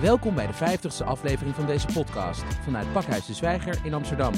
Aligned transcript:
Welkom 0.00 0.34
bij 0.34 0.46
de 0.46 0.52
50ste 0.52 1.04
aflevering 1.04 1.54
van 1.54 1.66
deze 1.66 1.86
podcast 1.86 2.42
vanuit 2.42 2.92
Pakhuis 2.92 3.26
de 3.26 3.34
Zwijger 3.34 3.80
in 3.84 3.94
Amsterdam. 3.94 4.32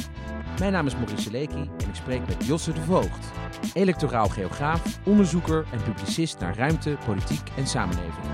Mijn 0.58 0.72
naam 0.72 0.86
is 0.86 0.94
Maurice 0.94 1.30
Leekie 1.30 1.70
en 1.78 1.88
ik 1.88 1.94
spreek 1.94 2.26
met 2.26 2.46
Josse 2.46 2.72
de 2.72 2.80
Voogd, 2.80 3.32
electoraal 3.74 4.28
geograaf, 4.28 5.06
onderzoeker 5.06 5.66
en 5.72 5.82
publicist 5.82 6.38
naar 6.38 6.56
ruimte, 6.56 6.98
politiek 7.04 7.48
en 7.56 7.66
samenleving. 7.66 8.26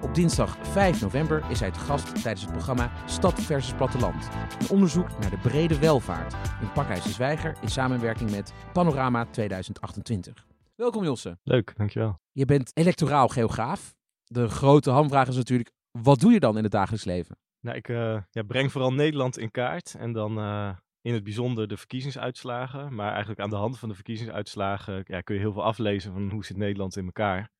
Op 0.00 0.14
dinsdag 0.14 0.56
5 0.62 1.00
november 1.00 1.44
is 1.48 1.60
hij 1.60 1.70
te 1.70 1.78
gast 1.78 2.22
tijdens 2.22 2.42
het 2.42 2.52
programma 2.52 2.90
Stad 3.06 3.40
versus 3.40 3.74
Platteland. 3.74 4.28
Een 4.60 4.70
onderzoek 4.70 5.18
naar 5.18 5.30
de 5.30 5.38
brede 5.38 5.78
welvaart 5.78 6.34
in 6.60 6.72
Pakhuis 6.72 7.02
de 7.02 7.10
Zwijger 7.10 7.56
in 7.60 7.68
samenwerking 7.68 8.30
met 8.30 8.52
Panorama 8.72 9.26
2028. 9.30 10.46
Welkom 10.74 11.04
Josse. 11.04 11.38
Leuk, 11.42 11.72
dankjewel. 11.76 12.18
Je 12.32 12.44
bent 12.44 12.70
electoraal 12.74 13.28
geograaf. 13.28 13.96
De 14.24 14.48
grote 14.48 14.90
hamvraag 14.90 15.28
is 15.28 15.36
natuurlijk, 15.36 15.70
wat 16.02 16.20
doe 16.20 16.32
je 16.32 16.40
dan 16.40 16.56
in 16.56 16.62
het 16.62 16.72
dagelijks 16.72 17.04
leven? 17.04 17.38
Nou, 17.60 17.76
ik 17.76 17.88
uh, 17.88 18.22
ja, 18.30 18.42
breng 18.42 18.72
vooral 18.72 18.92
Nederland 18.92 19.38
in 19.38 19.50
kaart 19.50 19.94
en 19.94 20.12
dan 20.12 20.38
uh, 20.38 20.76
in 21.00 21.14
het 21.14 21.24
bijzonder 21.24 21.68
de 21.68 21.76
verkiezingsuitslagen. 21.76 22.94
Maar 22.94 23.10
eigenlijk 23.10 23.40
aan 23.40 23.50
de 23.50 23.56
hand 23.56 23.78
van 23.78 23.88
de 23.88 23.94
verkiezingsuitslagen 23.94 25.04
ja, 25.06 25.20
kun 25.20 25.34
je 25.34 25.40
heel 25.40 25.52
veel 25.52 25.64
aflezen 25.64 26.12
van 26.12 26.30
hoe 26.30 26.44
zit 26.44 26.56
Nederland 26.56 26.96
in 26.96 27.04
elkaar. 27.04 27.50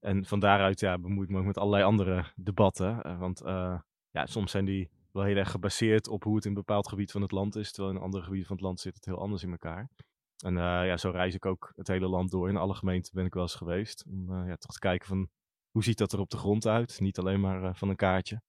En 0.00 0.24
van 0.24 0.40
daaruit 0.40 0.80
ja, 0.80 0.98
bemoei 0.98 1.26
ik 1.26 1.32
me 1.32 1.38
ook 1.38 1.44
met 1.44 1.58
allerlei 1.58 1.84
andere 1.84 2.24
debatten. 2.36 3.00
Uh, 3.06 3.18
want 3.18 3.40
ja, 4.10 4.26
soms 4.26 4.50
zijn 4.50 4.64
die 4.64 4.90
wel 5.12 5.24
heel 5.24 5.36
erg 5.36 5.50
gebaseerd 5.50 6.08
op 6.08 6.24
hoe 6.24 6.34
het 6.34 6.44
in 6.44 6.50
een 6.50 6.56
bepaald 6.56 6.88
gebied 6.88 7.10
van 7.10 7.22
het 7.22 7.30
land 7.30 7.56
is. 7.56 7.72
Terwijl 7.72 7.94
in 7.94 8.00
een 8.00 8.06
ander 8.06 8.22
gebied 8.22 8.46
van 8.46 8.56
het 8.56 8.64
land 8.64 8.80
zit 8.80 8.94
het 8.94 9.04
heel 9.04 9.20
anders 9.20 9.42
in 9.42 9.50
elkaar. 9.50 9.88
En 10.44 10.54
ja, 10.56 10.96
zo 10.96 11.10
reis 11.10 11.34
ik 11.34 11.46
ook 11.46 11.72
het 11.76 11.88
hele 11.88 12.06
land 12.06 12.30
door. 12.30 12.48
In 12.48 12.56
alle 12.56 12.74
gemeenten 12.74 13.12
ben 13.14 13.24
ik 13.24 13.34
wel 13.34 13.42
eens 13.42 13.54
geweest. 13.54 14.04
Om 14.06 14.46
ja, 14.46 14.56
toch 14.56 14.72
te 14.72 14.78
kijken 14.78 15.08
van 15.08 15.28
hoe 15.72 15.84
ziet 15.84 15.98
dat 15.98 16.12
er 16.12 16.20
op 16.20 16.30
de 16.30 16.36
grond 16.36 16.66
uit? 16.66 17.00
Niet 17.00 17.18
alleen 17.18 17.40
maar 17.40 17.62
uh, 17.62 17.70
van 17.72 17.88
een 17.88 17.96
kaartje. 17.96 18.40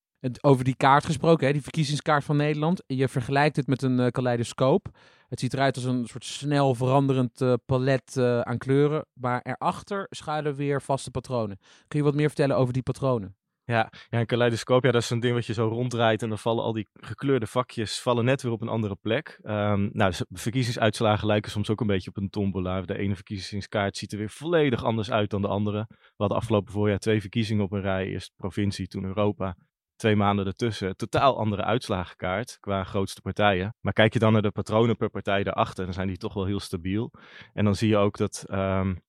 Over 0.42 0.64
die 0.64 0.76
kaart 0.76 1.06
gesproken, 1.06 1.48
hè, 1.48 1.54
die 1.54 1.62
verkiezingskaart 1.62 2.24
van 2.24 2.38
Nederland. 2.38 2.84
Je 2.88 3.08
vergelijkt 3.08 3.56
het 3.56 3.68
met 3.68 3.82
een 3.82 4.00
uh, 4.00 4.08
kaleidoscoop. 4.08 4.98
Het 5.28 5.40
ziet 5.40 5.54
eruit 5.54 5.76
als 5.76 5.86
een 5.86 6.08
soort 6.08 6.26
snel 6.26 6.76
veranderend 6.76 7.42
uh, 7.42 7.54
palet 7.66 8.18
aan 8.42 8.58
kleuren. 8.58 9.06
Maar 9.14 9.42
erachter 9.42 10.08
schuilen 10.10 10.56
weer 10.56 10.82
vaste 10.82 11.12
patronen. 11.12 11.60
Kun 11.88 12.00
je 12.00 12.06
wat 12.06 12.16
meer 12.16 12.28
vertellen 12.28 12.58
over 12.58 12.74
die 12.74 12.84
patronen? 12.84 13.36
Ja, 13.66 13.92
ja, 14.10 14.20
een 14.20 14.26
kaleidoscoop, 14.26 14.84
ja, 14.84 14.92
dat 14.92 15.02
is 15.02 15.10
een 15.10 15.20
ding 15.20 15.34
wat 15.34 15.46
je 15.46 15.54
zo 15.54 15.68
ronddraait 15.68 16.22
en 16.22 16.30
dan 16.30 16.38
vallen 16.38 16.64
al 16.64 16.74
die 16.74 16.88
gekleurde 16.94 17.48
vakjes 17.48 18.02
vallen 18.02 18.26
net 18.26 18.42
weer 18.42 18.52
op 18.52 18.62
een 18.62 18.68
andere 18.68 18.96
plek. 18.96 19.40
Um, 19.44 19.90
nou, 19.94 20.10
dus 20.10 20.24
verkiezingsuitslagen 20.30 21.28
lijken 21.28 21.52
soms 21.52 21.70
ook 21.70 21.82
een 21.82 21.88
beetje 21.88 22.10
op 22.10 22.18
een 22.18 22.30
tombola. 22.30 22.82
De 22.82 22.98
ene 22.98 23.16
verkiezingskaart 23.16 23.98
ziet 23.98 24.12
er 24.12 24.18
weer 24.18 24.30
volledig 24.30 24.84
anders 24.84 25.12
uit 25.12 25.30
dan 25.30 25.42
de 25.42 25.48
andere. 25.48 25.86
We 25.90 26.14
hadden 26.18 26.38
afgelopen 26.38 26.74
voorjaar 26.74 26.98
twee 26.98 27.22
verkiezingen 27.22 27.64
op 27.64 27.72
een 27.72 27.82
rij. 27.82 28.08
Eerst 28.08 28.32
provincie, 28.36 28.88
toen 28.88 29.04
Europa. 29.04 29.56
Twee 29.96 30.16
maanden 30.16 30.46
ertussen. 30.46 30.96
Totaal 30.96 31.38
andere 31.38 31.64
uitslagenkaart 31.64 32.58
qua 32.60 32.84
grootste 32.84 33.22
partijen. 33.22 33.76
Maar 33.82 33.94
kijk 33.94 34.14
je 34.14 34.20
dan 34.20 34.34
naar 34.34 34.42
de 34.42 34.52
patronen 34.52 34.98
per 34.98 35.10
partij 35.10 35.44
daarachter, 35.44 35.86
dan 35.86 35.94
zijn 35.94 36.08
die 36.08 36.18
toch 36.18 36.34
wel 36.34 36.46
heel 36.46 36.60
stabiel. 36.60 37.12
En 37.54 37.66
dan 37.66 37.76
zie 37.76 37.90
je 37.90 37.98
ook 37.98 38.18
dat 38.18 38.46
um, 38.50 39.02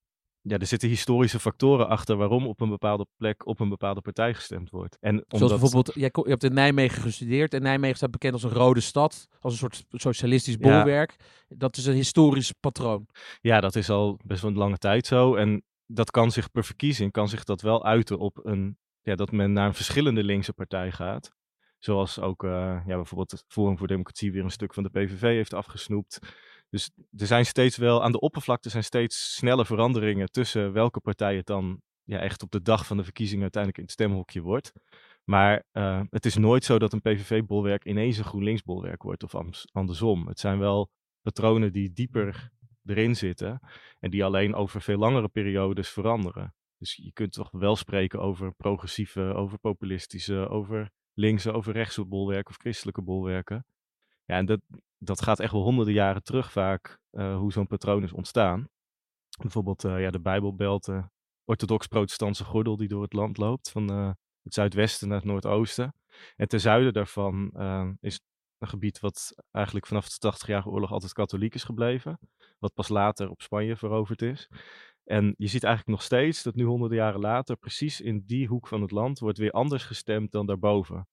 ja, 0.47 0.59
er 0.59 0.67
zitten 0.67 0.89
historische 0.89 1.39
factoren 1.39 1.89
achter 1.89 2.17
waarom 2.17 2.47
op 2.47 2.61
een 2.61 2.69
bepaalde 2.69 3.07
plek 3.17 3.47
op 3.47 3.61
een 3.61 3.69
bepaalde 3.69 4.01
partij 4.01 4.35
gestemd 4.35 4.71
wordt. 4.71 4.97
En 5.01 5.15
omdat... 5.15 5.39
Zoals 5.39 5.53
bijvoorbeeld, 5.53 5.95
jij, 5.95 6.11
je 6.13 6.29
hebt 6.29 6.45
in 6.45 6.55
Nijmegen 6.55 7.03
gestudeerd 7.03 7.55
en 7.55 7.63
Nijmegen 7.63 7.97
staat 7.97 8.11
bekend 8.11 8.33
als 8.33 8.43
een 8.43 8.51
rode 8.51 8.81
stad, 8.81 9.29
als 9.41 9.53
een 9.53 9.59
soort 9.59 9.85
socialistisch 9.91 10.57
bolwerk. 10.57 11.17
Dat 11.49 11.77
is 11.77 11.87
een 11.87 11.95
historisch 11.95 12.53
patroon. 12.53 13.07
Ja, 13.41 13.61
dat 13.61 13.77
is 13.77 13.91
al 13.91 14.19
best 14.25 14.43
wel 14.43 14.51
een 14.51 14.57
lange 14.57 14.79
tijd 14.79 15.07
zo. 15.07 15.35
En 15.35 15.63
dat 15.87 16.11
kan 16.11 16.31
zich 16.31 16.51
per 16.51 16.65
verkiezing, 16.65 17.13
kan 17.13 17.29
zich 17.29 17.45
dat 17.45 17.61
wel 17.61 17.85
uiten 17.85 18.19
op 18.19 18.41
een, 18.43 18.79
ja, 19.03 19.15
dat 19.15 19.33
men 19.33 19.53
naar 19.53 19.67
een 19.67 19.75
verschillende 19.75 20.25
linkse 20.25 20.53
partij 20.53 20.93
gaat. 20.93 21.33
Zoals 21.79 22.21
ook 22.21 22.43
uh, 22.43 22.51
ja, 22.87 22.97
bijvoorbeeld 22.97 23.31
het 23.31 23.45
Forum 23.49 23.79
voor 23.79 23.87
Democratie 23.87 24.33
weer 24.33 24.45
een 24.45 24.51
stuk 24.51 24.75
van 24.75 24.83
de 24.83 24.91
PVV 24.91 25.21
heeft 25.21 25.55
afgesnoept. 25.55 26.19
Dus 26.75 26.91
er 27.17 27.27
zijn 27.27 27.47
steeds 27.47 27.77
wel, 27.77 28.03
aan 28.03 28.13
de 28.13 28.21
oppervlakte 28.21 28.69
zijn 28.69 28.85
steeds 28.85 29.35
snelle 29.35 29.65
veranderingen 29.65 30.31
tussen 30.31 30.73
welke 30.73 31.01
partij 31.01 31.37
het 31.37 31.47
dan 31.47 31.81
ja, 32.05 32.19
echt 32.19 32.43
op 32.43 32.51
de 32.51 32.63
dag 32.63 32.87
van 32.87 32.97
de 32.97 33.05
verkiezingen 33.05 33.43
uiteindelijk 33.43 33.81
in 33.81 33.89
het 33.89 34.01
stemhokje 34.01 34.41
wordt. 34.41 34.73
Maar 35.25 35.65
uh, 35.73 36.01
het 36.11 36.27
is 36.27 36.37
nooit 36.37 36.65
zo 36.65 36.79
dat 36.79 36.93
een 36.93 37.01
PVV-bolwerk 37.01 37.85
ineens 37.85 38.19
een 38.19 38.25
GroenLinks-bolwerk 38.25 39.03
wordt 39.03 39.23
of 39.23 39.35
andersom. 39.73 40.27
Het 40.27 40.41
zijn 40.41 40.59
wel 40.59 40.91
patronen 41.23 41.73
die 41.73 41.93
dieper 41.93 42.51
erin 42.85 43.17
zitten 43.17 43.61
en 43.99 44.11
die 44.11 44.25
alleen 44.25 44.55
over 44.55 44.83
veel 44.83 44.99
langere 44.99 45.29
periodes 45.29 45.89
veranderen. 45.89 46.55
Dus 46.79 46.95
je 46.95 47.13
kunt 47.13 47.33
toch 47.33 47.51
wel 47.51 47.77
spreken 47.77 48.21
over 48.21 48.55
progressieve, 48.55 49.21
over 49.21 49.59
populistische, 49.59 50.49
over 50.49 50.91
linkse, 51.13 51.53
over 51.53 51.73
rechtse 51.73 52.05
bolwerken 52.05 52.51
of 52.51 52.61
christelijke 52.61 53.03
bolwerken. 53.03 53.67
Ja, 54.25 54.37
en 54.37 54.47
dat, 54.47 54.61
dat 55.05 55.23
gaat 55.23 55.41
echt 55.41 55.53
wel 55.53 55.63
honderden 55.63 55.95
jaren 55.95 56.23
terug 56.23 56.53
vaak, 56.53 56.99
uh, 57.13 57.37
hoe 57.37 57.53
zo'n 57.53 57.67
patroon 57.67 58.03
is 58.03 58.13
ontstaan. 58.13 58.69
Bijvoorbeeld 59.41 59.85
uh, 59.85 60.01
ja, 60.01 60.11
de 60.11 60.21
Bijbelbelt, 60.21 60.89
orthodox-protestantse 61.45 62.45
gordel 62.45 62.77
die 62.77 62.89
door 62.89 63.03
het 63.03 63.13
land 63.13 63.37
loopt, 63.37 63.71
van 63.71 63.89
het 64.43 64.55
zuidwesten 64.55 65.09
naar 65.09 65.17
het 65.17 65.27
noordoosten. 65.27 65.95
En 66.37 66.49
ten 66.49 66.61
zuiden 66.61 66.93
daarvan 66.93 67.51
is 68.01 68.21
een 68.59 68.69
gebied 68.69 69.01
wat 69.01 69.35
eigenlijk 69.51 69.87
vanaf 69.87 70.09
de 70.09 70.33
80-jarige 70.33 70.69
oorlog 70.69 70.93
altijd 70.93 71.13
katholiek 71.13 71.55
is 71.55 71.65
gebleven. 71.65 72.19
Wat 72.59 72.75
pas 72.75 72.89
later 72.89 73.31
op 73.31 73.43
Spanje 73.43 73.77
veroverd 73.77 74.23
is. 74.23 74.49
En 75.05 75.35
je 75.37 75.47
ziet 75.47 75.65
eigenlijk 75.65 75.97
nog 75.97 76.07
steeds 76.07 76.43
dat 76.43 76.55
nu 76.55 76.65
honderden 76.65 76.99
jaren 76.99 77.21
later, 77.21 77.57
precies 77.57 78.01
in 78.01 78.23
die 78.27 78.47
hoek 78.47 78.69
van 78.69 78.81
het 78.81 78.91
land, 78.91 79.19
wordt 79.19 79.39
weer 79.39 79.51
anders 79.51 79.85
gestemd 79.85 80.33
dan 80.33 80.47
daarboven. 80.47 81.07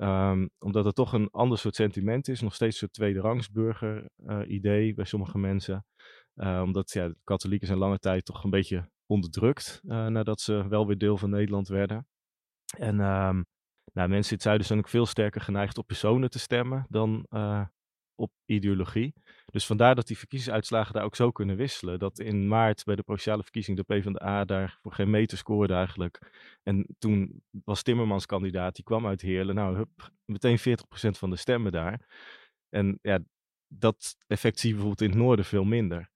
Um, 0.00 0.50
omdat 0.58 0.84
het 0.84 0.94
toch 0.94 1.12
een 1.12 1.30
ander 1.30 1.58
soort 1.58 1.74
sentiment 1.74 2.28
is. 2.28 2.40
Nog 2.40 2.54
steeds 2.54 2.80
een 2.82 2.90
tweederangsburger 2.90 4.08
uh, 4.16 4.40
idee 4.46 4.94
bij 4.94 5.04
sommige 5.04 5.38
mensen. 5.38 5.86
Uh, 6.34 6.60
omdat 6.64 6.92
ja, 6.92 7.08
de 7.08 7.16
katholieken 7.24 7.66
zijn 7.66 7.78
lange 7.78 7.98
tijd 7.98 8.24
toch 8.24 8.44
een 8.44 8.50
beetje 8.50 8.90
onderdrukt. 9.06 9.80
Uh, 9.84 10.06
nadat 10.06 10.40
ze 10.40 10.68
wel 10.68 10.86
weer 10.86 10.98
deel 10.98 11.16
van 11.16 11.30
Nederland 11.30 11.68
werden. 11.68 12.06
En 12.78 13.00
um, 13.00 13.46
nou, 13.92 14.08
mensen 14.08 14.30
in 14.30 14.36
het 14.36 14.42
zuiden 14.42 14.66
zijn 14.66 14.78
ook 14.78 14.88
veel 14.88 15.06
sterker 15.06 15.40
geneigd 15.40 15.78
op 15.78 15.86
personen 15.86 16.30
te 16.30 16.38
stemmen 16.38 16.86
dan 16.88 17.26
op 18.16 18.32
ideologie. 18.44 19.14
Dus 19.46 19.66
vandaar 19.66 19.94
dat 19.94 20.06
die 20.06 20.18
verkiezingsuitslagen 20.18 20.94
daar 20.94 21.04
ook 21.04 21.16
zo 21.16 21.30
kunnen 21.30 21.56
wisselen. 21.56 21.98
Dat 21.98 22.18
in 22.18 22.48
maart 22.48 22.84
bij 22.84 22.96
de 22.96 23.02
provinciale 23.02 23.42
verkiezing 23.42 23.76
de 23.76 23.82
PvdA 23.82 24.44
daar 24.44 24.78
voor 24.82 24.92
geen 24.92 25.10
meter 25.10 25.38
scoorde 25.38 25.74
eigenlijk. 25.74 26.32
En 26.62 26.86
toen 26.98 27.42
was 27.64 27.82
Timmermans 27.82 28.26
kandidaat, 28.26 28.74
die 28.74 28.84
kwam 28.84 29.06
uit 29.06 29.20
Heerlen. 29.20 29.54
Nou, 29.54 29.76
hup, 29.76 30.10
meteen 30.24 30.58
40% 30.58 30.62
van 30.92 31.30
de 31.30 31.36
stemmen 31.36 31.72
daar. 31.72 32.00
En 32.68 32.98
ja, 33.02 33.18
dat 33.68 34.16
effect 34.26 34.58
zie 34.58 34.68
je 34.68 34.74
bijvoorbeeld 34.74 35.08
in 35.10 35.16
het 35.16 35.26
noorden 35.26 35.44
veel 35.44 35.64
minder. 35.64 36.10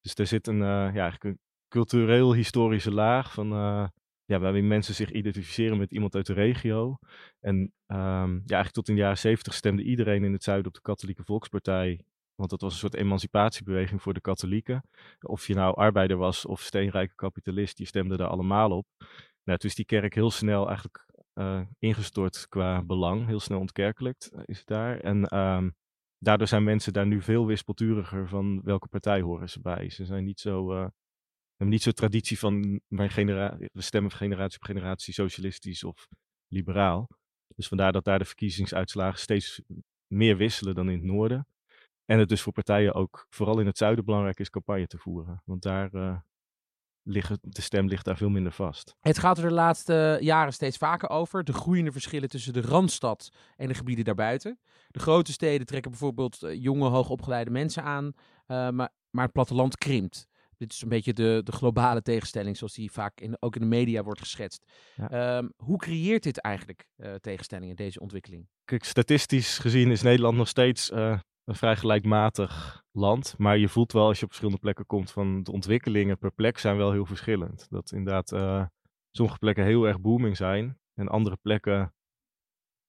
Dus 0.00 0.14
er 0.14 0.26
zit 0.26 0.46
een, 0.46 0.60
uh, 0.60 0.94
ja, 0.94 1.16
een 1.18 1.40
cultureel-historische 1.68 2.92
laag 2.92 3.32
van... 3.32 3.52
Uh, 3.52 3.88
ja, 4.26 4.38
waarin 4.38 4.66
mensen 4.66 4.94
zich 4.94 5.10
identificeren 5.10 5.78
met 5.78 5.92
iemand 5.92 6.14
uit 6.14 6.26
de 6.26 6.32
regio. 6.32 6.98
En 7.40 7.56
um, 7.56 7.72
ja, 7.86 8.54
eigenlijk 8.54 8.72
tot 8.72 8.88
in 8.88 8.94
de 8.94 9.00
jaren 9.00 9.18
zeventig 9.18 9.54
stemde 9.54 9.82
iedereen 9.82 10.24
in 10.24 10.32
het 10.32 10.42
zuiden 10.42 10.66
op 10.66 10.74
de 10.74 10.80
Katholieke 10.80 11.24
Volkspartij. 11.24 12.00
Want 12.34 12.50
dat 12.50 12.60
was 12.60 12.72
een 12.72 12.78
soort 12.78 12.94
emancipatiebeweging 12.94 14.02
voor 14.02 14.14
de 14.14 14.20
katholieken. 14.20 14.82
Of 15.20 15.46
je 15.46 15.54
nou 15.54 15.76
arbeider 15.76 16.16
was 16.16 16.46
of 16.46 16.60
steenrijke 16.60 17.14
kapitalist, 17.14 17.76
die 17.76 17.86
stemde 17.86 18.16
daar 18.16 18.28
allemaal 18.28 18.70
op. 18.70 18.86
Nou, 19.44 19.58
toen 19.58 19.70
is 19.70 19.76
die 19.76 19.84
kerk 19.84 20.14
heel 20.14 20.30
snel 20.30 20.66
eigenlijk 20.66 21.06
uh, 21.34 21.60
ingestort 21.78 22.48
qua 22.48 22.82
belang. 22.82 23.26
Heel 23.26 23.40
snel 23.40 23.58
ontkerkelijkt 23.58 24.30
uh, 24.34 24.40
is 24.44 24.58
het 24.58 24.66
daar. 24.66 25.00
En 25.00 25.38
um, 25.38 25.74
daardoor 26.18 26.46
zijn 26.46 26.64
mensen 26.64 26.92
daar 26.92 27.06
nu 27.06 27.22
veel 27.22 27.46
wispelturiger 27.46 28.28
van 28.28 28.60
welke 28.62 28.88
partij 28.88 29.20
horen 29.20 29.48
ze 29.48 29.60
bij. 29.60 29.90
Ze 29.90 30.04
zijn 30.04 30.24
niet 30.24 30.40
zo 30.40 30.72
uh, 30.74 30.86
hebben 31.56 31.68
niet 31.68 31.82
zo'n 31.82 31.92
traditie 31.92 32.38
van 32.38 32.80
mijn 32.88 33.10
genera 33.10 33.56
we 33.58 33.82
stemmen 33.82 34.12
generatie 34.12 34.58
op 34.58 34.64
generatie 34.64 35.14
socialistisch 35.14 35.84
of 35.84 36.08
liberaal. 36.48 37.08
Dus 37.54 37.68
vandaar 37.68 37.92
dat 37.92 38.04
daar 38.04 38.18
de 38.18 38.24
verkiezingsuitslagen 38.24 39.18
steeds 39.18 39.60
meer 40.06 40.36
wisselen 40.36 40.74
dan 40.74 40.88
in 40.88 40.96
het 40.96 41.06
noorden. 41.06 41.46
En 42.04 42.18
het 42.18 42.28
dus 42.28 42.42
voor 42.42 42.52
partijen 42.52 42.94
ook 42.94 43.26
vooral 43.28 43.60
in 43.60 43.66
het 43.66 43.78
zuiden 43.78 44.04
belangrijk 44.04 44.40
is 44.40 44.50
campagne 44.50 44.86
te 44.86 44.98
voeren. 44.98 45.42
Want 45.44 45.62
daar 45.62 45.94
uh, 45.94 46.18
de 47.40 47.60
stem 47.62 47.86
ligt 47.86 48.04
daar 48.04 48.16
veel 48.16 48.28
minder 48.28 48.52
vast. 48.52 48.96
Het 49.00 49.18
gaat 49.18 49.38
er 49.38 49.48
de 49.48 49.54
laatste 49.54 50.18
jaren 50.20 50.52
steeds 50.52 50.76
vaker 50.76 51.08
over. 51.08 51.44
De 51.44 51.52
groeiende 51.52 51.92
verschillen 51.92 52.28
tussen 52.28 52.52
de 52.52 52.60
Randstad 52.60 53.32
en 53.56 53.68
de 53.68 53.74
gebieden 53.74 54.04
daarbuiten. 54.04 54.58
De 54.88 54.98
grote 54.98 55.32
steden 55.32 55.66
trekken 55.66 55.90
bijvoorbeeld 55.90 56.42
uh, 56.42 56.62
jonge, 56.62 56.88
hoogopgeleide 56.88 57.50
mensen 57.50 57.82
aan. 57.82 58.12
Maar, 58.46 58.92
maar 59.10 59.24
het 59.24 59.32
platteland 59.32 59.76
krimpt. 59.76 60.28
Dit 60.56 60.72
is 60.72 60.82
een 60.82 60.88
beetje 60.88 61.12
de, 61.12 61.40
de 61.44 61.52
globale 61.52 62.02
tegenstelling, 62.02 62.56
zoals 62.56 62.74
die 62.74 62.90
vaak 62.90 63.20
in, 63.20 63.36
ook 63.40 63.54
in 63.54 63.60
de 63.60 63.66
media 63.66 64.02
wordt 64.02 64.20
geschetst. 64.20 64.72
Ja. 64.94 65.36
Um, 65.36 65.52
hoe 65.56 65.78
creëert 65.78 66.22
dit 66.22 66.40
eigenlijk 66.40 66.86
uh, 66.96 67.14
tegenstellingen, 67.14 67.76
deze 67.76 68.00
ontwikkeling? 68.00 68.48
Kijk, 68.64 68.84
statistisch 68.84 69.58
gezien 69.58 69.90
is 69.90 70.02
Nederland 70.02 70.36
nog 70.36 70.48
steeds 70.48 70.90
uh, 70.90 71.18
een 71.44 71.54
vrij 71.54 71.76
gelijkmatig 71.76 72.82
land. 72.92 73.34
Maar 73.38 73.58
je 73.58 73.68
voelt 73.68 73.92
wel 73.92 74.06
als 74.06 74.16
je 74.16 74.22
op 74.22 74.28
verschillende 74.28 74.60
plekken 74.60 74.86
komt 74.86 75.10
van 75.10 75.42
de 75.42 75.52
ontwikkelingen 75.52 76.18
per 76.18 76.32
plek 76.32 76.58
zijn 76.58 76.76
wel 76.76 76.92
heel 76.92 77.06
verschillend. 77.06 77.66
Dat 77.70 77.92
inderdaad 77.92 78.32
uh, 78.32 78.64
sommige 79.10 79.38
plekken 79.38 79.64
heel 79.64 79.84
erg 79.84 80.00
booming 80.00 80.36
zijn 80.36 80.78
en 80.94 81.08
andere 81.08 81.36
plekken 81.42 81.94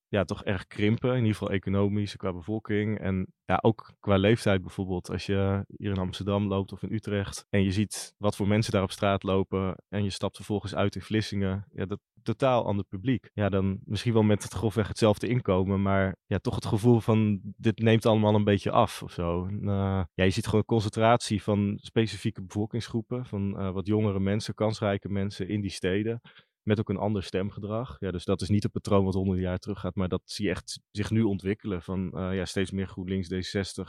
ja, 0.10 0.24
toch 0.24 0.44
erg 0.44 0.68
krimpen. 0.68 1.12
In 1.12 1.18
ieder 1.18 1.32
geval 1.32 1.52
economisch, 1.52 2.16
qua 2.16 2.34
bevolking. 2.34 3.00
En 3.00 3.28
ja, 3.46 3.60
ook 3.62 3.94
qua 4.00 4.16
leeftijd 4.16 4.62
bijvoorbeeld. 4.62 5.10
Als 5.10 5.26
je 5.26 5.66
hier 5.78 5.90
in 5.90 5.98
Amsterdam 5.98 6.48
loopt 6.48 6.72
of 6.72 6.84
in 6.84 6.94
Utrecht. 6.94 7.46
En 7.50 7.64
je 7.64 7.72
ziet 7.72 8.14
wat 8.18 8.36
voor 8.36 8.48
mensen 8.48 8.72
daar 8.72 8.84
op 8.84 8.92
straat 8.92 9.24
lopen. 9.24 9.76
En 9.90 10.04
je 10.04 10.10
stapt 10.10 10.36
vervolgens 10.36 10.76
uit 10.76 10.96
in 10.96 11.02
Vlissingen. 11.02 11.66
Ja, 11.74 11.86
dat 11.86 12.00
totaal 12.28 12.66
ander 12.66 12.86
publiek. 12.86 13.30
Ja, 13.34 13.50
dan 13.50 13.80
misschien 13.84 14.14
wel 14.14 14.24
met 14.24 14.44
het 14.44 14.54
grofweg 14.54 14.88
hetzelfde 14.88 15.28
inkomen. 15.28 15.82
Maar 15.82 16.16
ja, 16.26 16.38
toch 16.38 16.56
het 16.56 16.66
gevoel 16.66 17.00
van 17.00 17.40
dit 17.44 17.80
neemt 17.80 18.06
allemaal 18.06 18.36
een 18.36 18.44
beetje 18.44 18.72
af 18.72 19.04
of 19.04 19.12
zo. 19.12 19.46
En, 19.46 19.62
uh, 19.64 20.04
ja, 20.14 20.24
je 20.24 20.30
ziet 20.30 20.46
gewoon 20.46 20.60
een 20.60 20.66
concentratie 20.66 21.44
van 21.44 21.78
specifieke 21.82 22.42
bevolkingsgroepen. 22.42 23.26
Van 23.26 23.62
uh, 23.62 23.72
wat 23.72 23.88
jongere 23.88 24.20
mensen, 24.20 24.54
kansrijke 24.54 25.10
mensen 25.10 25.48
in 25.48 25.62
die 25.62 25.72
steden 25.72 26.22
met 26.68 26.80
ook 26.80 26.90
een 26.90 26.98
ander 26.98 27.24
stemgedrag. 27.24 27.96
Ja, 28.00 28.12
dus 28.12 28.26
dat 28.26 28.42
is 28.42 28.50
niet 28.50 28.64
het 28.64 28.72
patroon 28.72 29.06
wat 29.06 29.14
honderden 29.14 29.44
jaar 29.44 29.58
terug 29.58 29.80
gaat, 29.80 29.96
maar 29.96 30.08
dat 30.08 30.22
zie 30.26 30.46
je 30.46 30.52
echt 30.52 30.80
zich 30.92 31.10
nu 31.10 31.22
ontwikkelen. 31.22 31.82
Van 31.82 32.12
uh, 32.14 32.36
ja, 32.36 32.46
steeds 32.46 32.72
meer 32.72 32.88
GroenLinks, 32.88 33.34
D60, 33.34 33.84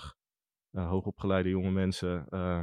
uh, 0.73 0.89
hoogopgeleide 0.89 1.49
jonge 1.49 1.71
mensen 1.71 2.27
uh, 2.31 2.63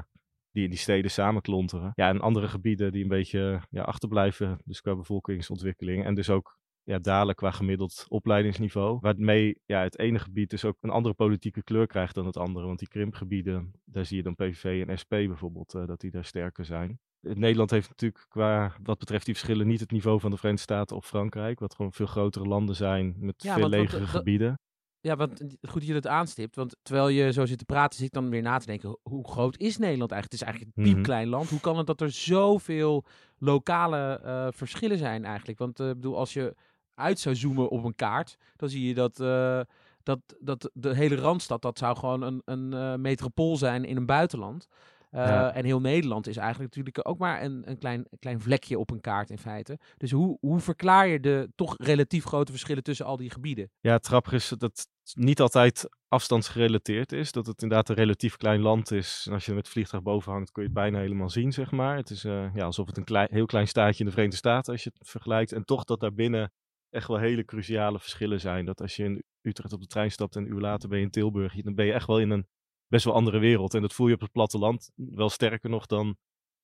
die 0.52 0.64
in 0.64 0.70
die 0.70 0.80
steden 0.80 1.12
samenklonteren. 1.12 1.92
Ja, 1.96 2.10
en 2.10 2.22
andere 2.22 2.48
gebieden 2.48 2.92
die 2.92 3.04
een 3.04 3.10
beetje 3.10 3.62
ja, 3.70 3.84
achterblijven, 3.84 4.60
dus 4.64 4.82
qua 4.82 4.96
bevolkingsontwikkeling. 4.96 6.06
En 6.06 6.16
dus 6.16 6.30
ook 6.30 6.60
ja, 6.84 7.00
dalen 7.00 7.36
qua 7.36 7.52
gemiddeld 7.52 8.06
opleidingsniveau. 8.10 9.00
Waarmee 9.02 9.62
ja, 9.66 9.82
het 9.82 10.00
ene 10.00 10.20
gebied 10.20 10.50
dus 10.50 10.66
ook 10.66 10.78
een 10.82 10.90
andere 10.90 11.16
politieke 11.16 11.64
kleur 11.64 11.88
krijgt 11.88 12.16
dan 12.16 12.26
het 12.26 12.38
andere. 12.38 12.66
Want 12.66 12.80
die 12.80 12.88
krimpgebieden, 12.88 13.74
daar 13.86 14.06
zie 14.06 14.18
je 14.18 14.24
dan 14.24 14.36
PVV 14.36 14.88
en 14.88 14.98
SP 15.02 15.10
bijvoorbeeld, 15.10 15.72
dat 15.72 16.00
die 16.00 16.12
daar 16.12 16.26
sterker 16.26 16.66
zijn. 16.66 17.00
Nederland 17.34 17.72
heeft 17.72 17.90
natuurlijk 17.90 18.26
qua 18.30 18.76
wat 18.84 18.98
betreft 18.98 19.26
die 19.26 19.34
verschillen 19.34 19.68
niet 19.68 19.80
het 19.80 19.92
niveau 19.92 20.20
van 20.20 20.32
de 20.32 20.38
Verenigde 20.38 20.64
Staten 20.64 20.96
of 20.96 21.06
Frankrijk, 21.06 21.60
wat 21.60 21.76
gewoon 21.76 21.94
veel 21.94 22.06
grotere 22.06 22.46
landen 22.46 22.76
zijn 22.76 23.16
met 23.18 23.44
ja, 23.44 23.54
veel 23.54 23.62
want, 23.62 23.74
legere 23.74 23.98
want, 23.98 24.10
gebieden. 24.10 24.60
Ja, 25.00 25.16
want 25.16 25.40
goed 25.62 25.74
dat 25.80 25.86
je 25.86 25.94
dat 25.94 26.08
aanstipt, 26.08 26.56
want 26.56 26.76
terwijl 26.82 27.08
je 27.08 27.32
zo 27.32 27.46
zit 27.46 27.58
te 27.58 27.66
praten, 27.66 27.98
zit 27.98 28.08
ik 28.08 28.14
dan 28.14 28.30
weer 28.30 28.42
na 28.42 28.58
te 28.58 28.66
denken, 28.66 28.98
hoe 29.04 29.28
groot 29.28 29.58
is 29.58 29.78
Nederland 29.78 30.12
eigenlijk? 30.12 30.32
Het 30.32 30.34
is 30.34 30.42
eigenlijk 30.42 30.78
een 30.78 30.84
piepklein 30.84 31.28
land. 31.28 31.50
Hoe 31.50 31.60
kan 31.60 31.78
het 31.78 31.88
dat 31.88 32.02
er 32.02 32.12
zoveel 32.12 33.06
lokale 33.38 34.22
uh, 34.26 34.48
verschillen 34.50 34.98
zijn 34.98 35.26
eigenlijk? 35.26 35.60
Want 35.60 35.80
ik 35.80 35.86
uh, 35.86 35.92
bedoel, 35.92 36.18
als 36.18 36.34
je 36.34 36.56
uit 36.94 37.20
zou 37.20 37.36
zoomen 37.36 37.70
op 37.70 37.84
een 37.84 37.96
kaart, 37.96 38.38
dan 38.56 38.70
zie 38.70 38.88
je 38.88 38.94
dat, 38.94 39.20
uh, 39.20 39.60
dat, 40.04 40.20
dat 40.40 40.70
de 40.74 40.96
hele 40.96 41.16
Randstad, 41.16 41.62
dat 41.62 41.78
zou 41.78 41.98
gewoon 41.98 42.22
een, 42.22 42.42
een 42.46 43.02
metropool 43.02 43.58
zijn 43.58 43.86
in 43.86 43.98
een 43.98 44.06
buitenland. 44.06 44.68
Ja. 45.16 45.54
En 45.54 45.66
heel 45.66 45.82
Nederland 45.82 46.28
is 46.28 46.38
eigenlijk 46.38 46.76
natuurlijk 46.76 47.08
ook 47.08 47.18
maar 47.18 47.44
een, 47.44 47.70
een 47.70 47.78
klein, 47.78 48.08
klein 48.20 48.42
vlekje 48.42 48.80
op 48.80 48.92
een 48.92 49.02
kaart 49.02 49.30
in 49.30 49.38
feite. 49.38 49.80
Dus 49.98 50.12
hoe, 50.12 50.38
hoe 50.40 50.60
verklaar 50.60 51.08
je 51.08 51.20
de 51.20 51.50
toch 51.56 51.76
relatief 51.78 52.24
grote 52.26 52.52
verschillen 52.52 52.84
tussen 52.84 53.06
al 53.06 53.18
die 53.18 53.30
gebieden? 53.30 53.70
Ja, 53.80 53.94
het 53.94 54.08
grappige 54.08 54.36
is 54.36 54.48
dat 54.48 54.62
het 54.62 54.88
niet 55.14 55.40
altijd 55.40 55.90
afstandsgerelateerd 56.08 57.12
is. 57.12 57.32
Dat 57.32 57.46
het 57.46 57.62
inderdaad 57.62 57.90
een 57.90 57.96
relatief 57.96 58.38
klein 58.38 58.62
land 58.62 58.92
is. 58.92 59.26
En 59.28 59.34
als 59.34 59.44
je 59.44 59.50
er 59.50 59.56
met 59.56 59.66
het 59.66 59.74
vliegtuig 59.74 60.04
boven 60.04 60.32
hangt, 60.32 60.52
kun 60.52 60.64
je 60.64 60.70
het 60.70 60.78
bijna 60.78 61.00
helemaal 61.00 61.30
zien, 61.30 61.52
zeg 61.52 61.72
maar. 61.72 61.96
Het 61.96 62.10
is 62.10 62.26
uh, 62.26 62.56
ja, 62.56 62.66
alsof 62.66 62.88
het 62.88 62.98
een 62.98 63.04
klein, 63.04 63.28
heel 63.32 63.46
klein 63.46 63.68
staatje 63.68 64.00
in 64.00 64.06
de 64.06 64.12
Verenigde 64.12 64.38
Staten, 64.38 64.74
als 64.74 64.84
je 64.84 64.92
het 64.94 65.10
vergelijkt. 65.10 65.52
En 65.52 65.66
toch 65.66 65.84
dat 65.84 66.00
daarbinnen 66.00 66.52
echt 66.90 67.08
wel 67.08 67.18
hele 67.18 67.46
cruciale 67.46 68.00
verschillen 68.00 68.40
zijn. 68.40 68.66
Dat 68.66 68.82
als 68.82 68.96
je 68.96 69.04
in 69.04 69.24
Utrecht 69.42 69.74
op 69.74 69.82
de 69.82 69.88
trein 69.88 70.12
stapt 70.12 70.36
en 70.36 70.42
een 70.42 70.52
uur 70.52 70.60
later 70.60 70.90
ben 70.90 70.98
je 70.98 71.04
in 71.04 71.12
Tilburg, 71.12 71.62
dan 71.62 71.76
ben 71.76 71.86
je 71.86 71.94
echt 71.94 72.08
wel 72.08 72.20
in 72.20 72.30
een 72.30 72.48
best 72.88 73.06
wel 73.06 73.14
andere 73.14 73.40
wereld. 73.40 73.74
En 73.74 73.82
dat 73.82 73.94
voel 73.94 74.08
je 74.08 74.14
op 74.14 74.22
het 74.22 74.32
platteland 74.32 74.92
wel 74.96 75.30
sterker 75.30 75.70
nog 75.70 75.86
dan 75.86 76.18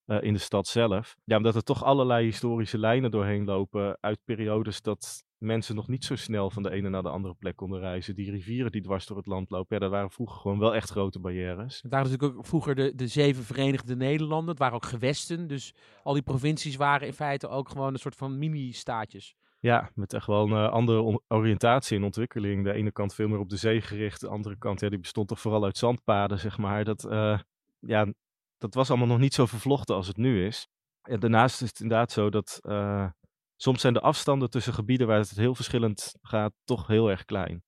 uh, 0.06 0.21
in 0.21 0.33
de 0.33 0.39
stad 0.39 0.68
zelf. 0.68 1.15
Ja, 1.23 1.38
omdat 1.38 1.56
er 1.56 1.63
toch 1.63 1.83
allerlei 1.83 2.25
historische 2.25 2.77
lijnen 2.77 3.12
doorheen 3.12 3.45
lopen 3.45 3.97
uit 4.00 4.19
periodes 4.25 4.81
dat 4.81 5.23
mensen 5.38 5.75
nog 5.75 5.88
niet 5.88 6.06
zo 6.06 6.15
snel 6.15 6.50
van 6.50 6.63
de 6.63 6.71
ene 6.71 6.89
naar 6.89 7.03
de 7.03 7.09
andere 7.09 7.33
plek 7.33 7.56
konden 7.56 7.79
reizen. 7.79 8.15
Die 8.15 8.31
rivieren 8.31 8.71
die 8.71 8.81
dwars 8.81 9.06
door 9.06 9.18
het 9.18 9.25
land 9.25 9.50
lopen, 9.50 9.75
ja, 9.75 9.79
daar 9.79 9.89
waren 9.89 10.12
vroeger 10.12 10.39
gewoon 10.39 10.59
wel 10.59 10.75
echt 10.75 10.89
grote 10.89 11.19
barrières. 11.19 11.81
Het 11.81 11.91
waren 11.91 12.09
natuurlijk 12.09 12.38
ook 12.38 12.45
vroeger 12.45 12.75
de, 12.75 12.95
de 12.95 13.07
zeven 13.07 13.44
Verenigde 13.44 13.95
Nederlanden. 13.95 14.50
Het 14.50 14.59
waren 14.59 14.75
ook 14.75 14.85
gewesten, 14.85 15.47
dus 15.47 15.73
al 16.03 16.13
die 16.13 16.21
provincies 16.21 16.75
waren 16.75 17.07
in 17.07 17.13
feite 17.13 17.47
ook 17.47 17.69
gewoon 17.69 17.94
een 17.94 18.00
soort 18.00 18.15
van 18.15 18.38
mini-staatjes. 18.38 19.35
Ja, 19.61 19.91
met 19.95 20.13
echt 20.13 20.27
wel 20.27 20.43
een 20.43 20.51
uh, 20.51 20.69
andere 20.69 21.21
oriëntatie 21.27 21.97
en 21.97 22.03
ontwikkeling. 22.03 22.63
De 22.63 22.73
ene 22.73 22.91
kant 22.91 23.13
veel 23.13 23.27
meer 23.27 23.39
op 23.39 23.49
de 23.49 23.57
zee 23.57 23.81
gericht, 23.81 24.19
de 24.21 24.27
andere 24.27 24.57
kant 24.57 24.79
ja, 24.79 24.89
die 24.89 24.99
bestond 24.99 25.27
toch 25.27 25.39
vooral 25.39 25.63
uit 25.63 25.77
zandpaden, 25.77 26.39
zeg 26.39 26.57
maar. 26.57 26.83
Dat, 26.83 27.03
uh, 27.05 27.39
ja, 27.79 28.13
dat 28.57 28.73
was 28.73 28.89
allemaal 28.89 29.07
nog 29.07 29.19
niet 29.19 29.33
zo 29.33 29.45
vervlochten 29.45 29.95
als 29.95 30.07
het 30.07 30.17
nu 30.17 30.45
is. 30.45 30.67
En 31.01 31.19
daarnaast 31.19 31.61
is 31.61 31.67
het 31.67 31.79
inderdaad 31.79 32.11
zo 32.11 32.29
dat 32.29 32.59
uh, 32.61 33.09
soms 33.55 33.81
zijn 33.81 33.93
de 33.93 34.01
afstanden 34.01 34.49
tussen 34.49 34.73
gebieden 34.73 35.07
waar 35.07 35.17
het 35.17 35.29
heel 35.29 35.55
verschillend 35.55 36.13
gaat 36.21 36.53
toch 36.63 36.87
heel 36.87 37.09
erg 37.09 37.25
klein. 37.25 37.63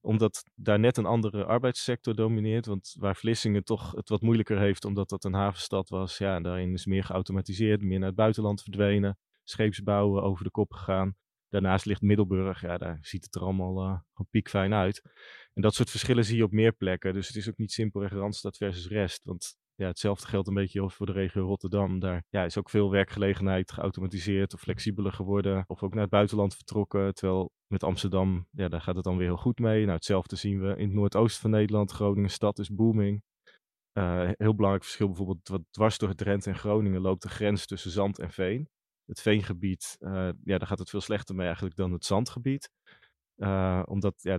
Omdat 0.00 0.44
daar 0.54 0.78
net 0.78 0.96
een 0.96 1.06
andere 1.06 1.44
arbeidssector 1.44 2.14
domineert, 2.14 2.66
want 2.66 2.94
waar 2.98 3.16
Vlissingen 3.16 3.64
toch 3.64 3.92
het 3.92 4.08
wat 4.08 4.20
moeilijker 4.20 4.58
heeft 4.58 4.84
omdat 4.84 5.08
dat 5.08 5.24
een 5.24 5.34
havenstad 5.34 5.88
was, 5.88 6.18
ja, 6.18 6.40
daarin 6.40 6.72
is 6.72 6.86
meer 6.86 7.04
geautomatiseerd, 7.04 7.82
meer 7.82 7.98
naar 7.98 8.08
het 8.08 8.16
buitenland 8.16 8.62
verdwenen, 8.62 9.18
scheepsbouwen 9.44 10.22
over 10.22 10.44
de 10.44 10.50
kop 10.50 10.72
gegaan. 10.72 11.14
Daarnaast 11.50 11.84
ligt 11.84 12.02
Middelburg, 12.02 12.60
ja, 12.60 12.78
daar 12.78 12.98
ziet 13.00 13.24
het 13.24 13.34
er 13.34 13.40
allemaal 13.40 13.84
uh, 13.86 13.98
piekfijn 14.30 14.74
uit. 14.74 15.02
En 15.52 15.62
dat 15.62 15.74
soort 15.74 15.90
verschillen 15.90 16.24
zie 16.24 16.36
je 16.36 16.44
op 16.44 16.52
meer 16.52 16.72
plekken. 16.72 17.12
Dus 17.14 17.26
het 17.26 17.36
is 17.36 17.48
ook 17.48 17.56
niet 17.56 17.72
simpelweg 17.72 18.12
Randstad 18.12 18.56
versus 18.56 18.88
rest. 18.88 19.24
Want 19.24 19.56
ja, 19.74 19.86
hetzelfde 19.86 20.26
geldt 20.26 20.48
een 20.48 20.54
beetje 20.54 20.90
voor 20.90 21.06
de 21.06 21.12
regio 21.12 21.46
Rotterdam. 21.46 21.98
Daar 21.98 22.24
ja, 22.28 22.44
is 22.44 22.58
ook 22.58 22.70
veel 22.70 22.90
werkgelegenheid 22.90 23.72
geautomatiseerd 23.72 24.54
of 24.54 24.60
flexibeler 24.60 25.12
geworden. 25.12 25.64
Of 25.66 25.82
ook 25.82 25.92
naar 25.92 26.02
het 26.02 26.10
buitenland 26.10 26.54
vertrokken. 26.54 27.14
Terwijl 27.14 27.52
met 27.66 27.82
Amsterdam, 27.82 28.46
ja, 28.50 28.68
daar 28.68 28.80
gaat 28.80 28.94
het 28.94 29.04
dan 29.04 29.16
weer 29.16 29.26
heel 29.26 29.36
goed 29.36 29.58
mee. 29.58 29.80
Nou, 29.82 29.94
hetzelfde 29.94 30.36
zien 30.36 30.60
we 30.60 30.76
in 30.76 30.86
het 30.86 30.92
noordoosten 30.92 31.40
van 31.40 31.50
Nederland. 31.50 31.90
Groningen 31.90 32.30
stad 32.30 32.58
is 32.58 32.74
booming. 32.74 33.22
Uh, 33.98 34.30
heel 34.32 34.54
belangrijk 34.54 34.84
verschil 34.84 35.06
bijvoorbeeld, 35.06 35.48
wat 35.48 35.62
dwars 35.70 35.98
door 35.98 36.14
Drenthe 36.14 36.50
en 36.50 36.56
Groningen 36.56 37.00
loopt 37.00 37.22
de 37.22 37.28
grens 37.28 37.66
tussen 37.66 37.90
zand 37.90 38.18
en 38.18 38.30
veen 38.30 38.68
het 39.10 39.20
veengebied, 39.20 39.96
uh, 40.00 40.28
ja, 40.44 40.58
daar 40.58 40.66
gaat 40.66 40.78
het 40.78 40.90
veel 40.90 41.00
slechter 41.00 41.34
mee 41.34 41.46
eigenlijk 41.46 41.76
dan 41.76 41.92
het 41.92 42.04
zandgebied. 42.04 42.70
Uh, 43.36 43.82
omdat, 43.84 44.22
ja, 44.22 44.38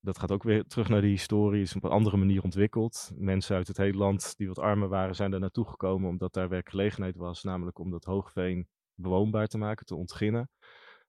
dat 0.00 0.18
gaat 0.18 0.32
ook 0.32 0.42
weer 0.42 0.64
terug 0.64 0.88
naar 0.88 1.00
die 1.00 1.10
historie, 1.10 1.62
is 1.62 1.76
op 1.76 1.84
een 1.84 1.90
andere 1.90 2.16
manier 2.16 2.42
ontwikkeld. 2.42 3.10
Mensen 3.14 3.56
uit 3.56 3.68
het 3.68 3.76
hele 3.76 3.98
land 3.98 4.36
die 4.36 4.48
wat 4.48 4.58
armer 4.58 4.88
waren, 4.88 5.14
zijn 5.14 5.30
daar 5.30 5.40
naartoe 5.40 5.68
gekomen 5.68 6.08
omdat 6.08 6.32
daar 6.32 6.48
werkgelegenheid 6.48 7.16
was, 7.16 7.42
namelijk 7.42 7.78
om 7.78 7.90
dat 7.90 8.04
hoogveen 8.04 8.68
bewoonbaar 8.94 9.46
te 9.46 9.58
maken, 9.58 9.86
te 9.86 9.94
ontginnen. 9.94 10.50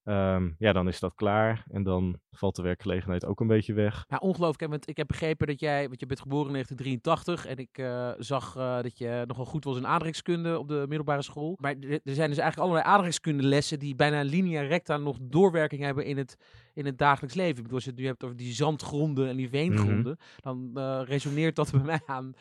Um, 0.06 0.56
ja, 0.58 0.74
dan 0.74 0.88
is 0.88 1.00
dat 1.00 1.16
klaar 1.16 1.66
en 1.72 1.84
dan 1.84 2.20
valt 2.32 2.56
de 2.56 2.62
werkgelegenheid 2.62 3.26
ook 3.26 3.40
een 3.40 3.48
beetje 3.48 3.74
weg. 3.74 4.06
Ja, 4.08 4.18
ongelooflijk. 4.18 4.72
Want 4.72 4.90
ik 4.90 4.98
heb 4.98 5.08
begrepen 5.08 5.48
dat 5.48 5.60
jij, 5.60 5.88
want 5.88 6.00
je 6.00 6.06
bent 6.06 6.22
geboren 6.22 6.48
in 6.48 6.54
1983 6.54 7.46
en 7.46 7.58
ik 7.58 7.78
uh, 7.78 8.12
zag 8.18 8.56
uh, 8.58 8.82
dat 8.82 8.98
je 8.98 9.24
nogal 9.28 9.46
goed 9.46 9.64
was 9.64 9.78
in 9.78 9.88
aardrijkskunde 9.88 10.60
op 10.60 10.68
de 10.68 10.86
middelbare 10.88 11.22
school. 11.22 11.58
Maar 11.60 11.76
er 11.80 12.00
zijn 12.14 12.30
dus 12.30 12.38
eigenlijk 12.38 12.58
allerlei 12.58 12.86
aardrijkskundelessen 12.86 13.80
die 13.80 13.96
bijna 13.96 14.22
linea 14.22 14.62
recta 14.62 14.98
nog 14.98 15.18
doorwerking 15.22 15.82
hebben 15.82 16.06
in 16.06 16.18
het, 16.18 16.38
in 16.74 16.86
het 16.86 16.98
dagelijks 16.98 17.36
leven. 17.36 17.56
Ik 17.56 17.62
bedoel, 17.62 17.76
als 17.76 17.84
je 17.84 17.90
het 17.90 18.00
nu 18.00 18.06
hebt 18.06 18.24
over 18.24 18.36
die 18.36 18.54
zandgronden 18.54 19.28
en 19.28 19.36
die 19.36 19.50
veengronden, 19.50 20.18
-hmm. 20.20 20.72
dan 20.74 20.84
uh, 20.84 21.02
resoneert 21.06 21.56
dat 21.56 21.72
bij 21.82 21.82
mij 21.82 22.02
aan 22.06 22.34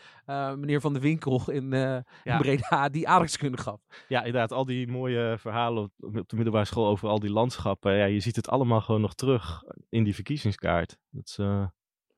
meneer 0.60 0.80
Van 0.80 0.92
der 0.92 1.02
Winkel 1.02 1.50
in, 1.50 1.70
ja. 1.70 2.04
in 2.24 2.38
Breda, 2.38 2.88
die 2.88 3.08
aardrijkskunde 3.08 3.58
gaf. 3.58 3.80
Ja, 4.08 4.18
inderdaad. 4.18 4.52
Al 4.52 4.64
die 4.64 4.88
mooie 4.88 5.36
verhalen 5.38 5.92
op 6.00 6.28
de 6.28 6.36
middelbare 6.36 6.64
school 6.64 6.86
over 6.86 7.08
al 7.08 7.18
die 7.18 7.30
landschappen. 7.30 7.96
Ja, 7.96 8.04
je 8.04 8.20
ziet 8.20 8.36
het 8.36 8.48
allemaal 8.48 8.80
gewoon 8.80 9.00
nog 9.00 9.14
terug 9.14 9.62
in 9.88 10.04
die 10.04 10.14
verkiezingskaart. 10.14 10.98
Dat 11.10 11.28
is, 11.28 11.36
ja. 11.36 11.72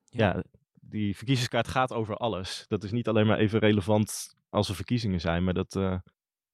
ja. 0.09 0.43
die 0.73 1.15
verkiezingskaart 1.15 1.67
gaat 1.67 1.93
over 1.93 2.15
alles. 2.15 2.65
Dat 2.67 2.83
is 2.83 2.91
niet 2.91 3.07
alleen 3.07 3.27
maar 3.27 3.37
even 3.37 3.59
relevant 3.59 4.35
als 4.49 4.69
er 4.69 4.75
verkiezingen 4.75 5.21
zijn, 5.21 5.43
maar 5.43 5.53
dat, 5.53 5.73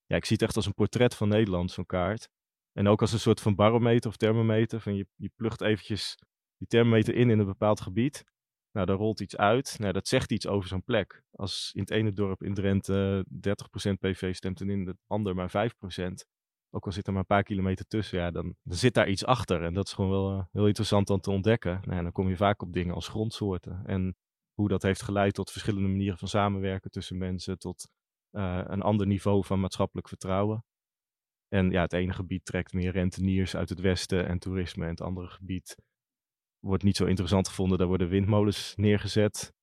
ja, 0.05 0.15
ik 0.15 0.25
zie 0.25 0.35
het 0.35 0.41
echt 0.41 0.55
als 0.55 0.65
een 0.65 0.73
portret 0.73 1.15
van 1.15 1.27
Nederland, 1.27 1.71
zo'n 1.71 1.85
kaart. 1.85 2.29
En 2.73 2.87
ook 2.87 3.01
als 3.01 3.13
een 3.13 3.19
soort 3.19 3.41
van 3.41 3.55
barometer 3.55 4.09
of 4.09 4.17
thermometer. 4.17 4.81
Van 4.81 4.95
je, 4.95 5.07
je 5.15 5.31
plugt 5.35 5.61
eventjes 5.61 6.17
die 6.57 6.67
thermometer 6.67 7.15
in 7.15 7.29
in 7.29 7.39
een 7.39 7.45
bepaald 7.45 7.81
gebied. 7.81 8.23
Nou, 8.71 8.85
daar 8.85 8.97
rolt 8.97 9.19
iets 9.19 9.37
uit. 9.37 9.75
Nou, 9.79 9.93
dat 9.93 10.07
zegt 10.07 10.31
iets 10.31 10.47
over 10.47 10.69
zo'n 10.69 10.83
plek. 10.83 11.23
Als 11.31 11.71
in 11.73 11.81
het 11.81 11.91
ene 11.91 12.13
dorp 12.13 12.43
in 12.43 12.53
Drenthe 12.53 13.25
30% 13.29 13.39
PV 13.99 14.35
stemt 14.35 14.61
en 14.61 14.69
in 14.69 14.87
het 14.87 14.97
ander 15.07 15.35
maar 15.35 15.49
5%. 15.49 16.29
Ook 16.73 16.85
al 16.85 16.91
zit 16.91 17.07
er 17.07 17.11
maar 17.11 17.21
een 17.21 17.27
paar 17.27 17.43
kilometer 17.43 17.87
tussen, 17.87 18.19
ja, 18.19 18.31
dan, 18.31 18.55
zit 18.63 18.93
daar 18.93 19.09
iets 19.09 19.25
achter. 19.25 19.63
En 19.63 19.73
dat 19.73 19.87
is 19.87 19.93
gewoon 19.93 20.11
wel 20.11 20.31
uh, 20.31 20.43
heel 20.51 20.67
interessant 20.67 21.07
dan 21.07 21.19
te 21.19 21.31
ontdekken. 21.31 21.81
Nou, 21.83 21.95
ja, 21.95 22.01
dan 22.01 22.11
kom 22.11 22.29
je 22.29 22.35
vaak 22.35 22.61
op 22.61 22.73
dingen 22.73 22.95
als 22.95 23.07
grondsoorten. 23.07 23.81
En 23.85 24.15
hoe 24.53 24.69
dat 24.69 24.81
heeft 24.81 25.01
geleid 25.01 25.33
tot 25.33 25.51
verschillende 25.51 25.89
manieren 25.89 26.17
van 26.17 26.27
samenwerken 26.27 26.91
tussen 26.91 27.17
mensen. 27.17 27.57
Tot 27.57 27.89
uh, 28.31 28.61
een 28.63 28.81
ander 28.81 29.07
niveau 29.07 29.45
van 29.45 29.59
maatschappelijk 29.59 30.07
vertrouwen. 30.07 30.65
En 31.53 31.71
ja, 31.71 31.81
het 31.81 31.93
ene 31.93 32.13
gebied 32.13 32.45
trekt 32.45 32.73
meer 32.73 32.91
renteniers 32.91 33.55
uit 33.55 33.69
het 33.69 33.79
westen 33.79 34.27
en 34.27 34.39
toerisme. 34.39 34.83
En 34.83 34.89
het 34.89 35.01
andere 35.01 35.27
gebied 35.27 35.75
wordt 36.59 36.83
niet 36.83 36.95
zo 36.95 37.05
interessant 37.05 37.47
gevonden. 37.47 37.77
Daar 37.77 37.87
worden 37.87 38.09
windmolens 38.09 38.73
neergezet. 38.75 39.53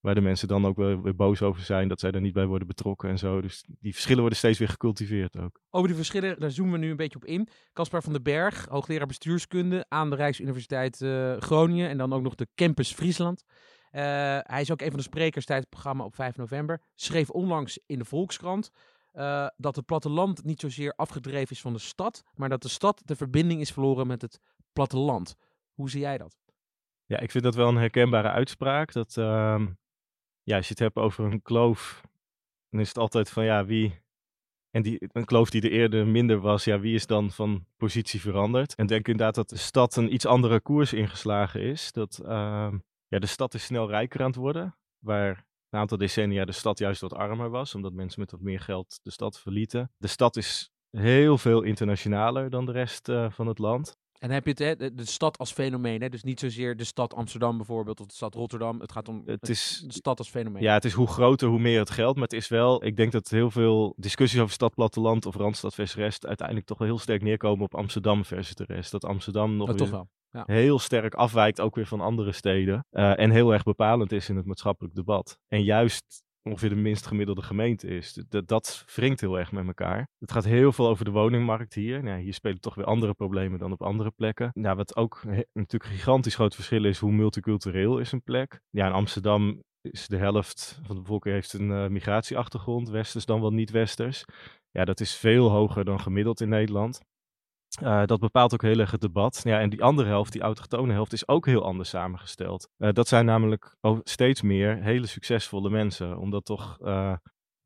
Waar 0.00 0.14
de 0.14 0.20
mensen 0.20 0.48
dan 0.48 0.66
ook 0.66 0.76
wel 0.76 1.02
weer 1.02 1.14
boos 1.14 1.42
over 1.42 1.62
zijn 1.62 1.88
dat 1.88 2.00
zij 2.00 2.10
er 2.10 2.20
niet 2.20 2.32
bij 2.32 2.46
worden 2.46 2.66
betrokken 2.66 3.08
en 3.08 3.18
zo. 3.18 3.40
Dus 3.40 3.64
die 3.80 3.92
verschillen 3.92 4.20
worden 4.20 4.38
steeds 4.38 4.58
weer 4.58 4.68
gecultiveerd 4.68 5.36
ook. 5.36 5.60
Over 5.70 5.88
die 5.88 5.96
verschillen, 5.96 6.40
daar 6.40 6.50
zoomen 6.50 6.72
we 6.72 6.78
nu 6.78 6.90
een 6.90 6.96
beetje 6.96 7.18
op 7.18 7.24
in. 7.24 7.48
Caspar 7.72 8.02
van 8.02 8.12
den 8.12 8.22
Berg, 8.22 8.66
hoogleraar 8.66 9.06
bestuurskunde 9.06 9.84
aan 9.88 10.10
de 10.10 10.16
Rijksuniversiteit 10.16 11.00
uh, 11.00 11.36
Groningen 11.36 11.88
en 11.88 11.98
dan 11.98 12.12
ook 12.12 12.22
nog 12.22 12.34
de 12.34 12.48
Campus 12.54 12.92
Friesland. 12.92 13.44
Uh, 13.92 14.00
hij 14.42 14.60
is 14.60 14.70
ook 14.70 14.80
een 14.80 14.90
van 14.90 14.96
de 14.96 15.04
sprekers 15.04 15.44
tijdens 15.44 15.68
het 15.70 15.80
programma 15.80 16.04
op 16.04 16.14
5 16.14 16.36
november. 16.36 16.82
Schreef 16.94 17.30
onlangs 17.30 17.80
in 17.86 17.98
de 17.98 18.04
Volkskrant 18.04 18.70
uh, 19.12 19.46
dat 19.56 19.76
het 19.76 19.86
platteland 19.86 20.44
niet 20.44 20.60
zozeer 20.60 20.92
afgedreven 20.96 21.50
is 21.50 21.60
van 21.60 21.72
de 21.72 21.78
stad, 21.78 22.22
maar 22.34 22.48
dat 22.48 22.62
de 22.62 22.68
stad 22.68 23.02
de 23.04 23.16
verbinding 23.16 23.60
is 23.60 23.72
verloren 23.72 24.06
met 24.06 24.22
het 24.22 24.40
platteland. 24.72 25.36
Hoe 25.72 25.90
zie 25.90 26.00
jij 26.00 26.18
dat? 26.18 26.36
Ja, 27.06 27.18
ik 27.18 27.30
vind 27.30 27.44
dat 27.44 27.54
wel 27.54 27.68
een 27.68 27.76
herkenbare 27.76 28.30
uitspraak. 28.30 28.92
Dat, 28.92 29.16
uh, 29.16 29.66
ja, 30.42 30.56
als 30.56 30.66
je 30.66 30.72
het 30.72 30.78
hebt 30.78 30.96
over 30.96 31.24
een 31.24 31.42
kloof, 31.42 32.02
dan 32.68 32.80
is 32.80 32.88
het 32.88 32.98
altijd 32.98 33.30
van 33.30 33.44
ja, 33.44 33.64
wie. 33.64 34.00
En 34.70 34.82
die, 34.82 35.08
een 35.12 35.24
kloof 35.24 35.50
die 35.50 35.62
er 35.62 35.70
eerder 35.70 36.06
minder 36.06 36.40
was, 36.40 36.64
ja, 36.64 36.80
wie 36.80 36.94
is 36.94 37.06
dan 37.06 37.30
van 37.30 37.66
positie 37.76 38.20
veranderd? 38.20 38.74
En 38.74 38.86
denk 38.86 39.08
inderdaad 39.08 39.34
dat 39.34 39.48
de 39.48 39.56
stad 39.56 39.96
een 39.96 40.14
iets 40.14 40.26
andere 40.26 40.60
koers 40.60 40.92
ingeslagen 40.92 41.60
is. 41.60 41.92
Dat 41.92 42.20
uh, 42.22 42.72
ja, 43.08 43.18
de 43.18 43.26
stad 43.26 43.54
is 43.54 43.64
snel 43.64 43.88
rijker 43.88 44.20
aan 44.20 44.26
het 44.26 44.36
worden. 44.36 44.76
Waar 44.98 45.46
een 45.72 45.80
aantal 45.80 45.98
decennia 45.98 46.44
de 46.44 46.52
stad 46.52 46.78
juist 46.78 47.00
wat 47.00 47.14
armer 47.14 47.50
was, 47.50 47.74
omdat 47.74 47.92
mensen 47.92 48.20
met 48.20 48.30
wat 48.30 48.40
meer 48.40 48.60
geld 48.60 49.00
de 49.02 49.10
stad 49.10 49.40
verlieten. 49.40 49.90
De 49.98 50.06
stad 50.06 50.36
is 50.36 50.70
heel 50.90 51.38
veel 51.38 51.62
internationaler 51.62 52.50
dan 52.50 52.66
de 52.66 52.72
rest 52.72 53.08
uh, 53.08 53.30
van 53.30 53.46
het 53.46 53.58
land. 53.58 53.96
En 54.12 54.28
dan 54.28 54.36
heb 54.36 54.44
je 54.44 54.50
het, 54.50 54.58
hè, 54.58 54.76
de, 54.76 54.94
de 54.94 55.04
stad 55.04 55.38
als 55.38 55.52
fenomeen. 55.52 56.02
Hè? 56.02 56.08
Dus 56.08 56.22
niet 56.22 56.40
zozeer 56.40 56.76
de 56.76 56.84
stad 56.84 57.14
Amsterdam 57.14 57.56
bijvoorbeeld 57.56 58.00
of 58.00 58.06
de 58.06 58.14
stad 58.14 58.34
Rotterdam. 58.34 58.80
Het 58.80 58.92
gaat 58.92 59.08
om 59.08 59.22
het 59.24 59.48
is, 59.48 59.84
de 59.86 59.92
stad 59.92 60.18
als 60.18 60.28
fenomeen. 60.28 60.62
Ja, 60.62 60.74
het 60.74 60.84
is 60.84 60.92
hoe 60.92 61.06
groter, 61.06 61.48
hoe 61.48 61.58
meer 61.58 61.78
het 61.78 61.90
geld. 61.90 62.14
Maar 62.14 62.24
het 62.24 62.32
is 62.32 62.48
wel, 62.48 62.84
ik 62.84 62.96
denk 62.96 63.12
dat 63.12 63.28
heel 63.28 63.50
veel 63.50 63.94
discussies 63.96 64.40
over 64.40 64.52
stad 64.52 64.74
platteland 64.74 65.26
of 65.26 65.34
Randstad 65.34 65.74
versus 65.74 65.96
rest 65.96 66.26
uiteindelijk 66.26 66.66
toch 66.66 66.78
wel 66.78 66.88
heel 66.88 66.98
sterk 66.98 67.22
neerkomen 67.22 67.64
op 67.64 67.74
Amsterdam 67.74 68.24
versus 68.24 68.54
de 68.54 68.64
rest. 68.64 68.90
Dat 68.90 69.04
Amsterdam 69.04 69.56
nog 69.56 69.68
oh, 69.68 69.74
toch 69.74 69.90
wel. 69.90 70.08
Heel 70.32 70.78
sterk 70.78 71.14
afwijkt 71.14 71.60
ook 71.60 71.74
weer 71.74 71.86
van 71.86 72.00
andere 72.00 72.32
steden. 72.32 72.86
Uh, 72.90 73.18
en 73.18 73.30
heel 73.30 73.52
erg 73.52 73.62
bepalend 73.62 74.12
is 74.12 74.28
in 74.28 74.36
het 74.36 74.46
maatschappelijk 74.46 74.94
debat. 74.94 75.38
En 75.48 75.62
juist 75.64 76.24
ongeveer 76.42 76.68
de 76.68 76.74
minst 76.74 77.06
gemiddelde 77.06 77.42
gemeente 77.42 77.86
is. 77.86 78.18
Dat, 78.28 78.48
dat 78.48 78.84
wringt 78.94 79.20
heel 79.20 79.38
erg 79.38 79.52
met 79.52 79.66
elkaar. 79.66 80.08
Het 80.18 80.32
gaat 80.32 80.44
heel 80.44 80.72
veel 80.72 80.88
over 80.88 81.04
de 81.04 81.10
woningmarkt 81.10 81.74
hier. 81.74 82.02
Nou, 82.02 82.20
hier 82.20 82.34
spelen 82.34 82.60
toch 82.60 82.74
weer 82.74 82.84
andere 82.84 83.14
problemen 83.14 83.58
dan 83.58 83.72
op 83.72 83.82
andere 83.82 84.10
plekken. 84.10 84.50
Nou, 84.52 84.76
wat 84.76 84.96
ook 84.96 85.24
natuurlijk 85.52 85.84
een 85.84 85.96
gigantisch 85.96 86.34
groot 86.34 86.54
verschil 86.54 86.84
is, 86.84 86.98
hoe 86.98 87.12
multicultureel 87.12 87.98
is 87.98 88.12
een 88.12 88.22
plek. 88.22 88.60
Ja, 88.70 88.86
in 88.86 88.92
Amsterdam 88.92 89.62
is 89.80 90.08
de 90.08 90.16
helft 90.16 90.80
van 90.82 90.94
de 90.96 91.02
bevolking 91.02 91.34
heeft 91.34 91.52
een 91.52 91.70
uh, 91.70 91.86
migratieachtergrond, 91.88 92.88
westers 92.88 93.24
dan 93.24 93.40
wel 93.40 93.52
niet-westers. 93.52 94.24
Ja, 94.70 94.84
dat 94.84 95.00
is 95.00 95.16
veel 95.16 95.50
hoger 95.50 95.84
dan 95.84 96.00
gemiddeld 96.00 96.40
in 96.40 96.48
Nederland. 96.48 97.00
Uh, 97.80 98.04
dat 98.04 98.20
bepaalt 98.20 98.52
ook 98.52 98.62
heel 98.62 98.78
erg 98.78 98.90
het 98.90 99.00
debat. 99.00 99.40
Ja, 99.44 99.60
en 99.60 99.70
die 99.70 99.82
andere 99.82 100.08
helft, 100.08 100.32
die 100.32 100.40
autochtone 100.40 100.92
helft, 100.92 101.12
is 101.12 101.28
ook 101.28 101.46
heel 101.46 101.64
anders 101.64 101.88
samengesteld. 101.88 102.68
Uh, 102.78 102.92
dat 102.92 103.08
zijn 103.08 103.24
namelijk 103.24 103.76
steeds 104.02 104.42
meer 104.42 104.82
hele 104.82 105.06
succesvolle 105.06 105.70
mensen. 105.70 106.18
Omdat 106.18 106.44
toch 106.44 106.78
uh, 106.80 107.16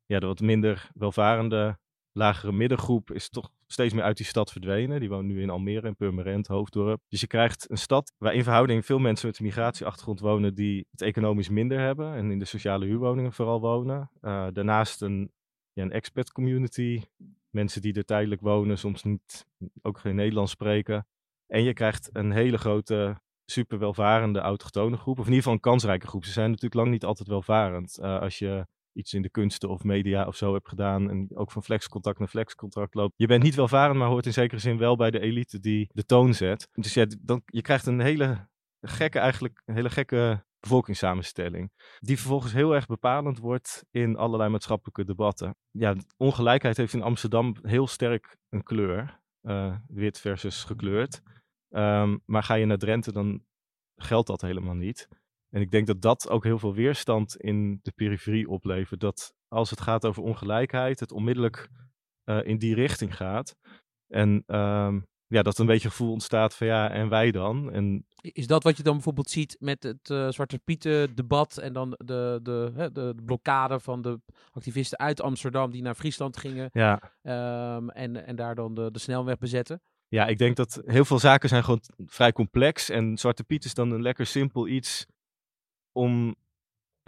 ja, 0.06 0.18
de 0.18 0.26
wat 0.26 0.40
minder 0.40 0.90
welvarende, 0.94 1.78
lagere 2.12 2.52
middengroep 2.52 3.10
is 3.10 3.28
toch 3.28 3.50
steeds 3.66 3.94
meer 3.94 4.02
uit 4.02 4.16
die 4.16 4.26
stad 4.26 4.52
verdwenen. 4.52 5.00
Die 5.00 5.08
woont 5.08 5.26
nu 5.26 5.42
in 5.42 5.50
Almere, 5.50 5.86
in 5.86 5.96
Purmerend, 5.96 6.46
Hoofddorp. 6.46 7.00
Dus 7.08 7.20
je 7.20 7.26
krijgt 7.26 7.70
een 7.70 7.78
stad 7.78 8.12
waar 8.18 8.34
in 8.34 8.44
verhouding 8.44 8.84
veel 8.84 8.98
mensen 8.98 9.26
met 9.26 9.38
een 9.38 9.44
migratieachtergrond 9.44 10.20
wonen 10.20 10.54
die 10.54 10.86
het 10.90 11.02
economisch 11.02 11.48
minder 11.48 11.80
hebben. 11.80 12.14
En 12.14 12.30
in 12.30 12.38
de 12.38 12.44
sociale 12.44 12.86
huurwoningen 12.86 13.32
vooral 13.32 13.60
wonen. 13.60 14.10
daarnaast 14.52 15.02
een, 15.02 15.32
ja, 15.72 15.82
een 15.82 15.92
expat 15.92 16.32
community 16.32 17.02
mensen 17.50 17.82
die 17.82 17.94
er 17.94 18.04
tijdelijk 18.04 18.40
wonen, 18.40 18.78
soms 18.78 19.02
niet, 19.02 19.46
ook 19.82 19.98
geen 19.98 20.14
Nederlands 20.14 20.52
spreken. 20.52 21.06
En 21.46 21.62
je 21.62 21.72
krijgt 21.72 22.08
een 22.12 22.32
hele 22.32 22.58
grote, 22.58 23.20
super 23.44 23.78
welvarende 23.78 24.38
autochtone 24.38 24.96
groep, 24.96 25.18
of 25.18 25.26
in 25.26 25.32
ieder 25.32 25.36
geval 25.36 25.52
een 25.52 25.60
kansrijke 25.60 26.06
groep. 26.06 26.24
Ze 26.24 26.32
zijn 26.32 26.46
natuurlijk 26.46 26.74
lang 26.74 26.90
niet 26.90 27.04
altijd 27.04 27.28
welvarend. 27.28 27.98
Uh, 28.00 28.20
als 28.20 28.38
je 28.38 28.66
iets 28.92 29.14
in 29.14 29.22
de 29.22 29.30
kunsten 29.30 29.68
of 29.68 29.84
media 29.84 30.26
of 30.26 30.36
zo 30.36 30.52
hebt 30.52 30.68
gedaan 30.68 31.10
en 31.10 31.28
ook 31.34 31.50
van 31.50 31.62
flexcontact 31.62 32.18
naar 32.18 32.28
flexcontract 32.28 32.94
loopt. 32.94 33.14
Je 33.16 33.26
bent 33.26 33.42
niet 33.42 33.54
welvarend, 33.54 33.98
maar 33.98 34.08
hoort 34.08 34.26
in 34.26 34.32
zekere 34.32 34.60
zin 34.60 34.78
wel 34.78 34.96
bij 34.96 35.10
de 35.10 35.20
elite 35.20 35.60
die 35.60 35.90
de 35.92 36.04
toon 36.04 36.34
zet. 36.34 36.68
Dus 36.72 36.94
ja, 36.94 37.06
dan, 37.20 37.42
je 37.44 37.62
krijgt 37.62 37.86
een 37.86 38.00
hele 38.00 38.48
gekke, 38.80 39.18
eigenlijk 39.18 39.62
een 39.64 39.74
hele 39.74 39.90
gekke 39.90 40.44
bevolkingssamenstelling. 40.66 41.72
Die 41.98 42.16
vervolgens 42.16 42.52
heel 42.52 42.74
erg 42.74 42.86
bepalend 42.86 43.38
wordt 43.38 43.84
in 43.90 44.16
allerlei 44.16 44.50
maatschappelijke 44.50 45.04
debatten. 45.04 45.56
Ja, 45.70 45.94
ongelijkheid 46.16 46.76
heeft 46.76 46.94
in 46.94 47.02
Amsterdam 47.02 47.56
heel 47.62 47.86
sterk 47.86 48.36
een 48.48 48.62
kleur. 48.62 49.20
Uh, 49.42 49.76
wit 49.88 50.18
versus 50.18 50.64
gekleurd. 50.64 51.22
Um, 51.68 52.22
maar 52.24 52.42
ga 52.42 52.54
je 52.54 52.66
naar 52.66 52.78
Drenthe, 52.78 53.12
dan 53.12 53.44
geldt 53.96 54.26
dat 54.26 54.40
helemaal 54.40 54.74
niet. 54.74 55.08
En 55.50 55.60
ik 55.60 55.70
denk 55.70 55.86
dat 55.86 56.02
dat 56.02 56.28
ook 56.28 56.44
heel 56.44 56.58
veel 56.58 56.74
weerstand 56.74 57.36
in 57.36 57.78
de 57.82 57.92
periferie 57.92 58.48
oplevert. 58.48 59.00
Dat 59.00 59.34
als 59.48 59.70
het 59.70 59.80
gaat 59.80 60.06
over 60.06 60.22
ongelijkheid, 60.22 61.00
het 61.00 61.12
onmiddellijk 61.12 61.68
uh, 62.24 62.44
in 62.44 62.58
die 62.58 62.74
richting 62.74 63.16
gaat. 63.16 63.56
En 64.06 64.42
um, 64.46 65.06
ja, 65.28 65.42
dat 65.42 65.58
een 65.58 65.66
beetje 65.66 65.88
gevoel 65.88 66.12
ontstaat 66.12 66.54
van 66.54 66.66
ja, 66.66 66.90
en 66.90 67.08
wij 67.08 67.30
dan? 67.30 67.72
En... 67.72 68.06
Is 68.20 68.46
dat 68.46 68.62
wat 68.62 68.76
je 68.76 68.82
dan 68.82 68.94
bijvoorbeeld 68.94 69.30
ziet 69.30 69.56
met 69.60 69.82
het 69.82 70.08
uh, 70.10 70.28
Zwarte 70.30 70.58
Pieten 70.58 71.14
debat 71.14 71.56
en 71.56 71.72
dan 71.72 71.90
de, 71.90 72.40
de, 72.42 72.72
hè, 72.74 72.92
de, 72.92 73.12
de, 73.16 73.22
blokkade 73.24 73.80
van 73.80 74.02
de 74.02 74.20
activisten 74.52 74.98
uit 74.98 75.20
Amsterdam 75.20 75.70
die 75.70 75.82
naar 75.82 75.94
Friesland 75.94 76.36
gingen 76.36 76.70
ja. 76.72 77.00
Um, 77.76 77.90
en, 77.90 78.26
en 78.26 78.36
daar 78.36 78.54
dan 78.54 78.74
de, 78.74 78.90
de 78.90 78.98
snelweg 78.98 79.38
bezetten? 79.38 79.82
Ja, 80.08 80.26
ik 80.26 80.38
denk 80.38 80.56
dat 80.56 80.82
heel 80.84 81.04
veel 81.04 81.18
zaken 81.18 81.48
zijn 81.48 81.64
gewoon 81.64 81.82
vrij 82.06 82.32
complex 82.32 82.90
en 82.90 83.18
Zwarte 83.18 83.44
Piet 83.44 83.64
is 83.64 83.74
dan 83.74 83.90
een 83.90 84.02
lekker 84.02 84.26
simpel 84.26 84.68
iets 84.68 85.06
om 85.92 86.34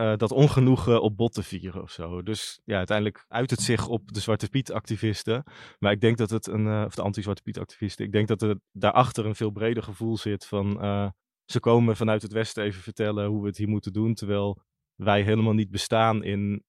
uh, 0.01 0.17
dat 0.17 0.33
ongenoegen 0.33 1.03
op 1.03 1.17
bot 1.17 1.33
te 1.33 1.43
vieren 1.43 1.83
of 1.83 1.91
zo. 1.91 2.23
Dus 2.23 2.61
ja, 2.65 2.77
uiteindelijk 2.77 3.25
uit 3.29 3.51
het 3.51 3.61
zich 3.61 3.89
op 3.89 4.13
de 4.13 4.21
Zwarte 4.21 4.49
Piet-activisten. 4.49 5.45
Maar 5.79 5.93
ik 5.93 6.01
denk 6.01 6.17
dat 6.17 6.31
het 6.31 6.47
een, 6.47 6.67
uh, 6.67 6.83
of 6.87 6.95
de 6.95 7.03
anti-Zwarte 7.03 7.43
Piet-activisten, 7.43 8.05
ik 8.05 8.13
denk 8.13 8.29
dat 8.29 8.43
er 8.43 8.61
daarachter 8.73 9.27
een 9.27 9.35
veel 9.35 9.51
breder 9.51 9.83
gevoel 9.83 10.17
zit 10.17 10.47
van 10.47 10.85
uh, 10.85 11.11
ze 11.45 11.61
komen 11.61 11.97
vanuit 11.97 12.23
het 12.23 12.33
Westen 12.33 12.65
even 12.65 12.83
vertellen 12.83 13.27
hoe 13.27 13.41
we 13.41 13.47
het 13.47 13.57
hier 13.57 13.69
moeten 13.69 13.93
doen, 13.93 14.15
terwijl 14.15 14.61
wij 14.95 15.23
helemaal 15.23 15.53
niet 15.53 15.71
bestaan 15.71 16.25
in 16.25 16.65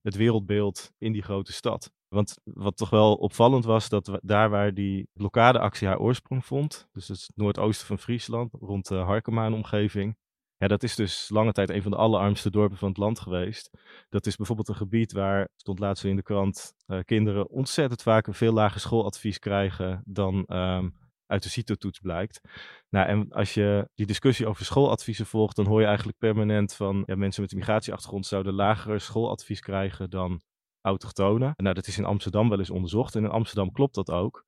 het 0.00 0.16
wereldbeeld 0.16 0.92
in 0.98 1.12
die 1.12 1.22
grote 1.22 1.52
stad. 1.52 1.90
Want 2.08 2.34
wat 2.44 2.76
toch 2.76 2.90
wel 2.90 3.14
opvallend 3.14 3.64
was, 3.64 3.88
dat 3.88 4.18
daar 4.22 4.50
waar 4.50 4.74
die 4.74 5.08
blokkadeactie 5.12 5.88
haar 5.88 5.98
oorsprong 5.98 6.44
vond, 6.44 6.88
dus 6.92 7.08
het 7.08 7.32
noordoosten 7.34 7.86
van 7.86 7.98
Friesland, 7.98 8.52
rond 8.52 8.88
de 8.88 8.94
Harkema 8.94 9.44
en 9.44 9.52
omgeving, 9.52 10.16
ja, 10.60 10.68
dat 10.68 10.82
is 10.82 10.94
dus 10.94 11.28
lange 11.28 11.52
tijd 11.52 11.70
een 11.70 11.82
van 11.82 11.90
de 11.90 11.96
allerarmste 11.96 12.50
dorpen 12.50 12.76
van 12.76 12.88
het 12.88 12.96
land 12.96 13.20
geweest. 13.20 13.70
Dat 14.08 14.26
is 14.26 14.36
bijvoorbeeld 14.36 14.68
een 14.68 14.74
gebied 14.74 15.12
waar, 15.12 15.48
stond 15.56 15.78
laatst 15.78 16.04
in 16.04 16.16
de 16.16 16.22
krant, 16.22 16.74
uh, 16.86 16.98
kinderen 17.04 17.48
ontzettend 17.48 18.02
vaak 18.02 18.26
een 18.26 18.34
veel 18.34 18.52
lager 18.52 18.80
schooladvies 18.80 19.38
krijgen 19.38 20.02
dan 20.04 20.44
um, 20.48 20.94
uit 21.26 21.42
de 21.42 21.48
CITO-toets 21.48 21.98
blijkt. 21.98 22.40
Nou, 22.88 23.08
en 23.08 23.32
als 23.32 23.54
je 23.54 23.88
die 23.94 24.06
discussie 24.06 24.46
over 24.46 24.64
schooladviezen 24.64 25.26
volgt, 25.26 25.56
dan 25.56 25.66
hoor 25.66 25.80
je 25.80 25.86
eigenlijk 25.86 26.18
permanent 26.18 26.74
van 26.74 27.02
ja, 27.06 27.16
mensen 27.16 27.42
met 27.42 27.52
een 27.52 27.58
migratieachtergrond 27.58 28.26
zouden 28.26 28.54
lager 28.54 29.00
schooladvies 29.00 29.60
krijgen 29.60 30.10
dan 30.10 30.42
autochtonen. 30.80 31.52
Nou, 31.56 31.74
dat 31.74 31.86
is 31.86 31.98
in 31.98 32.04
Amsterdam 32.04 32.48
wel 32.48 32.58
eens 32.58 32.70
onderzocht 32.70 33.14
en 33.14 33.24
in 33.24 33.30
Amsterdam 33.30 33.72
klopt 33.72 33.94
dat 33.94 34.10
ook. 34.10 34.44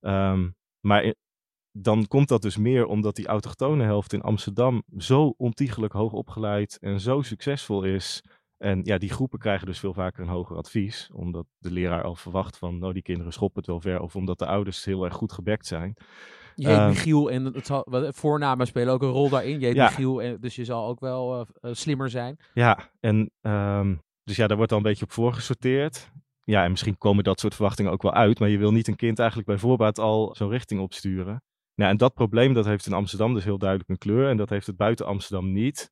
Um, 0.00 0.54
maar 0.80 1.14
dan 1.72 2.06
komt 2.06 2.28
dat 2.28 2.42
dus 2.42 2.56
meer 2.56 2.86
omdat 2.86 3.16
die 3.16 3.26
autochtone 3.26 3.84
helft 3.84 4.12
in 4.12 4.22
Amsterdam 4.22 4.82
zo 4.98 5.34
ontiegelijk 5.36 5.92
hoog 5.92 6.12
opgeleid 6.12 6.78
en 6.80 7.00
zo 7.00 7.22
succesvol 7.22 7.82
is. 7.82 8.22
En 8.56 8.80
ja, 8.84 8.98
die 8.98 9.10
groepen 9.10 9.38
krijgen 9.38 9.66
dus 9.66 9.78
veel 9.78 9.94
vaker 9.94 10.22
een 10.22 10.28
hoger 10.28 10.56
advies, 10.56 11.10
omdat 11.14 11.46
de 11.58 11.70
leraar 11.70 12.02
al 12.02 12.14
verwacht 12.14 12.58
van, 12.58 12.78
nou 12.78 12.92
die 12.92 13.02
kinderen 13.02 13.32
schoppen 13.32 13.58
het 13.58 13.70
wel 13.70 13.80
ver, 13.80 14.00
of 14.00 14.16
omdat 14.16 14.38
de 14.38 14.46
ouders 14.46 14.84
heel 14.84 15.04
erg 15.04 15.14
goed 15.14 15.32
gebekt 15.32 15.66
zijn. 15.66 15.96
Je 16.54 16.68
heet 16.68 16.76
uh, 16.76 16.88
Michiel 16.88 17.30
en 17.30 17.44
het 17.44 17.66
zal, 17.66 17.86
voornamen 18.08 18.66
spelen 18.66 18.92
ook 18.92 19.02
een 19.02 19.08
rol 19.08 19.28
daarin. 19.28 19.60
Je 19.60 19.66
heet 19.66 19.74
ja. 19.74 19.84
Michiel, 19.84 20.22
en, 20.22 20.40
dus 20.40 20.56
je 20.56 20.64
zal 20.64 20.86
ook 20.86 21.00
wel 21.00 21.40
uh, 21.40 21.72
slimmer 21.72 22.10
zijn. 22.10 22.36
Ja, 22.54 22.90
en 23.00 23.30
um, 23.40 24.02
dus 24.24 24.36
ja, 24.36 24.46
daar 24.46 24.56
wordt 24.56 24.70
dan 24.70 24.80
een 24.80 24.88
beetje 24.88 25.04
op 25.04 25.12
voorgesorteerd. 25.12 26.10
Ja, 26.44 26.64
en 26.64 26.70
misschien 26.70 26.98
komen 26.98 27.24
dat 27.24 27.40
soort 27.40 27.54
verwachtingen 27.54 27.92
ook 27.92 28.02
wel 28.02 28.14
uit, 28.14 28.38
maar 28.38 28.48
je 28.48 28.58
wil 28.58 28.72
niet 28.72 28.88
een 28.88 28.96
kind 28.96 29.18
eigenlijk 29.18 29.48
bij 29.48 29.58
voorbaat 29.58 29.98
al 29.98 30.34
zo'n 30.34 30.48
richting 30.48 30.80
opsturen. 30.80 31.42
Nou, 31.74 31.90
en 31.90 31.96
dat 31.96 32.14
probleem 32.14 32.52
dat 32.52 32.64
heeft 32.64 32.86
in 32.86 32.92
Amsterdam 32.92 33.34
dus 33.34 33.44
heel 33.44 33.58
duidelijk 33.58 33.90
een 33.90 33.98
kleur 33.98 34.28
en 34.28 34.36
dat 34.36 34.50
heeft 34.50 34.66
het 34.66 34.76
buiten 34.76 35.06
Amsterdam 35.06 35.52
niet. 35.52 35.90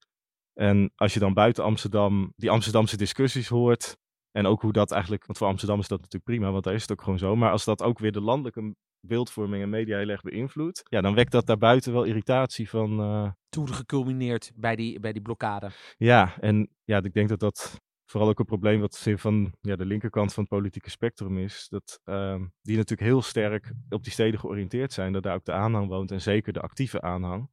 En 0.52 0.92
als 0.94 1.14
je 1.14 1.20
dan 1.20 1.34
buiten 1.34 1.64
Amsterdam 1.64 2.32
die 2.36 2.50
Amsterdamse 2.50 2.96
discussies 2.96 3.48
hoort 3.48 3.96
en 4.30 4.46
ook 4.46 4.62
hoe 4.62 4.72
dat 4.72 4.90
eigenlijk, 4.90 5.26
want 5.26 5.38
voor 5.38 5.46
Amsterdam 5.46 5.78
is 5.78 5.88
dat 5.88 5.98
natuurlijk 5.98 6.24
prima, 6.24 6.50
want 6.50 6.64
daar 6.64 6.74
is 6.74 6.82
het 6.82 6.92
ook 6.92 7.02
gewoon 7.02 7.18
zo, 7.18 7.36
maar 7.36 7.50
als 7.50 7.64
dat 7.64 7.82
ook 7.82 7.98
weer 7.98 8.12
de 8.12 8.20
landelijke 8.20 8.74
beeldvorming 9.06 9.62
en 9.62 9.68
media 9.68 9.98
heel 9.98 10.08
erg 10.08 10.20
beïnvloedt, 10.20 10.82
ja, 10.84 11.00
dan 11.00 11.14
wekt 11.14 11.32
dat 11.32 11.46
daarbuiten 11.46 11.92
wel 11.92 12.04
irritatie 12.04 12.68
van... 12.68 13.00
Uh... 13.00 13.30
Toen 13.48 13.74
geculmineerd 13.74 14.52
bij 14.54 14.76
die, 14.76 15.00
bij 15.00 15.12
die 15.12 15.22
blokkade. 15.22 15.70
Ja, 15.96 16.36
en 16.40 16.68
ja, 16.84 17.02
ik 17.02 17.12
denk 17.12 17.28
dat 17.28 17.40
dat 17.40 17.80
vooral 18.10 18.28
ook 18.28 18.38
een 18.38 18.44
probleem 18.44 18.80
wat 18.80 19.08
van 19.16 19.52
ja, 19.60 19.76
de 19.76 19.84
linkerkant 19.84 20.32
van 20.34 20.42
het 20.42 20.52
politieke 20.52 20.90
spectrum 20.90 21.38
is. 21.38 21.66
Dat 21.68 22.00
uh, 22.04 22.34
die 22.62 22.76
natuurlijk 22.76 23.08
heel 23.08 23.22
sterk 23.22 23.72
op 23.88 24.02
die 24.02 24.12
steden 24.12 24.40
georiënteerd 24.40 24.92
zijn. 24.92 25.12
Dat 25.12 25.22
daar 25.22 25.34
ook 25.34 25.44
de 25.44 25.52
aanhang 25.52 25.88
woont 25.88 26.10
en 26.10 26.20
zeker 26.20 26.52
de 26.52 26.60
actieve 26.60 27.00
aanhang. 27.00 27.48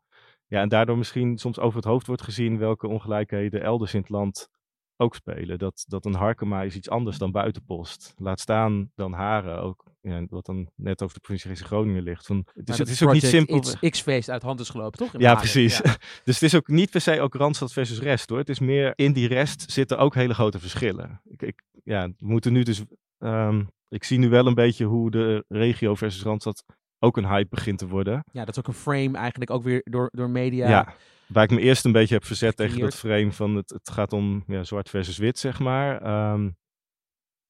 Ja, 0.48 0.62
en 0.62 0.70
daardoor 0.70 0.98
misschien 0.98 1.38
soms 1.38 1.60
over 1.60 1.76
het 1.76 1.86
hoofd 1.86 2.08
wordt 2.08 2.22
gezien 2.22 2.58
welke 2.58 2.88
ongelijkheden 2.88 3.62
elders 3.62 3.94
in 3.94 4.00
het 4.00 4.10
land 4.10 4.50
ook 4.98 5.16
spelen. 5.16 5.60
Dat, 5.60 5.86
dat 5.88 6.06
een 6.06 6.16
Harkema 6.16 6.62
is 6.62 6.76
iets 6.76 6.90
anders 6.90 7.18
dan 7.18 7.32
buitenpost. 7.32 8.14
Laat 8.18 8.40
staan 8.40 8.92
dan 8.96 9.14
Haren 9.14 9.62
ook. 9.62 9.86
Ja, 10.02 10.26
wat 10.30 10.46
dan 10.46 10.70
net 10.76 11.02
over 11.02 11.16
de 11.16 11.22
provincie 11.22 11.66
Groningen 11.66 12.04
ligt. 12.04 12.26
Van, 12.26 12.46
dus 12.54 12.78
het 12.78 12.90
is 12.90 13.04
ook 13.04 13.14
niet 13.14 13.24
simpel. 13.24 13.62
X-feest 13.90 14.30
uit 14.30 14.42
hand 14.42 14.60
is 14.60 14.70
gelopen, 14.70 14.98
toch? 14.98 15.20
ja, 15.20 15.36
precies. 15.36 15.82
dus 16.24 16.34
het 16.34 16.42
is 16.42 16.56
ook 16.56 16.68
niet 16.68 16.90
per 16.90 17.02
se 17.02 17.22
ook 17.22 17.36
Randstad 17.36 17.74
versus 17.74 18.00
rest 18.00 18.30
hoor. 18.30 18.38
Het 18.38 18.50
is 18.50 18.60
meer 18.60 18.94
in 18.96 19.14
die 19.14 19.28
rest 19.28 19.72
zitten 19.72 19.98
ook 19.98 20.16
hele 20.16 20.34
grote 20.34 20.60
verschillen. 20.60 21.22
Ik, 21.24 21.42
ik 21.42 21.64
ja, 21.84 22.08
we 22.08 22.28
moeten 22.28 22.54
nu 22.54 22.64
dus. 22.64 22.82
Um, 23.20 23.70
ik 23.90 24.04
zie 24.04 24.18
nu 24.18 24.30
wel 24.30 24.48
een 24.48 24.54
beetje 24.54 24.86
hoe 24.86 25.12
de 25.12 25.46
regio 25.48 25.96
versus 25.96 26.24
Randstad 26.24 26.64
ook 27.00 27.18
een 27.18 27.28
hype 27.28 27.50
begint 27.50 27.78
te 27.78 27.88
worden. 27.88 28.24
Ja, 28.32 28.46
dat 28.46 28.50
is 28.50 28.60
ook 28.60 28.68
een 28.68 28.74
frame 28.74 29.18
eigenlijk 29.18 29.52
ook 29.52 29.64
weer 29.64 29.82
door, 29.84 30.10
door 30.12 30.30
media. 30.30 30.70
Ja, 30.70 30.94
waar 31.28 31.44
ik 31.44 31.52
me 31.52 31.60
eerst 31.60 31.86
een 31.86 31.92
beetje 31.92 32.14
heb 32.14 32.26
verzet 32.26 32.56
tegen 32.56 32.80
dat 32.80 32.96
frame 32.96 33.32
van 33.32 33.56
het, 33.56 33.70
het 33.70 33.90
gaat 33.90 34.14
om 34.14 34.44
ja, 34.48 34.64
zwart 34.64 34.90
versus 34.90 35.18
wit, 35.18 35.40
zeg 35.40 35.60
maar. 35.60 36.32
Um, 36.34 36.58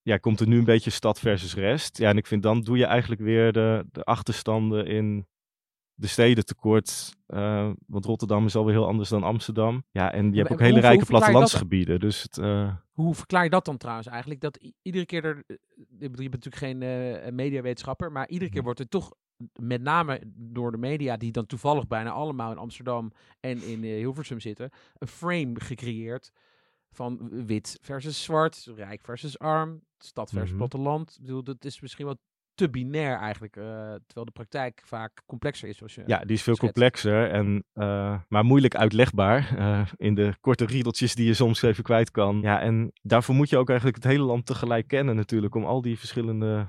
ja, 0.01 0.17
komt 0.17 0.39
er 0.39 0.47
nu 0.47 0.57
een 0.57 0.63
beetje 0.63 0.89
stad 0.89 1.19
versus 1.19 1.55
rest. 1.55 1.97
Ja, 1.97 2.09
en 2.09 2.17
ik 2.17 2.27
vind 2.27 2.43
dan 2.43 2.61
doe 2.61 2.77
je 2.77 2.85
eigenlijk 2.85 3.21
weer 3.21 3.51
de, 3.51 3.85
de 3.91 4.03
achterstanden 4.03 4.85
in 4.85 5.27
de 5.93 6.07
steden 6.07 6.45
tekort. 6.45 7.15
Uh, 7.27 7.71
want 7.87 8.05
Rotterdam 8.05 8.45
is 8.45 8.55
alweer 8.55 8.73
heel 8.73 8.87
anders 8.87 9.09
dan 9.09 9.23
Amsterdam. 9.23 9.83
Ja, 9.91 10.11
en 10.11 10.31
je 10.31 10.37
hebt 10.37 10.51
ook 10.51 10.59
hele 10.59 10.79
rijke 10.79 11.05
plattelandsgebieden. 11.05 11.99
Dus 11.99 12.21
het, 12.21 12.37
uh... 12.37 12.75
Hoe 12.91 13.15
verklaar 13.15 13.43
je 13.43 13.49
dat 13.49 13.65
dan 13.65 13.77
trouwens 13.77 14.07
eigenlijk? 14.07 14.41
Dat 14.41 14.59
iedere 14.81 15.05
keer 15.05 15.25
er. 15.25 15.43
Eh, 15.47 15.55
je 15.99 16.09
bent 16.09 16.43
natuurlijk 16.43 16.55
geen 16.55 16.81
uh, 16.81 17.31
mediawetenschapper, 17.31 18.11
maar 18.11 18.27
iedere 18.27 18.51
keer 18.51 18.63
wordt 18.63 18.79
er 18.79 18.87
toch 18.87 19.13
met 19.59 19.81
name 19.81 20.21
door 20.35 20.71
de 20.71 20.77
media, 20.77 21.17
die 21.17 21.31
dan 21.31 21.45
toevallig 21.45 21.87
bijna 21.87 22.09
allemaal 22.09 22.51
in 22.51 22.57
Amsterdam 22.57 23.11
en 23.39 23.63
in 23.63 23.83
uh, 23.83 23.95
Hilversum 23.97 24.39
zitten, 24.39 24.69
een 24.97 25.07
frame 25.07 25.53
gecreëerd 25.53 26.31
van 26.91 27.29
wit 27.45 27.79
versus 27.81 28.23
zwart, 28.23 28.71
rijk 28.75 29.01
versus 29.01 29.39
arm, 29.39 29.81
stad 29.97 30.29
versus 30.29 30.51
mm 30.51 30.57
platteland. 30.57 31.15
Ik 31.19 31.25
bedoel, 31.25 31.43
dat 31.43 31.65
is 31.65 31.81
misschien 31.81 32.05
wat 32.05 32.17
te 32.53 32.69
binair 32.69 33.17
eigenlijk, 33.17 33.55
uh, 33.55 33.63
terwijl 34.05 34.25
de 34.25 34.31
praktijk 34.31 34.81
vaak 34.85 35.21
complexer 35.25 35.69
is. 35.69 35.77
Zoals 35.77 35.95
je 35.95 36.03
ja, 36.05 36.19
die 36.19 36.35
is 36.35 36.41
veel 36.41 36.55
complexer, 36.55 37.31
en, 37.31 37.63
uh, 37.73 38.19
maar 38.27 38.45
moeilijk 38.45 38.75
uitlegbaar 38.75 39.57
uh, 39.57 39.87
in 39.95 40.15
de 40.15 40.33
korte 40.41 40.65
riedeltjes 40.65 41.15
die 41.15 41.25
je 41.25 41.33
soms 41.33 41.61
even 41.61 41.83
kwijt 41.83 42.11
kan. 42.11 42.41
Ja, 42.41 42.61
en 42.61 42.91
daarvoor 43.01 43.35
moet 43.35 43.49
je 43.49 43.57
ook 43.57 43.69
eigenlijk 43.69 44.03
het 44.03 44.11
hele 44.11 44.23
land 44.23 44.45
tegelijk 44.45 44.87
kennen 44.87 45.15
natuurlijk, 45.15 45.55
om 45.55 45.65
al 45.65 45.81
die 45.81 45.99
verschillende 45.99 46.65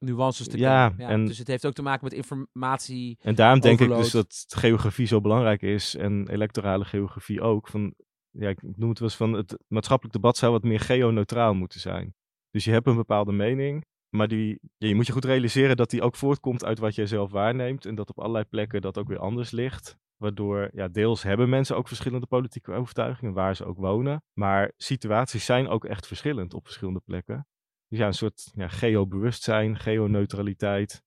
nuances 0.00 0.48
te 0.48 0.58
ja, 0.58 0.88
kennen. 0.88 1.06
Ja, 1.06 1.12
en, 1.12 1.26
dus 1.26 1.38
het 1.38 1.46
heeft 1.46 1.66
ook 1.66 1.72
te 1.72 1.82
maken 1.82 2.04
met 2.04 2.12
informatie. 2.12 3.18
En 3.20 3.34
daarom 3.34 3.60
denk 3.60 3.80
ik 3.80 3.88
dus 3.88 4.10
dat 4.10 4.44
geografie 4.48 5.06
zo 5.06 5.20
belangrijk 5.20 5.62
is 5.62 5.96
en 5.96 6.28
electorale 6.28 6.84
geografie 6.84 7.40
ook. 7.40 7.68
Van, 7.68 7.94
ja, 8.30 8.48
ik 8.48 8.62
noem 8.62 8.88
het 8.88 8.98
wel 8.98 9.08
eens 9.08 9.16
van 9.16 9.32
het 9.32 9.58
maatschappelijk 9.68 10.16
debat 10.16 10.36
zou 10.36 10.52
wat 10.52 10.62
meer 10.62 10.80
geoneutraal 10.80 11.54
moeten 11.54 11.80
zijn. 11.80 12.14
Dus 12.50 12.64
je 12.64 12.70
hebt 12.70 12.86
een 12.86 12.96
bepaalde 12.96 13.32
mening, 13.32 13.84
maar 14.08 14.28
die, 14.28 14.58
ja, 14.76 14.88
je 14.88 14.94
moet 14.94 15.06
je 15.06 15.12
goed 15.12 15.24
realiseren 15.24 15.76
dat 15.76 15.90
die 15.90 16.02
ook 16.02 16.16
voortkomt 16.16 16.64
uit 16.64 16.78
wat 16.78 16.94
jij 16.94 17.06
zelf 17.06 17.30
waarneemt 17.30 17.86
en 17.86 17.94
dat 17.94 18.08
op 18.08 18.18
allerlei 18.18 18.44
plekken 18.44 18.80
dat 18.80 18.98
ook 18.98 19.08
weer 19.08 19.18
anders 19.18 19.50
ligt. 19.50 19.98
Waardoor, 20.16 20.70
ja, 20.72 20.88
deels 20.88 21.22
hebben 21.22 21.48
mensen 21.48 21.76
ook 21.76 21.88
verschillende 21.88 22.26
politieke 22.26 22.72
overtuigingen 22.72 23.34
waar 23.34 23.56
ze 23.56 23.64
ook 23.64 23.76
wonen. 23.76 24.22
Maar 24.32 24.72
situaties 24.76 25.44
zijn 25.44 25.68
ook 25.68 25.84
echt 25.84 26.06
verschillend 26.06 26.54
op 26.54 26.64
verschillende 26.64 27.00
plekken. 27.04 27.46
Dus 27.90 27.98
ja, 27.98 28.06
een 28.06 28.14
soort 28.14 28.50
ja, 28.54 28.68
geobewustzijn, 28.68 29.76
geoneutraliteit. 29.76 31.02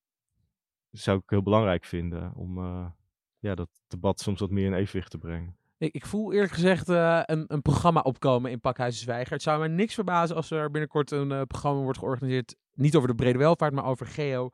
zou 0.92 1.18
ik 1.18 1.24
heel 1.30 1.44
belangrijk 1.44 1.86
vinden 1.86 2.34
om 2.36 2.58
uh, 2.58 2.86
ja, 3.40 3.56
dat 3.56 3.70
debat 3.88 4.20
soms 4.20 4.40
wat 4.40 4.50
meer 4.50 4.66
in 4.66 4.74
evenwicht 4.74 5.12
te 5.12 5.18
brengen. 5.18 5.58
Ik, 5.78 5.94
ik 5.94 6.06
voel 6.06 6.34
eerlijk 6.34 6.52
gezegd 6.52 6.90
uh, 6.90 7.22
een, 7.26 7.46
een 7.48 7.62
programma 7.62 8.02
opkomen 8.02 8.52
in 8.52 8.60
Pakhuizen 8.60 9.02
Zwijger. 9.02 9.34
Het 9.34 9.42
zou 9.42 9.62
me 9.62 9.68
niks 9.68 9.94
verbazen 9.94 10.36
als 10.36 10.52
er 10.52 10.72
binnenkort 10.72 11.12
een 11.12 11.32
uh, 11.32 11.42
programma 11.42 11.82
wordt 11.82 12.00
georganiseerd. 12.00 12.56
Niet 12.74 12.96
over 12.96 13.08
de 13.08 13.16
brede 13.16 13.38
welvaart, 13.38 13.74
maar 13.74 13.86
over 13.86 14.06
geo 14.06 14.50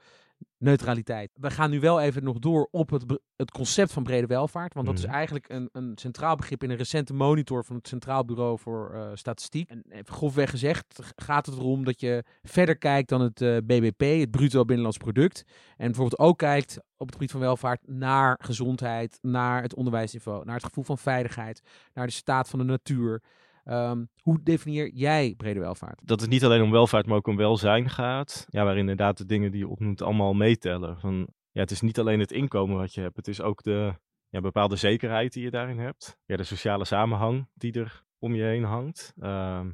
neutraliteit. 0.57 1.31
We 1.33 1.51
gaan 1.51 1.69
nu 1.69 1.79
wel 1.79 2.01
even 2.01 2.23
nog 2.23 2.39
door 2.39 2.67
op 2.71 2.89
het, 2.89 3.19
het 3.35 3.51
concept 3.51 3.93
van 3.93 4.03
brede 4.03 4.27
welvaart. 4.27 4.73
Want 4.73 4.85
dat 4.85 4.97
is 4.97 5.05
mhm. 5.05 5.13
eigenlijk 5.13 5.49
een, 5.49 5.69
een 5.71 5.91
centraal 5.95 6.35
begrip 6.35 6.63
in 6.63 6.69
een 6.69 6.77
recente 6.77 7.13
monitor 7.13 7.65
van 7.65 7.75
het 7.75 7.87
Centraal 7.87 8.25
Bureau 8.25 8.59
voor 8.59 8.91
uh, 8.93 9.09
Statistiek. 9.13 9.69
En 9.69 9.83
even 9.89 10.13
grofweg 10.13 10.49
gezegd 10.49 10.99
gaat 11.15 11.45
het 11.45 11.55
erom 11.55 11.85
dat 11.85 11.99
je 11.99 12.23
verder 12.41 12.77
kijkt 12.77 13.09
dan 13.09 13.21
het 13.21 13.41
uh, 13.41 13.57
eh, 13.57 13.63
BBP, 13.65 14.19
het 14.19 14.31
bruto 14.31 14.65
binnenlands 14.65 14.97
product. 14.97 15.43
En 15.77 15.85
bijvoorbeeld 15.85 16.19
ook 16.19 16.37
kijkt 16.37 16.79
op 16.97 17.05
het 17.05 17.15
gebied 17.15 17.31
van 17.31 17.39
welvaart 17.39 17.87
naar 17.87 18.39
gezondheid, 18.41 19.17
naar 19.21 19.61
het 19.61 19.75
onderwijsniveau, 19.75 20.45
naar 20.45 20.55
het 20.55 20.65
gevoel 20.65 20.83
van 20.83 20.97
veiligheid, 20.97 21.61
naar 21.93 22.05
de 22.07 22.13
staat 22.13 22.49
van 22.49 22.59
de 22.59 22.65
natuur. 22.65 23.21
Ehm, 23.69 24.05
hoe 24.21 24.43
definieer 24.43 24.89
jij 24.93 25.33
brede 25.37 25.59
welvaart? 25.59 26.01
Dat 26.03 26.21
het 26.21 26.29
niet 26.29 26.43
alleen 26.43 26.61
om 26.61 26.71
welvaart, 26.71 27.05
maar 27.05 27.17
ook 27.17 27.27
om 27.27 27.35
welzijn 27.35 27.89
gaat. 27.89 28.45
Ja, 28.49 28.63
waarin 28.63 28.81
inderdaad 28.81 29.17
de 29.17 29.25
dingen 29.25 29.51
die 29.51 29.59
je 29.59 29.67
opnoemt 29.67 30.01
allemaal 30.01 30.33
meetellen. 30.33 30.99
Van, 30.99 31.27
ja, 31.51 31.61
het 31.61 31.71
is 31.71 31.81
niet 31.81 31.99
alleen 31.99 32.19
het 32.19 32.31
inkomen 32.31 32.77
wat 32.77 32.93
je 32.93 33.01
hebt, 33.01 33.15
het 33.15 33.27
is 33.27 33.41
ook 33.41 33.63
de 33.63 33.93
ja, 34.29 34.41
bepaalde 34.41 34.75
zekerheid 34.75 35.33
die 35.33 35.43
je 35.43 35.51
daarin 35.51 35.79
hebt. 35.79 36.17
Ja, 36.25 36.37
de 36.37 36.43
sociale 36.43 36.85
samenhang 36.85 37.47
die 37.53 37.73
er 37.73 38.03
om 38.19 38.35
je 38.35 38.43
heen 38.43 38.63
hangt. 38.63 39.13
Ehm, 39.19 39.71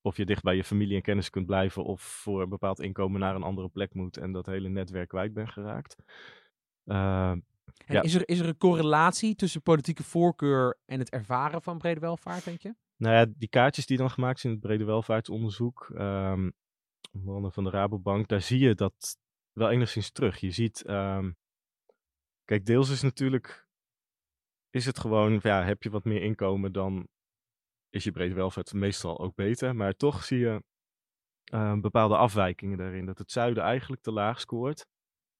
of 0.00 0.16
je 0.16 0.26
dicht 0.26 0.42
bij 0.42 0.56
je 0.56 0.64
familie 0.64 0.96
en 0.96 1.02
kennis 1.02 1.30
kunt 1.30 1.46
blijven 1.46 1.84
of 1.84 2.00
voor 2.00 2.42
een 2.42 2.48
bepaald 2.48 2.80
inkomen 2.80 3.20
naar 3.20 3.34
een 3.34 3.42
andere 3.42 3.68
plek 3.68 3.94
moet 3.94 4.16
en 4.16 4.32
dat 4.32 4.46
hele 4.46 4.68
netwerk 4.68 5.08
kwijt 5.08 5.32
bent 5.32 5.50
geraakt. 5.50 5.96
Uh, 6.84 7.32
ja. 7.86 8.02
is, 8.02 8.14
er, 8.14 8.28
is 8.28 8.38
er 8.38 8.48
een 8.48 8.56
correlatie 8.56 9.34
tussen 9.34 9.62
politieke 9.62 10.02
voorkeur 10.02 10.78
en 10.86 10.98
het 10.98 11.10
ervaren 11.10 11.62
van 11.62 11.78
brede 11.78 12.00
welvaart, 12.00 12.44
denk 12.44 12.60
je? 12.60 12.74
Nou 12.96 13.14
ja, 13.14 13.26
die 13.36 13.48
kaartjes 13.48 13.86
die 13.86 13.96
dan 13.96 14.10
gemaakt 14.10 14.40
zijn 14.40 14.52
in 14.52 14.58
het 14.58 14.68
brede 14.68 14.84
welvaartsonderzoek, 14.84 15.88
um, 15.94 16.52
van 17.50 17.64
de 17.64 17.70
Rabobank, 17.70 18.28
daar 18.28 18.42
zie 18.42 18.58
je 18.58 18.74
dat 18.74 19.18
wel 19.52 19.70
enigszins 19.70 20.10
terug. 20.10 20.40
Je 20.40 20.50
ziet, 20.50 20.88
um, 20.88 21.36
kijk, 22.44 22.66
deels 22.66 22.90
is 22.90 23.02
natuurlijk, 23.02 23.68
is 24.70 24.86
het 24.86 24.98
gewoon, 24.98 25.40
ja, 25.42 25.64
heb 25.64 25.82
je 25.82 25.90
wat 25.90 26.04
meer 26.04 26.22
inkomen, 26.22 26.72
dan 26.72 27.08
is 27.90 28.04
je 28.04 28.10
brede 28.10 28.34
welvaart 28.34 28.72
meestal 28.72 29.18
ook 29.18 29.34
beter. 29.34 29.76
Maar 29.76 29.92
toch 29.92 30.24
zie 30.24 30.38
je 30.38 30.62
uh, 31.52 31.80
bepaalde 31.80 32.16
afwijkingen 32.16 32.78
daarin. 32.78 33.06
Dat 33.06 33.18
het 33.18 33.30
zuiden 33.30 33.62
eigenlijk 33.62 34.02
te 34.02 34.12
laag 34.12 34.40
scoort 34.40 34.86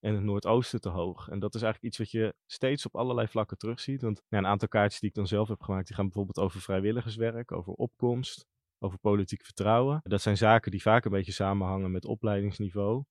en 0.06 0.14
het 0.14 0.24
Noordoosten 0.24 0.80
te 0.80 0.88
hoog. 0.88 1.28
En 1.28 1.38
dat 1.38 1.54
is 1.54 1.62
eigenlijk 1.62 1.92
iets 1.92 1.98
wat 1.98 2.20
je 2.20 2.34
steeds 2.46 2.86
op 2.86 2.96
allerlei 2.96 3.28
vlakken 3.28 3.58
terugziet. 3.58 4.02
Want 4.02 4.22
ja, 4.28 4.38
een 4.38 4.46
aantal 4.46 4.68
kaartjes 4.68 5.00
die 5.00 5.08
ik 5.08 5.14
dan 5.14 5.26
zelf 5.26 5.48
heb 5.48 5.62
gemaakt, 5.62 5.86
die 5.86 5.96
gaan 5.96 6.04
bijvoorbeeld 6.04 6.38
over 6.38 6.60
vrijwilligerswerk, 6.60 7.52
over 7.52 7.72
opkomst, 7.72 8.46
over 8.78 8.98
politiek 8.98 9.44
vertrouwen. 9.44 10.00
Dat 10.02 10.22
zijn 10.22 10.36
zaken 10.36 10.70
die 10.70 10.82
vaak 10.82 11.04
een 11.04 11.10
beetje 11.10 11.32
samenhangen 11.32 11.90
met 11.90 12.04
opleidingsniveau 12.04 13.04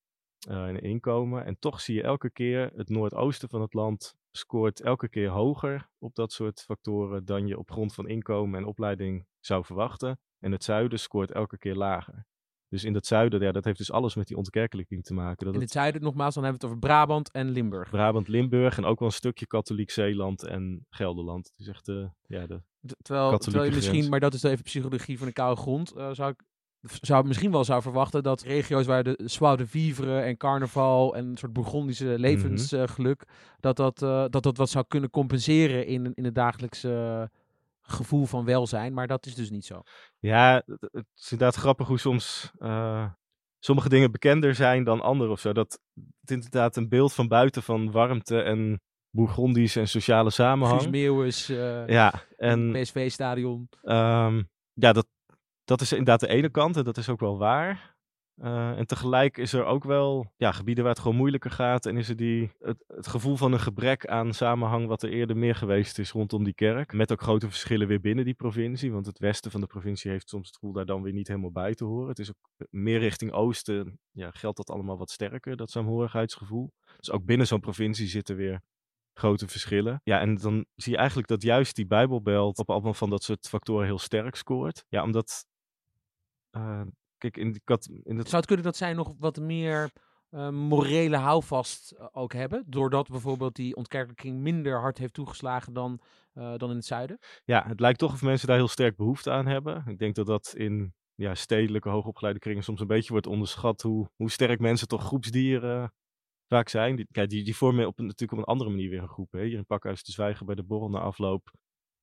uh, 0.49 0.67
en 0.67 0.81
inkomen. 0.81 1.45
En 1.45 1.59
toch 1.59 1.81
zie 1.81 1.95
je 1.95 2.03
elke 2.03 2.29
keer 2.29 2.71
het 2.75 2.89
Noordoosten 2.89 3.49
van 3.49 3.61
het 3.61 3.73
land 3.73 4.15
scoort 4.31 4.81
elke 4.81 5.09
keer 5.09 5.29
hoger 5.29 5.89
op 5.99 6.15
dat 6.15 6.31
soort 6.31 6.61
factoren 6.61 7.25
dan 7.25 7.47
je 7.47 7.57
op 7.57 7.71
grond 7.71 7.93
van 7.93 8.07
inkomen 8.07 8.59
en 8.59 8.65
opleiding 8.65 9.25
zou 9.39 9.65
verwachten. 9.65 10.19
En 10.39 10.51
het 10.51 10.63
zuiden 10.63 10.99
scoort 10.99 11.31
elke 11.31 11.57
keer 11.57 11.75
lager. 11.75 12.25
Dus 12.75 12.83
in 12.83 12.93
het 12.93 13.07
zuiden, 13.07 13.41
ja, 13.41 13.51
dat 13.51 13.63
heeft 13.63 13.77
dus 13.77 13.91
alles 13.91 14.15
met 14.15 14.27
die 14.27 14.37
ontkerkelijking 14.37 15.03
te 15.03 15.13
maken. 15.13 15.45
Dat 15.45 15.53
in 15.55 15.61
het, 15.61 15.71
zuiden, 15.71 16.01
nogmaals, 16.01 16.33
dan 16.33 16.43
hebben 16.43 16.61
we 16.61 16.67
het 16.67 16.75
over 16.75 16.89
Brabant 16.89 17.31
en 17.31 17.49
Limburg. 17.49 17.89
Brabant, 17.89 18.27
Limburg 18.27 18.77
en 18.77 18.85
ook 18.85 18.99
wel 18.99 19.07
een 19.07 19.13
stukje 19.13 19.47
katholiek 19.47 19.91
Zeeland 19.91 20.43
en 20.43 20.85
Gelderland. 20.89 21.47
Het 21.47 21.59
is 21.59 21.67
echt 21.67 21.87
uh, 21.87 22.05
ja, 22.25 22.47
de 22.47 22.61
terwijl, 23.01 23.37
terwijl 23.37 23.65
je 23.65 23.75
misschien, 23.75 24.09
maar 24.09 24.19
dat 24.19 24.33
is 24.33 24.43
even 24.43 24.63
psychologie 24.63 25.17
van 25.17 25.27
de 25.27 25.33
koude 25.33 25.61
grond, 25.61 25.93
uh, 25.97 26.09
zou 26.11 26.31
ik 26.31 26.43
zou 27.01 27.27
misschien 27.27 27.51
wel 27.51 27.63
zou 27.63 27.81
verwachten 27.81 28.23
dat 28.23 28.41
regio's 28.41 28.85
waar 28.85 29.03
de 29.03 29.19
Soir 29.25 29.57
de 29.57 29.67
Vivre 29.67 30.19
en 30.19 30.37
carnaval 30.37 31.15
en 31.15 31.25
een 31.25 31.37
soort 31.37 31.53
Bourgondische 31.53 32.05
mhm. 32.05 32.19
levensgeluk, 32.19 33.23
dat, 33.59 33.75
dat, 33.75 34.01
uh, 34.01 34.25
dat 34.29 34.43
dat 34.43 34.57
wat 34.57 34.69
zou 34.69 34.85
kunnen 34.87 35.09
compenseren 35.09 35.87
in, 35.87 36.11
in 36.13 36.23
het 36.23 36.35
dagelijkse 36.35 37.29
gevoel 37.87 38.25
van 38.25 38.45
welzijn, 38.45 38.93
maar 38.93 39.07
dat 39.07 39.25
is 39.25 39.35
dus 39.35 39.49
niet 39.49 39.65
zo. 39.65 39.81
Ja, 40.19 40.63
het 40.65 41.05
is 41.15 41.31
inderdaad 41.31 41.55
grappig 41.55 41.87
hoe 41.87 41.99
soms 41.99 42.51
uh, 42.59 43.09
sommige 43.59 43.89
dingen 43.89 44.11
bekender 44.11 44.55
zijn 44.55 44.83
dan 44.83 45.01
andere 45.01 45.31
of 45.31 45.39
zo. 45.39 45.53
Dat 45.53 45.79
het 46.21 46.31
inderdaad 46.31 46.75
een 46.75 46.89
beeld 46.89 47.13
van 47.13 47.27
buiten 47.27 47.63
van 47.63 47.91
warmte 47.91 48.41
en 48.41 48.81
Bourgondisch 49.09 49.75
en 49.75 49.87
sociale 49.87 50.29
samenhang. 50.29 50.81
Guus 50.81 50.91
Meeuwis, 50.91 51.49
uh, 51.49 51.87
ja, 51.87 52.13
en 52.37 52.71
PSV-stadion. 52.71 53.69
Um, 53.83 54.49
ja, 54.73 54.93
dat, 54.93 55.07
dat 55.63 55.81
is 55.81 55.91
inderdaad 55.91 56.19
de 56.19 56.27
ene 56.27 56.49
kant 56.49 56.77
en 56.77 56.83
dat 56.83 56.97
is 56.97 57.09
ook 57.09 57.19
wel 57.19 57.37
waar. 57.37 57.94
Uh, 58.37 58.77
en 58.77 58.87
tegelijk 58.87 59.37
is 59.37 59.53
er 59.53 59.65
ook 59.65 59.83
wel 59.83 60.33
ja, 60.37 60.51
gebieden 60.51 60.83
waar 60.83 60.93
het 60.93 61.01
gewoon 61.01 61.17
moeilijker 61.17 61.51
gaat. 61.51 61.85
En 61.85 61.97
is 61.97 62.09
er 62.09 62.15
die, 62.15 62.51
het, 62.59 63.07
gevoel 63.07 63.35
van 63.35 63.53
een 63.53 63.59
gebrek 63.59 64.05
aan 64.05 64.33
samenhang 64.33 64.87
wat 64.87 65.03
er 65.03 65.09
eerder 65.09 65.37
meer 65.37 65.55
geweest 65.55 65.99
is 65.99 66.11
rondom 66.11 66.43
die 66.43 66.53
kerk. 66.53 66.93
Met 66.93 67.11
ook 67.11 67.21
grote 67.21 67.47
verschillen 67.47 67.87
weer 67.87 68.01
binnen 68.01 68.25
die 68.25 68.33
provincie. 68.33 68.91
Want 68.91 69.05
het 69.05 69.19
westen 69.19 69.51
van 69.51 69.61
de 69.61 69.67
provincie 69.67 70.11
heeft 70.11 70.29
soms 70.29 70.47
het 70.47 70.55
gevoel 70.55 70.73
daar 70.73 70.85
dan 70.85 71.01
weer 71.01 71.13
niet 71.13 71.27
helemaal 71.27 71.51
bij 71.51 71.73
te 71.73 71.83
horen. 71.83 72.09
Het 72.09 72.19
is 72.19 72.29
ook 72.29 72.67
meer 72.69 72.99
richting 72.99 73.31
oosten. 73.31 73.99
Ja, 74.11 74.31
geldt 74.31 74.57
dat 74.57 74.69
allemaal 74.69 74.97
wat 74.97 75.11
sterker, 75.11 75.55
dat 75.55 75.71
saamhorigheidsgevoel. 75.71 76.71
Dus 76.97 77.11
ook 77.11 77.25
binnen 77.25 77.47
zo'n 77.47 77.59
provincie 77.59 78.07
zitten 78.07 78.35
weer 78.35 78.61
grote 79.13 79.47
verschillen. 79.47 80.01
Ja, 80.03 80.19
en 80.19 80.35
dan 80.35 80.65
zie 80.75 80.91
je 80.91 80.97
eigenlijk 80.97 81.27
dat 81.27 81.41
juist 81.41 81.75
die 81.75 81.87
Bijbelbelt 81.87 82.57
op 82.57 82.69
allemaal 82.69 82.93
van 82.93 83.09
dat 83.09 83.23
soort 83.23 83.47
factoren 83.47 83.85
heel 83.85 83.99
sterk 83.99 84.35
scoort. 84.35 84.85
Ja, 84.89 85.03
omdat 85.03 85.45
uh, 86.57 86.81
kijk, 87.17 87.37
in, 87.37 87.61
in 88.03 88.17
het... 88.17 88.27
Zou 88.27 88.37
het 88.37 88.45
kunnen 88.45 88.65
dat 88.65 88.77
zij 88.77 88.93
nog 88.93 89.13
wat 89.19 89.39
meer 89.39 89.91
uh, 90.31 90.49
morele 90.49 91.17
houvast 91.17 91.93
uh, 91.93 92.05
ook 92.11 92.33
hebben? 92.33 92.63
Doordat 92.67 93.07
bijvoorbeeld 93.07 93.55
die 93.55 93.75
ontkerkelijking 93.75 94.39
minder 94.39 94.79
hard 94.79 94.97
heeft 94.97 95.13
toegeslagen 95.13 95.73
dan, 95.73 95.99
uh, 96.33 96.57
dan 96.57 96.69
in 96.69 96.75
het 96.75 96.85
zuiden? 96.85 97.19
Ja, 97.45 97.67
het 97.67 97.79
lijkt 97.79 97.99
toch 97.99 98.13
of 98.13 98.21
mensen 98.21 98.47
daar 98.47 98.57
heel 98.57 98.67
sterk 98.67 98.95
behoefte 98.95 99.31
aan 99.31 99.47
hebben. 99.47 99.83
Ik 99.87 99.97
denk 99.97 100.15
dat 100.15 100.25
dat 100.25 100.53
in 100.57 100.93
ja, 101.15 101.35
stedelijke, 101.35 101.89
hoogopgeleide 101.89 102.39
kringen 102.39 102.63
soms 102.63 102.79
een 102.79 102.87
beetje 102.87 103.11
wordt 103.11 103.27
onderschat 103.27 103.81
hoe, 103.81 104.09
hoe 104.15 104.31
sterk 104.31 104.59
mensen 104.59 104.87
toch 104.87 105.03
groepsdieren 105.03 105.93
vaak 106.47 106.69
zijn. 106.69 106.95
Die, 106.95 107.07
kijk, 107.11 107.29
die, 107.29 107.43
die 107.43 107.55
vormen 107.55 107.87
op, 107.87 107.97
natuurlijk 107.97 108.31
op 108.31 108.37
een 108.37 108.53
andere 108.53 108.69
manier 108.69 108.89
weer 108.89 109.01
een 109.01 109.07
groep. 109.07 109.31
Hè? 109.31 109.43
Hier 109.43 109.57
in 109.57 109.65
Pakhuis 109.65 110.03
te 110.03 110.11
zwijgen 110.11 110.45
bij 110.45 110.55
de 110.55 110.63
borrel 110.63 110.89
na 110.89 110.99
afloop 110.99 111.51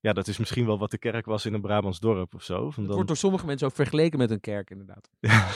ja, 0.03 0.13
dat 0.13 0.29
is 0.29 0.39
misschien 0.39 0.67
wel 0.67 0.79
wat 0.79 0.91
de 0.91 0.99
kerk 0.99 1.27
was 1.27 1.47
in 1.47 1.55
een 1.55 1.61
Brabants 1.61 2.01
dorp 2.01 2.35
of 2.35 2.43
zo. 2.43 2.71
Van 2.71 2.85
dan... 2.85 2.93
wordt 2.93 3.09
door 3.09 3.17
sommige 3.17 3.47
mensen 3.47 3.67
ook 3.67 3.75
vergeleken 3.75 4.19
met 4.19 4.31
een 4.31 4.41
kerk, 4.41 4.71
inderdaad. 4.71 5.11
ja, 5.21 5.49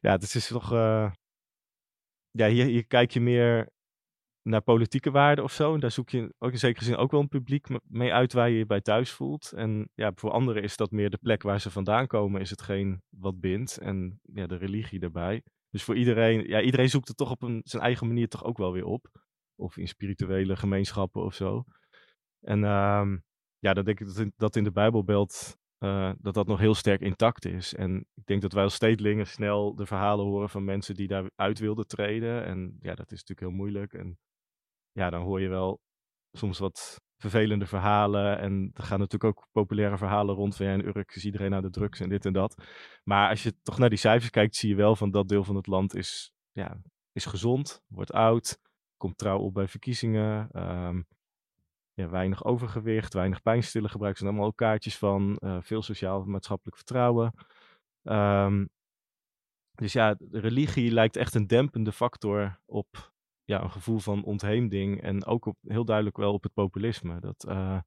ja 0.00 0.12
het 0.12 0.34
is 0.34 0.46
toch. 0.46 0.72
Uh... 0.72 1.10
Ja, 2.30 2.48
hier, 2.48 2.64
hier 2.64 2.86
kijk 2.86 3.10
je 3.10 3.20
meer 3.20 3.68
naar 4.42 4.60
politieke 4.60 5.10
waarden 5.10 5.44
of 5.44 5.52
zo. 5.52 5.74
En 5.74 5.80
daar 5.80 5.90
zoek 5.90 6.10
je 6.10 6.34
ook 6.38 6.52
in 6.52 6.58
zekere 6.58 6.84
zin 6.84 6.96
ook 6.96 7.10
wel 7.10 7.20
een 7.20 7.28
publiek 7.28 7.66
mee 7.88 8.12
uit 8.12 8.32
waar 8.32 8.50
je 8.50 8.58
je 8.58 8.66
bij 8.66 8.80
thuis 8.80 9.10
voelt. 9.10 9.52
En 9.52 9.90
ja, 9.94 10.12
voor 10.14 10.30
anderen 10.30 10.62
is 10.62 10.76
dat 10.76 10.90
meer 10.90 11.10
de 11.10 11.18
plek 11.22 11.42
waar 11.42 11.60
ze 11.60 11.70
vandaan 11.70 12.06
komen, 12.06 12.40
is 12.40 12.50
hetgeen 12.50 13.02
wat 13.08 13.40
bindt. 13.40 13.78
En 13.78 14.20
ja, 14.22 14.46
de 14.46 14.56
religie 14.56 14.98
daarbij. 14.98 15.42
Dus 15.70 15.82
voor 15.82 15.96
iedereen, 15.96 16.48
ja, 16.48 16.60
iedereen 16.60 16.88
zoekt 16.88 17.08
het 17.08 17.16
toch 17.16 17.30
op 17.30 17.42
een, 17.42 17.60
zijn 17.64 17.82
eigen 17.82 18.06
manier 18.06 18.28
toch 18.28 18.44
ook 18.44 18.58
wel 18.58 18.72
weer 18.72 18.84
op. 18.84 19.06
Of 19.54 19.76
in 19.76 19.88
spirituele 19.88 20.56
gemeenschappen 20.56 21.22
of 21.24 21.34
zo. 21.34 21.64
En 22.40 22.64
um, 22.64 23.24
ja, 23.62 23.74
dan 23.74 23.84
denk 23.84 24.00
ik 24.00 24.06
dat 24.06 24.18
in, 24.18 24.32
dat 24.36 24.56
in 24.56 24.64
de 24.64 24.72
Bijbelbeeld 24.72 25.56
uh, 25.78 26.12
dat 26.18 26.34
dat 26.34 26.46
nog 26.46 26.58
heel 26.58 26.74
sterk 26.74 27.00
intact 27.00 27.44
is. 27.44 27.74
En 27.74 28.06
ik 28.14 28.26
denk 28.26 28.42
dat 28.42 28.52
wij 28.52 28.62
als 28.62 28.74
stedelingen 28.74 29.26
snel 29.26 29.74
de 29.74 29.86
verhalen 29.86 30.24
horen 30.24 30.48
van 30.48 30.64
mensen 30.64 30.94
die 30.94 31.08
daaruit 31.08 31.58
wilden 31.58 31.86
treden. 31.86 32.44
En 32.44 32.76
ja, 32.80 32.94
dat 32.94 33.12
is 33.12 33.18
natuurlijk 33.18 33.40
heel 33.40 33.50
moeilijk. 33.50 33.92
En 33.92 34.18
ja, 34.92 35.10
dan 35.10 35.22
hoor 35.22 35.40
je 35.40 35.48
wel 35.48 35.80
soms 36.32 36.58
wat 36.58 37.00
vervelende 37.16 37.66
verhalen. 37.66 38.38
En 38.38 38.70
er 38.74 38.82
gaan 38.82 38.98
natuurlijk 38.98 39.38
ook 39.38 39.48
populaire 39.52 39.98
verhalen 39.98 40.34
rond 40.34 40.56
van 40.56 40.66
ja, 40.66 40.72
in 40.72 40.86
Urk 40.86 41.14
is 41.14 41.24
iedereen 41.24 41.50
naar 41.50 41.62
de 41.62 41.70
drugs 41.70 42.00
en 42.00 42.08
dit 42.08 42.24
en 42.24 42.32
dat. 42.32 42.64
Maar 43.04 43.28
als 43.28 43.42
je 43.42 43.54
toch 43.62 43.78
naar 43.78 43.88
die 43.88 43.98
cijfers 43.98 44.30
kijkt, 44.30 44.56
zie 44.56 44.68
je 44.68 44.74
wel 44.74 44.96
van 44.96 45.10
dat 45.10 45.28
deel 45.28 45.44
van 45.44 45.56
het 45.56 45.66
land 45.66 45.94
is, 45.94 46.32
ja, 46.52 46.80
is 47.12 47.24
gezond, 47.24 47.82
wordt 47.86 48.12
oud, 48.12 48.58
komt 48.96 49.18
trouw 49.18 49.38
op 49.38 49.54
bij 49.54 49.68
verkiezingen. 49.68 50.48
Um, 50.62 51.06
ja, 51.94 52.08
weinig 52.08 52.44
overgewicht, 52.44 53.14
weinig 53.14 53.42
pijnstiller 53.42 53.90
gebruiken. 53.90 54.20
zijn 54.20 54.32
allemaal 54.32 54.50
ook 54.50 54.58
kaartjes 54.58 54.98
van 54.98 55.38
uh, 55.40 55.56
veel 55.60 55.82
sociaal-maatschappelijk 55.82 56.76
vertrouwen. 56.76 57.34
Um, 58.02 58.68
dus 59.74 59.92
ja, 59.92 60.16
religie 60.30 60.90
lijkt 60.90 61.16
echt 61.16 61.34
een 61.34 61.46
dempende 61.46 61.92
factor 61.92 62.60
op 62.66 63.12
ja, 63.44 63.62
een 63.62 63.70
gevoel 63.70 63.98
van 63.98 64.24
ontheemding. 64.24 65.02
En 65.02 65.24
ook 65.24 65.46
op, 65.46 65.56
heel 65.62 65.84
duidelijk 65.84 66.16
wel 66.16 66.32
op 66.32 66.42
het 66.42 66.52
populisme. 66.52 67.20
Dat, 67.20 67.44
uh, 67.48 67.78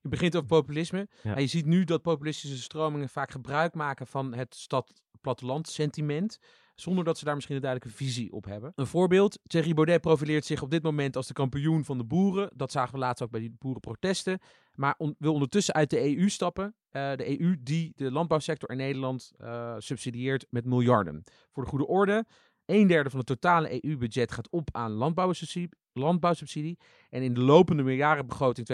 je 0.00 0.08
begint 0.08 0.36
over 0.36 0.48
populisme. 0.48 1.08
Ja. 1.22 1.34
En 1.34 1.40
je 1.40 1.46
ziet 1.46 1.66
nu 1.66 1.84
dat 1.84 2.02
populistische 2.02 2.62
stromingen 2.62 3.08
vaak 3.08 3.30
gebruik 3.30 3.74
maken 3.74 4.06
van 4.06 4.34
het 4.34 4.54
stad-platteland 4.54 5.68
sentiment 5.68 6.38
zonder 6.80 7.04
dat 7.04 7.18
ze 7.18 7.24
daar 7.24 7.34
misschien 7.34 7.56
een 7.56 7.62
duidelijke 7.62 7.96
visie 7.96 8.32
op 8.32 8.44
hebben. 8.44 8.72
Een 8.74 8.86
voorbeeld, 8.86 9.38
Thierry 9.42 9.74
Baudet 9.74 10.00
profileert 10.00 10.44
zich 10.44 10.62
op 10.62 10.70
dit 10.70 10.82
moment 10.82 11.16
als 11.16 11.26
de 11.26 11.32
kampioen 11.32 11.84
van 11.84 11.98
de 11.98 12.04
boeren. 12.04 12.50
Dat 12.54 12.72
zagen 12.72 12.92
we 12.92 12.98
laatst 12.98 13.22
ook 13.22 13.30
bij 13.30 13.40
die 13.40 13.56
boerenprotesten. 13.58 14.38
Maar 14.74 14.94
wil 15.18 15.32
ondertussen 15.32 15.74
uit 15.74 15.90
de 15.90 16.16
EU 16.16 16.28
stappen. 16.28 16.64
Uh, 16.64 17.12
de 17.16 17.40
EU 17.40 17.56
die 17.60 17.92
de 17.96 18.10
landbouwsector 18.10 18.70
in 18.70 18.76
Nederland 18.76 19.32
uh, 19.38 19.74
subsidieert 19.78 20.46
met 20.50 20.64
miljarden. 20.64 21.24
Voor 21.52 21.62
de 21.62 21.68
goede 21.68 21.86
orde, 21.86 22.24
een 22.64 22.86
derde 22.86 23.10
van 23.10 23.18
het 23.18 23.28
totale 23.28 23.84
EU-budget 23.84 24.32
gaat 24.32 24.50
op 24.50 24.68
aan 24.72 24.90
landbouwsubsidie, 24.90 25.68
landbouwsubsidie. 25.98 26.78
En 27.10 27.22
in 27.22 27.34
de 27.34 27.40
lopende 27.40 27.82
meerjarenbegroting 27.82 28.66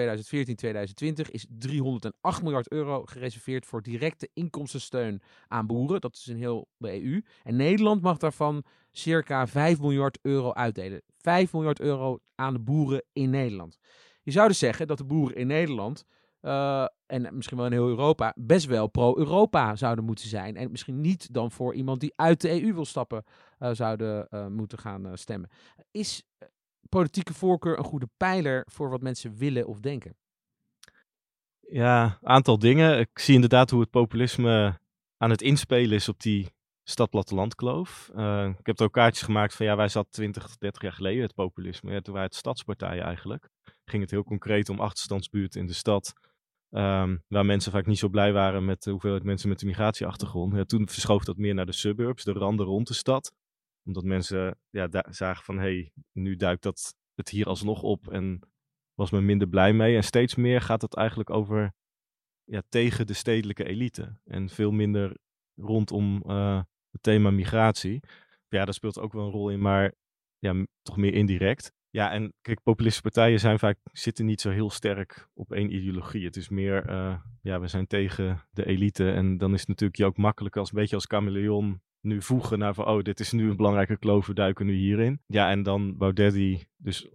2014-2020 1.26 1.30
is 1.30 1.46
308 1.48 2.42
miljard 2.42 2.70
euro 2.70 3.02
gereserveerd 3.04 3.66
voor 3.66 3.82
directe 3.82 4.30
inkomstensteun 4.32 5.22
aan 5.48 5.66
boeren. 5.66 6.00
Dat 6.00 6.14
is 6.14 6.28
in 6.28 6.36
heel 6.36 6.68
de 6.76 7.02
EU. 7.02 7.22
En 7.42 7.56
Nederland 7.56 8.02
mag 8.02 8.18
daarvan 8.18 8.64
circa 8.90 9.46
5 9.46 9.80
miljard 9.80 10.18
euro 10.22 10.52
uitdelen. 10.52 11.02
5 11.18 11.52
miljard 11.52 11.80
euro 11.80 12.18
aan 12.34 12.52
de 12.52 12.60
boeren 12.60 13.04
in 13.12 13.30
Nederland. 13.30 13.78
Je 14.22 14.30
zou 14.30 14.48
dus 14.48 14.58
zeggen 14.58 14.86
dat 14.86 14.98
de 14.98 15.04
boeren 15.04 15.36
in 15.36 15.46
Nederland 15.46 16.04
uh, 16.44 16.86
en 17.06 17.36
misschien 17.36 17.56
wel 17.56 17.66
in 17.66 17.72
heel 17.72 17.88
Europa, 17.88 18.32
best 18.36 18.66
wel 18.66 18.86
pro-Europa 18.86 19.76
zouden 19.76 20.04
moeten 20.04 20.28
zijn. 20.28 20.56
En 20.56 20.70
misschien 20.70 21.00
niet 21.00 21.34
dan 21.34 21.50
voor 21.50 21.74
iemand 21.74 22.00
die 22.00 22.12
uit 22.16 22.40
de 22.40 22.62
EU 22.62 22.74
wil 22.74 22.84
stappen, 22.84 23.24
uh, 23.58 23.70
zouden 23.72 24.26
uh, 24.30 24.46
moeten 24.46 24.78
gaan 24.78 25.18
stemmen. 25.18 25.50
Is 25.90 26.22
politieke 26.88 27.34
voorkeur 27.34 27.78
een 27.78 27.84
goede 27.84 28.08
pijler 28.16 28.66
voor 28.70 28.90
wat 28.90 29.00
mensen 29.00 29.36
willen 29.36 29.66
of 29.66 29.80
denken? 29.80 30.16
Ja, 31.60 32.18
aantal 32.22 32.58
dingen. 32.58 32.98
Ik 32.98 33.18
zie 33.18 33.34
inderdaad 33.34 33.70
hoe 33.70 33.80
het 33.80 33.90
populisme 33.90 34.78
aan 35.16 35.30
het 35.30 35.42
inspelen 35.42 35.96
is 35.96 36.08
op 36.08 36.20
die 36.20 36.52
stad-platteland-kloof. 36.82 38.08
ik 38.58 38.66
heb 38.66 38.78
er 38.78 38.84
ook 38.84 38.92
kaartjes 38.92 39.24
gemaakt 39.24 39.54
van 39.54 39.66
ja, 39.66 39.76
wij 39.76 39.88
zat 39.88 40.06
20, 40.10 40.56
30 40.56 40.82
jaar 40.82 40.92
geleden 40.92 41.22
het 41.22 41.34
populisme. 41.34 41.92
Ja, 41.92 42.00
toen 42.00 42.14
waren 42.14 42.28
het 42.28 42.38
stadspartijen 42.38 43.04
eigenlijk. 43.04 43.48
Ging 43.84 44.02
het 44.02 44.10
heel 44.10 44.24
concreet 44.24 44.68
om 44.68 44.80
achterstandsbuurten 44.80 45.60
in 45.60 45.66
de 45.66 45.72
stad 45.72 46.12
Um, 46.74 47.22
waar 47.28 47.46
mensen 47.46 47.72
vaak 47.72 47.86
niet 47.86 47.98
zo 47.98 48.08
blij 48.08 48.32
waren 48.32 48.64
met 48.64 48.82
de 48.82 48.90
hoeveelheid 48.90 49.22
mensen 49.22 49.48
met 49.48 49.60
een 49.60 49.66
migratieachtergrond. 49.66 50.54
Ja, 50.54 50.64
toen 50.64 50.88
verschoof 50.88 51.24
dat 51.24 51.36
meer 51.36 51.54
naar 51.54 51.66
de 51.66 51.72
suburbs, 51.72 52.24
de 52.24 52.32
randen 52.32 52.66
rond 52.66 52.88
de 52.88 52.94
stad. 52.94 53.32
Omdat 53.84 54.04
mensen 54.04 54.58
ja, 54.70 54.88
zagen 55.10 55.44
van, 55.44 55.58
hey, 55.58 55.92
nu 56.12 56.36
duikt 56.36 56.62
dat 56.62 56.94
het 57.14 57.28
hier 57.28 57.46
alsnog 57.46 57.82
op 57.82 58.08
en 58.08 58.40
was 58.94 59.10
men 59.10 59.24
minder 59.24 59.48
blij 59.48 59.72
mee. 59.72 59.96
En 59.96 60.04
steeds 60.04 60.34
meer 60.34 60.60
gaat 60.60 60.82
het 60.82 60.94
eigenlijk 60.94 61.30
over 61.30 61.74
ja, 62.44 62.62
tegen 62.68 63.06
de 63.06 63.12
stedelijke 63.12 63.64
elite. 63.64 64.18
En 64.24 64.48
veel 64.48 64.70
minder 64.70 65.16
rondom 65.54 66.22
uh, 66.26 66.62
het 66.90 67.02
thema 67.02 67.30
migratie. 67.30 68.00
Ja, 68.48 68.64
daar 68.64 68.74
speelt 68.74 68.98
ook 68.98 69.12
wel 69.12 69.24
een 69.24 69.30
rol 69.30 69.50
in, 69.50 69.60
maar 69.60 69.92
ja, 70.38 70.66
toch 70.82 70.96
meer 70.96 71.14
indirect. 71.14 71.72
Ja, 71.90 72.10
en 72.10 72.32
kijk, 72.40 72.62
populistische 72.62 73.10
partijen 73.10 73.40
zijn 73.40 73.58
vaak, 73.58 73.78
zitten 73.92 74.26
niet 74.26 74.40
zo 74.40 74.50
heel 74.50 74.70
sterk 74.70 75.28
op 75.34 75.52
één 75.52 75.74
ideologie. 75.74 76.24
Het 76.24 76.36
is 76.36 76.48
meer, 76.48 76.90
uh, 76.90 77.16
ja, 77.42 77.60
we 77.60 77.66
zijn 77.66 77.86
tegen 77.86 78.44
de 78.50 78.66
elite. 78.66 79.12
En 79.12 79.38
dan 79.38 79.52
is 79.52 79.60
het 79.60 79.68
natuurlijk 79.68 79.98
je 79.98 80.04
ook 80.04 80.16
makkelijk 80.16 80.56
als 80.56 80.68
een 80.72 80.78
beetje 80.78 80.94
als 80.94 81.06
chameleon 81.06 81.80
nu 82.04 82.22
voegen 82.22 82.58
naar 82.58 82.74
van, 82.74 82.86
oh, 82.86 83.02
dit 83.02 83.20
is 83.20 83.32
nu 83.32 83.50
een 83.50 83.56
belangrijke 83.56 83.98
kloof, 83.98 84.26
we 84.26 84.34
duiken 84.34 84.66
nu 84.66 84.74
hierin. 84.74 85.20
Ja, 85.26 85.50
en 85.50 85.62
dan 85.62 85.96
Baudet 85.96 86.32
die 86.32 86.68
dus 86.76 87.08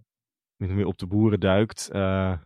meer 0.56 0.86
op 0.86 0.98
de 0.98 1.06
boeren 1.06 1.40
duikt, 1.40 1.90
uh, 1.92 2.38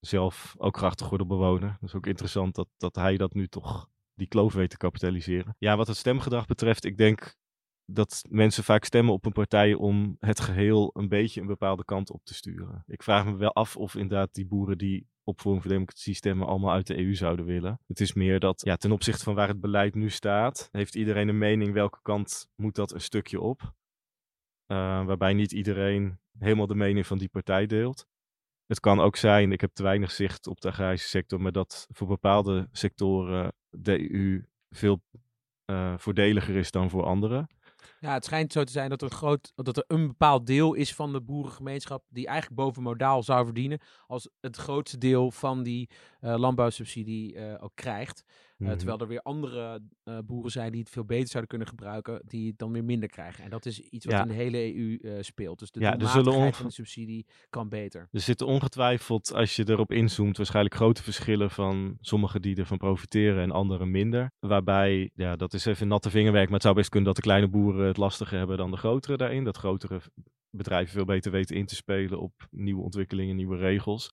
zelf 0.00 0.54
ook 0.58 0.76
grachtengordelbewoner. 0.76 1.76
Dat 1.80 1.88
is 1.88 1.94
ook 1.94 2.06
interessant 2.06 2.54
dat, 2.54 2.68
dat 2.76 2.94
hij 2.94 3.16
dat 3.16 3.34
nu 3.34 3.48
toch 3.48 3.90
die 4.14 4.26
kloof 4.26 4.52
weet 4.52 4.70
te 4.70 4.76
kapitaliseren. 4.76 5.56
Ja, 5.58 5.76
wat 5.76 5.86
het 5.86 5.96
stemgedrag 5.96 6.46
betreft, 6.46 6.84
ik 6.84 6.96
denk 6.96 7.36
dat 7.86 8.24
mensen 8.28 8.64
vaak 8.64 8.84
stemmen 8.84 9.14
op 9.14 9.26
een 9.26 9.32
partij 9.32 9.74
om 9.74 10.16
het 10.20 10.40
geheel 10.40 10.90
een 10.92 11.08
beetje 11.08 11.40
een 11.40 11.46
bepaalde 11.46 11.84
kant 11.84 12.10
op 12.10 12.24
te 12.24 12.34
sturen. 12.34 12.84
Ik 12.86 13.02
vraag 13.02 13.24
me 13.24 13.36
wel 13.36 13.52
af 13.52 13.76
of 13.76 13.94
inderdaad 13.94 14.34
die 14.34 14.46
boeren 14.46 14.78
die 14.78 15.06
op 15.24 15.40
Forum 15.40 15.60
voor 15.60 15.70
Democratie 15.70 16.14
stemmen 16.14 16.46
allemaal 16.46 16.72
uit 16.72 16.86
de 16.86 16.98
EU 16.98 17.14
zouden 17.14 17.44
willen. 17.44 17.80
Het 17.86 18.00
is 18.00 18.12
meer 18.12 18.40
dat 18.40 18.60
ja, 18.64 18.76
ten 18.76 18.92
opzichte 18.92 19.24
van 19.24 19.34
waar 19.34 19.48
het 19.48 19.60
beleid 19.60 19.94
nu 19.94 20.10
staat, 20.10 20.68
heeft 20.72 20.94
iedereen 20.94 21.28
een 21.28 21.38
mening 21.38 21.72
welke 21.72 21.98
kant 22.02 22.48
moet 22.54 22.74
dat 22.74 22.92
een 22.92 23.00
stukje 23.00 23.40
op. 23.40 23.60
Uh, 23.62 25.04
waarbij 25.04 25.32
niet 25.32 25.52
iedereen 25.52 26.18
helemaal 26.38 26.66
de 26.66 26.74
mening 26.74 27.06
van 27.06 27.18
die 27.18 27.28
partij 27.28 27.66
deelt. 27.66 28.06
Het 28.66 28.80
kan 28.80 29.00
ook 29.00 29.16
zijn, 29.16 29.52
ik 29.52 29.60
heb 29.60 29.70
te 29.72 29.82
weinig 29.82 30.10
zicht 30.10 30.46
op 30.46 30.60
de 30.60 30.68
agrarische 30.68 31.08
sector, 31.08 31.40
maar 31.40 31.52
dat 31.52 31.86
voor 31.90 32.06
bepaalde 32.06 32.68
sectoren 32.70 33.52
de 33.68 34.12
EU 34.12 34.44
veel 34.70 35.02
uh, 35.70 35.98
voordeliger 35.98 36.56
is 36.56 36.70
dan 36.70 36.90
voor 36.90 37.04
anderen. 37.04 37.48
Ja, 38.00 38.12
het 38.12 38.24
schijnt 38.24 38.52
zo 38.52 38.64
te 38.64 38.72
zijn 38.72 38.90
dat 38.90 39.02
er, 39.02 39.10
een 39.10 39.16
groot, 39.16 39.52
dat 39.54 39.76
er 39.76 39.84
een 39.86 40.06
bepaald 40.06 40.46
deel 40.46 40.74
is 40.74 40.94
van 40.94 41.12
de 41.12 41.20
boerengemeenschap 41.20 42.04
die 42.08 42.26
eigenlijk 42.26 42.60
boven 42.60 42.82
modaal 42.82 43.22
zou 43.22 43.44
verdienen 43.44 43.80
als 44.06 44.28
het 44.40 44.56
grootste 44.56 44.98
deel 44.98 45.30
van 45.30 45.62
die 45.62 45.90
uh, 46.20 46.34
landbouwsubsidie 46.36 47.34
uh, 47.34 47.54
ook 47.60 47.72
krijgt. 47.74 48.24
Mhm. 48.68 48.76
terwijl 48.76 48.98
er 48.98 49.08
weer 49.08 49.22
andere 49.22 49.82
eh, 50.04 50.18
boeren 50.26 50.50
zijn 50.50 50.72
die 50.72 50.80
het 50.80 50.90
veel 50.90 51.04
beter 51.04 51.28
zouden 51.28 51.48
kunnen 51.50 51.68
gebruiken, 51.68 52.22
die 52.26 52.48
het 52.48 52.58
dan 52.58 52.72
weer 52.72 52.84
minder 52.84 53.08
krijgen. 53.08 53.44
En 53.44 53.50
dat 53.50 53.66
is 53.66 53.80
iets 53.80 54.04
wat 54.04 54.14
Ja. 54.14 54.22
in 54.22 54.28
de 54.28 54.34
hele 54.34 54.74
EU 54.74 54.96
eh, 54.96 55.12
speelt. 55.20 55.58
Dus 55.58 55.70
de 55.70 55.80
Ja, 55.80 55.98
er 55.98 56.08
zullen 56.08 56.52
van 56.54 56.66
de 56.66 56.72
subsidie 56.72 57.26
kan 57.50 57.68
beter. 57.68 58.08
Er 58.12 58.20
zitten 58.20 58.46
ongetwijfeld, 58.46 59.34
als 59.34 59.56
je 59.56 59.68
erop 59.68 59.92
inzoomt, 59.92 60.36
waarschijnlijk 60.36 60.74
grote 60.74 61.02
verschillen 61.02 61.50
van 61.50 61.96
sommigen 62.00 62.42
die 62.42 62.56
ervan 62.56 62.78
profiteren 62.78 63.42
en 63.42 63.50
anderen 63.50 63.90
minder. 63.90 64.30
Waarbij, 64.40 65.10
ja, 65.14 65.36
dat 65.36 65.54
is 65.54 65.64
even 65.64 65.88
natte 65.88 66.10
vingerwerk, 66.10 66.44
maar 66.44 66.54
het 66.54 66.62
zou 66.62 66.74
best 66.74 66.88
kunnen 66.88 67.06
dat 67.08 67.16
de 67.16 67.22
kleine 67.28 67.48
boeren 67.48 67.86
het 67.86 67.96
lastiger 67.96 68.38
hebben 68.38 68.56
dan 68.56 68.70
de 68.70 68.76
grotere 68.76 69.16
daarin. 69.16 69.44
Dat 69.44 69.56
grotere 69.56 70.00
bedrijven 70.50 70.92
veel 70.92 71.04
beter 71.04 71.30
weten 71.32 71.56
in 71.56 71.66
te 71.66 71.74
spelen 71.74 72.20
op 72.20 72.32
nieuwe 72.50 72.82
ontwikkelingen, 72.82 73.36
nieuwe 73.36 73.56
regels. 73.56 74.12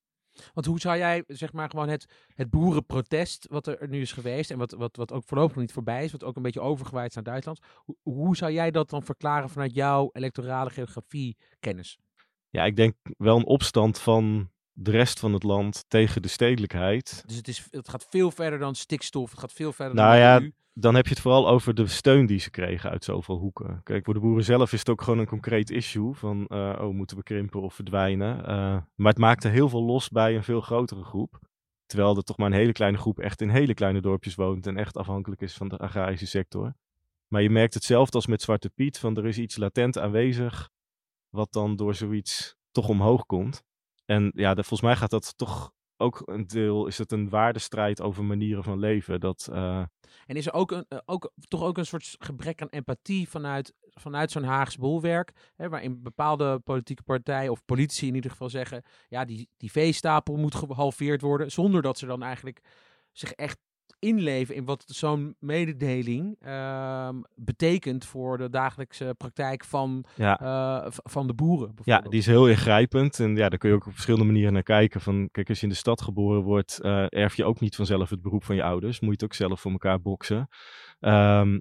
Want 0.53 0.65
hoe 0.65 0.79
zou 0.79 0.97
jij, 0.97 1.23
zeg 1.27 1.53
maar, 1.53 1.69
gewoon 1.69 1.89
het, 1.89 2.05
het 2.35 2.49
boerenprotest, 2.49 3.47
wat 3.49 3.67
er 3.67 3.89
nu 3.89 4.01
is 4.01 4.11
geweest 4.11 4.51
en 4.51 4.57
wat, 4.57 4.71
wat, 4.71 4.95
wat 4.95 5.11
ook 5.11 5.23
voorlopig 5.25 5.55
nog 5.55 5.63
niet 5.63 5.73
voorbij 5.73 6.03
is, 6.03 6.11
wat 6.11 6.23
ook 6.23 6.35
een 6.35 6.41
beetje 6.41 6.61
overgewaaid 6.61 7.09
is 7.09 7.15
naar 7.15 7.23
Duitsland, 7.23 7.59
hoe, 7.75 7.95
hoe 8.01 8.35
zou 8.35 8.51
jij 8.51 8.71
dat 8.71 8.89
dan 8.89 9.03
verklaren 9.03 9.49
vanuit 9.49 9.73
jouw 9.73 10.09
electorale 10.11 10.69
geografie 10.69 11.37
kennis? 11.59 11.97
Ja, 12.49 12.63
ik 12.63 12.75
denk 12.75 12.95
wel 13.17 13.37
een 13.37 13.45
opstand 13.45 13.99
van 13.99 14.49
de 14.71 14.91
rest 14.91 15.19
van 15.19 15.33
het 15.33 15.43
land 15.43 15.85
tegen 15.87 16.21
de 16.21 16.27
stedelijkheid. 16.27 17.23
Dus 17.25 17.35
het, 17.35 17.47
is, 17.47 17.67
het 17.71 17.89
gaat 17.89 18.05
veel 18.09 18.31
verder 18.31 18.59
dan 18.59 18.75
stikstof, 18.75 19.29
het 19.31 19.39
gaat 19.39 19.53
veel 19.53 19.73
verder 19.73 19.95
Nou 19.95 20.11
dan 20.11 20.19
ja, 20.19 20.39
EU. 20.39 20.51
Dan 20.73 20.95
heb 20.95 21.05
je 21.05 21.13
het 21.13 21.21
vooral 21.21 21.49
over 21.49 21.73
de 21.73 21.87
steun 21.87 22.25
die 22.25 22.39
ze 22.39 22.49
kregen 22.49 22.89
uit 22.89 23.03
zoveel 23.03 23.37
hoeken. 23.37 23.83
Kijk, 23.83 24.05
voor 24.05 24.13
de 24.13 24.19
boeren 24.19 24.43
zelf 24.43 24.73
is 24.73 24.79
het 24.79 24.89
ook 24.89 25.01
gewoon 25.01 25.19
een 25.19 25.25
concreet 25.25 25.69
issue 25.69 26.13
van, 26.13 26.47
eh, 26.47 26.77
oh, 26.81 26.93
moeten 26.93 27.17
we 27.17 27.23
krimpen 27.23 27.61
of 27.61 27.73
verdwijnen? 27.73 28.45
Eh, 28.45 28.81
maar 28.95 29.11
het 29.11 29.17
maakte 29.17 29.47
heel 29.47 29.69
veel 29.69 29.83
los 29.83 30.09
bij 30.09 30.35
een 30.35 30.43
veel 30.43 30.61
grotere 30.61 31.03
groep. 31.03 31.39
Terwijl 31.85 32.17
er 32.17 32.23
toch 32.23 32.37
maar 32.37 32.47
een 32.47 32.57
hele 32.57 32.71
kleine 32.71 32.97
groep 32.97 33.19
echt 33.19 33.41
in 33.41 33.49
hele 33.49 33.73
kleine 33.73 34.01
dorpjes 34.01 34.35
woont 34.35 34.67
en 34.67 34.77
echt 34.77 34.97
afhankelijk 34.97 35.41
is 35.41 35.53
van 35.53 35.67
de 35.67 35.77
agrarische 35.77 36.27
sector. 36.27 36.73
Maar 37.27 37.41
je 37.41 37.49
merkt 37.49 37.73
hetzelfde 37.73 38.15
als 38.15 38.27
met 38.27 38.41
Zwarte 38.41 38.69
Piet, 38.69 38.99
van 38.99 39.17
er 39.17 39.25
is 39.25 39.37
iets 39.37 39.57
latent 39.57 39.97
aanwezig, 39.97 40.69
wat 41.29 41.51
dan 41.51 41.75
door 41.75 41.95
zoiets 41.95 42.55
toch 42.71 42.87
omhoog 42.87 43.25
komt. 43.25 43.63
En 44.05 44.31
ja, 44.35 44.53
volgens 44.53 44.81
mij 44.81 44.95
gaat 44.95 45.09
dat 45.09 45.37
toch 45.37 45.71
ook 45.99 46.21
een 46.25 46.47
deel, 46.47 46.87
is 46.87 46.97
het 46.97 47.11
een 47.11 47.29
waardestrijd 47.29 48.01
over 48.01 48.23
manieren 48.23 48.63
van 48.63 48.79
leven. 48.79 49.19
Dat, 49.19 49.49
eh, 49.51 49.83
En 50.25 50.35
is 50.35 50.45
er 50.45 50.53
ook, 50.53 50.71
een, 50.71 50.85
eh, 50.87 50.99
ook 51.05 51.31
toch 51.47 51.63
ook 51.63 51.77
een 51.77 51.85
soort 51.85 52.15
gebrek 52.19 52.61
aan 52.61 52.69
empathie 52.69 53.29
vanuit, 53.29 53.73
vanuit 53.89 54.31
zo'n 54.31 54.43
Haags 54.43 54.77
bolwerk, 54.77 55.51
hè, 55.55 55.69
waarin 55.69 56.03
bepaalde 56.03 56.59
politieke 56.59 57.03
partijen 57.03 57.51
of 57.51 57.65
politici 57.65 58.07
in 58.07 58.15
ieder 58.15 58.31
geval 58.31 58.49
zeggen, 58.49 58.83
ja, 59.07 59.25
die, 59.25 59.49
die 59.57 59.71
veestapel 59.71 60.35
moet 60.35 60.55
gehalveerd 60.55 61.21
worden, 61.21 61.51
zonder 61.51 61.81
dat 61.81 61.97
ze 61.97 62.05
dan 62.05 62.23
eigenlijk 62.23 62.61
zich 63.11 63.31
echt 63.31 63.57
inleven 63.99 64.55
in 64.55 64.65
wat 64.65 64.83
zo'n 64.87 65.35
mededeling 65.39 66.35
ehm, 66.41 67.21
betekent 67.35 68.05
voor 68.05 68.37
de 68.37 68.49
dagelijkse 68.49 69.15
praktijk 69.17 69.63
van, 69.63 70.05
ja, 70.15 70.39
eh, 70.39 70.91
van 70.91 71.27
de 71.27 71.33
boeren. 71.33 71.73
Ja, 71.83 72.01
die 72.01 72.19
is 72.19 72.25
heel 72.25 72.49
ingrijpend. 72.49 73.19
En 73.19 73.35
ja, 73.35 73.49
daar 73.49 73.59
kun 73.59 73.69
je 73.69 73.75
ook 73.75 73.85
op 73.85 73.91
verschillende 73.91 74.25
manieren 74.25 74.53
naar 74.53 74.63
kijken. 74.63 75.01
Van, 75.01 75.29
kijk, 75.31 75.49
als 75.49 75.57
je 75.57 75.63
in 75.63 75.71
de 75.71 75.77
stad 75.77 76.01
geboren 76.01 76.41
wordt, 76.41 76.79
eh, 76.79 77.05
erf 77.09 77.35
je 77.35 77.45
ook 77.45 77.59
niet 77.59 77.75
vanzelf 77.75 78.09
het 78.09 78.21
beroep 78.21 78.43
van 78.43 78.55
je 78.55 78.63
ouders. 78.63 78.99
Moet 78.99 79.09
je 79.09 79.15
het 79.15 79.23
ook 79.23 79.33
zelf 79.33 79.61
voor 79.61 79.71
elkaar 79.71 80.01
boksen. 80.01 80.47
Ehm, 80.99 81.59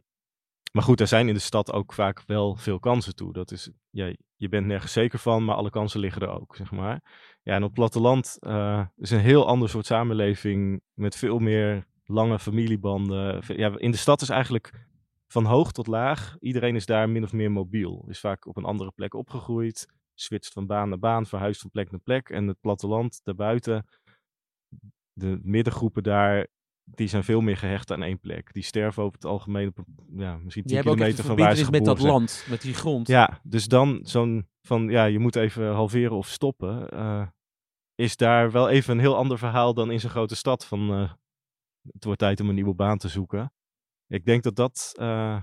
maar 0.73 0.83
goed, 0.83 1.01
er 1.01 1.07
zijn 1.07 1.29
in 1.29 1.35
de 1.35 1.41
stad 1.41 1.73
ook 1.73 1.93
vaak 1.93 2.23
wel 2.27 2.57
veel 2.57 2.79
kansen 2.79 3.15
toe. 3.15 3.33
Dat 3.33 3.51
is, 3.51 3.71
ja, 3.91 4.13
je 4.37 4.49
bent 4.49 4.67
nergens 4.67 4.93
zeker 4.93 5.19
van, 5.19 5.45
maar 5.45 5.57
alle 5.57 5.71
kansen 5.71 6.01
liggen 6.01 6.23
er 6.23 6.41
ook, 6.41 6.57
zeg 6.57 6.71
maar. 6.71 7.01
Ja, 7.43 7.55
en 7.55 7.63
op 7.63 7.69
het 7.69 7.73
platteland 7.73 8.37
eh, 8.41 8.87
is 8.97 9.11
een 9.11 9.21
heel 9.21 9.47
ander 9.47 9.69
soort 9.69 9.87
samenleving 9.87 10.81
met 10.95 11.17
veel 11.17 11.39
meer 11.39 11.87
lange 12.09 12.39
familiebanden. 12.39 13.43
Ja, 13.47 13.79
in 13.79 13.91
de 13.91 13.97
stad 13.97 14.21
is 14.21 14.29
eigenlijk 14.29 14.87
van 15.27 15.45
hoog 15.45 15.73
tot 15.73 15.87
laag, 15.87 16.37
iedereen 16.41 16.75
is 16.75 16.87
daar 16.87 17.09
min 17.09 17.23
of 17.25 17.33
meer 17.33 17.51
mobiel. 17.53 18.05
Is 18.09 18.21
vaak 18.21 18.47
op 18.47 18.57
een 18.57 18.65
andere 18.65 18.91
plek 18.91 19.15
opgegroeid 19.15 19.87
switcht 20.15 20.53
van 20.53 20.67
baan 20.67 20.89
naar 20.89 20.99
baan, 20.99 21.27
verhuist 21.27 21.61
van 21.61 21.71
plek 21.71 21.91
naar 21.91 22.01
plek. 22.01 22.31
En 22.31 22.47
het 22.47 22.61
platteland 22.61 23.21
daarbuiten, 23.25 23.87
de 25.13 25.39
middengroepen 25.43 26.03
daar, 26.03 26.47
die 26.85 27.09
zijn 27.09 27.25
veel 27.25 27.41
meer 27.41 27.57
gehecht 27.57 27.93
aan 27.93 28.03
één 28.03 28.21
plek. 28.21 28.53
Die 28.53 28.63
sterven 28.63 29.03
over 29.03 29.15
het 29.15 29.25
algemeen 29.25 29.69
op 29.69 29.79
ja, 30.17 30.37
misschien 30.37 30.63
10 30.63 30.65
Die 30.65 30.75
hebben 30.75 30.93
ook 30.93 30.99
echt 30.99 31.09
kilometer 31.09 31.25
van 31.25 31.37
waar 31.37 31.57
ze 31.57 31.71
met 31.71 31.85
dat 31.85 31.99
zijn. 31.99 32.13
land, 32.13 32.47
met 32.49 32.63
die 32.63 32.75
grond. 32.75 33.09
Ja, 33.09 33.41
dus 33.43 33.67
dan 33.67 34.01
zo'n 34.03 34.49
van, 34.63 34.89
ja, 34.89 35.05
je 35.05 35.19
moet 35.19 35.37
even 35.37 35.73
halveren 35.73 36.17
of 36.17 36.29
stoppen. 36.29 36.89
eh, 36.89 37.27
is 37.95 38.17
daar 38.17 38.51
wel 38.51 38.69
even 38.69 38.95
een 38.95 39.01
heel 39.01 39.17
ander 39.17 39.39
verhaal 39.39 39.75
dan 39.75 39.91
in 39.91 40.01
zo'n 40.01 40.11
grote 40.11 40.37
stad. 40.37 40.67
Van, 40.67 40.91
eh, 40.93 41.13
het 41.93 42.05
wordt 42.05 42.21
tijd 42.21 42.41
om 42.41 42.49
een 42.49 42.55
nieuwe 42.55 42.75
baan 42.75 42.99
te 42.99 43.09
zoeken. 43.09 43.53
Ik 44.07 44.25
denk 44.25 44.43
dat 44.43 44.57
dat... 44.57 44.93
eh 44.97 45.43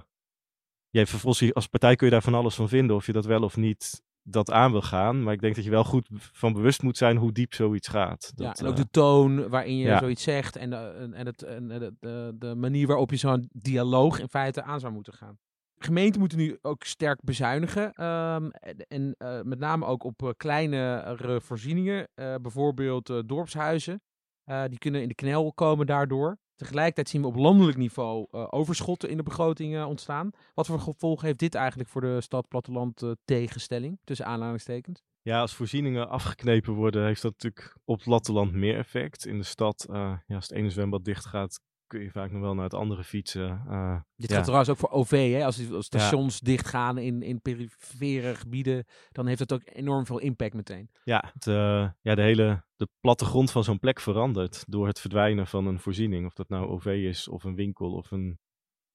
ja, 0.89 1.05
vervolgens 1.05 1.53
als 1.53 1.67
partij 1.67 1.95
kun 1.95 2.05
je 2.07 2.13
daar 2.13 2.21
van 2.21 2.33
alles 2.33 2.55
van 2.55 2.69
vinden. 2.69 2.95
Of 2.95 3.05
je 3.05 3.11
dat 3.11 3.25
wel 3.25 3.41
of 3.43 3.57
niet 3.57 4.03
dat 4.21 4.51
aan 4.51 4.71
wil 4.71 4.81
gaan. 4.81 5.23
Maar 5.23 5.33
ik 5.33 5.41
denk 5.41 5.55
dat 5.55 5.63
je 5.63 5.69
wel 5.69 5.83
goed 5.83 6.07
van 6.13 6.53
bewust 6.53 6.81
moet 6.81 6.97
zijn 6.97 7.17
hoe 7.17 7.31
diep 7.31 7.53
zoiets 7.53 7.87
gaat. 7.87 8.31
Ja, 8.35 8.55
en 8.55 8.65
ook 8.65 8.71
eh, 8.71 8.77
de 8.77 8.89
toon 8.89 9.49
waarin 9.49 9.77
je 9.77 9.85
ja. 9.87 9.99
zoiets 9.99 10.23
zegt 10.23 10.55
en, 10.55 10.69
de, 10.69 11.09
en, 11.13 11.25
het, 11.25 11.43
en 11.43 11.67
de, 11.67 11.93
de, 11.99 12.35
de 12.37 12.55
manier 12.55 12.87
waarop 12.87 13.09
je 13.11 13.17
zo'n 13.17 13.49
dialoog 13.53 14.19
in 14.19 14.29
feite 14.29 14.63
aan 14.63 14.79
zou 14.79 14.93
moeten 14.93 15.13
gaan. 15.13 15.37
Gemeenten 15.77 16.19
moeten 16.19 16.37
nu 16.37 16.57
ook 16.61 16.83
sterk 16.83 17.23
bezuinigen. 17.23 17.93
ehm, 17.93 18.49
en 18.87 19.15
eh, 19.17 19.41
met 19.41 19.59
name 19.59 19.85
ook 19.85 20.03
op 20.03 20.23
eh, 20.23 20.29
kleinere 20.37 21.41
voorzieningen. 21.41 22.07
eh, 22.13 22.35
bijvoorbeeld 22.41 23.09
eh, 23.09 23.19
dorpshuizen. 23.25 24.01
Eh, 24.45 24.63
die 24.67 24.77
kunnen 24.77 25.01
in 25.01 25.07
de 25.07 25.15
knel 25.15 25.53
komen 25.53 25.85
daardoor. 25.85 26.37
Tegelijkertijd 26.55 27.09
zien 27.09 27.21
we 27.21 27.27
op 27.27 27.35
landelijk 27.35 27.77
niveau 27.77 28.27
eh, 28.31 28.47
overschotten 28.49 29.09
in 29.09 29.17
de 29.17 29.23
begrotingen 29.23 29.87
ontstaan. 29.87 30.31
Wat 30.53 30.67
voor 30.67 30.79
gevolgen 30.79 31.25
heeft 31.25 31.39
dit 31.39 31.55
eigenlijk 31.55 31.89
voor 31.89 32.01
de 32.01 32.21
stad-platteland 32.21 33.01
eh, 33.01 33.11
tegenstelling? 33.25 33.99
Tussen 34.03 34.25
aanhalingstekens. 34.25 35.03
Ja, 35.21 35.39
als 35.39 35.53
voorzieningen 35.53 36.09
afgeknepen 36.09 36.73
worden, 36.73 37.05
heeft 37.05 37.21
dat 37.21 37.31
natuurlijk 37.31 37.77
op 37.85 37.95
het 37.95 38.05
platteland 38.05 38.51
meer 38.51 38.77
effect. 38.77 39.25
In 39.25 39.37
de 39.37 39.43
stad, 39.43 39.85
ja, 39.89 40.23
als 40.27 40.47
het 40.47 40.57
ene 40.57 40.69
zwembad 40.69 41.03
dicht 41.05 41.25
gaat, 41.25 41.59
kun 41.87 42.01
je 42.01 42.11
vaak 42.11 42.31
nog 42.31 42.41
wel 42.41 42.53
naar 42.53 42.63
het 42.63 42.73
andere 42.73 43.03
fietsen. 43.03 43.63
eh, 43.69 43.99
Dit 44.15 44.29
Ja. 44.29 44.35
gaat 44.35 44.43
trouwens 44.43 44.69
ook 44.69 44.77
voor 44.77 44.89
OV. 44.89 45.31
Hè? 45.33 45.45
Als, 45.45 45.55
die- 45.55 45.73
als 45.73 45.85
stations 45.85 46.39
dichtgaan 46.39 46.97
in, 46.97 47.21
in 47.21 47.41
perifere 47.41 48.35
gebieden, 48.35 48.85
dan 49.11 49.27
heeft 49.27 49.39
het 49.39 49.53
ook 49.53 49.61
enorm 49.65 50.05
veel 50.05 50.19
impact 50.19 50.53
meteen. 50.53 50.89
ja, 51.03 51.31
het, 51.33 51.47
eh, 51.47 51.89
ja, 52.01 52.15
de 52.15 52.21
hele 52.21 52.63
de 52.75 52.87
plattegrond 52.99 53.51
van 53.51 53.63
zo'n 53.63 53.79
plek 53.79 53.99
verandert 53.99 54.63
door 54.67 54.87
het 54.87 54.99
verdwijnen 54.99 55.47
van 55.47 55.65
een 55.67 55.79
voorziening. 55.79 56.25
Of 56.25 56.33
dat 56.33 56.49
nou 56.49 56.67
OV 56.67 56.85
is, 56.85 57.27
of 57.27 57.43
een 57.43 57.55
winkel, 57.55 57.93
of 57.93 58.11
een 58.11 58.39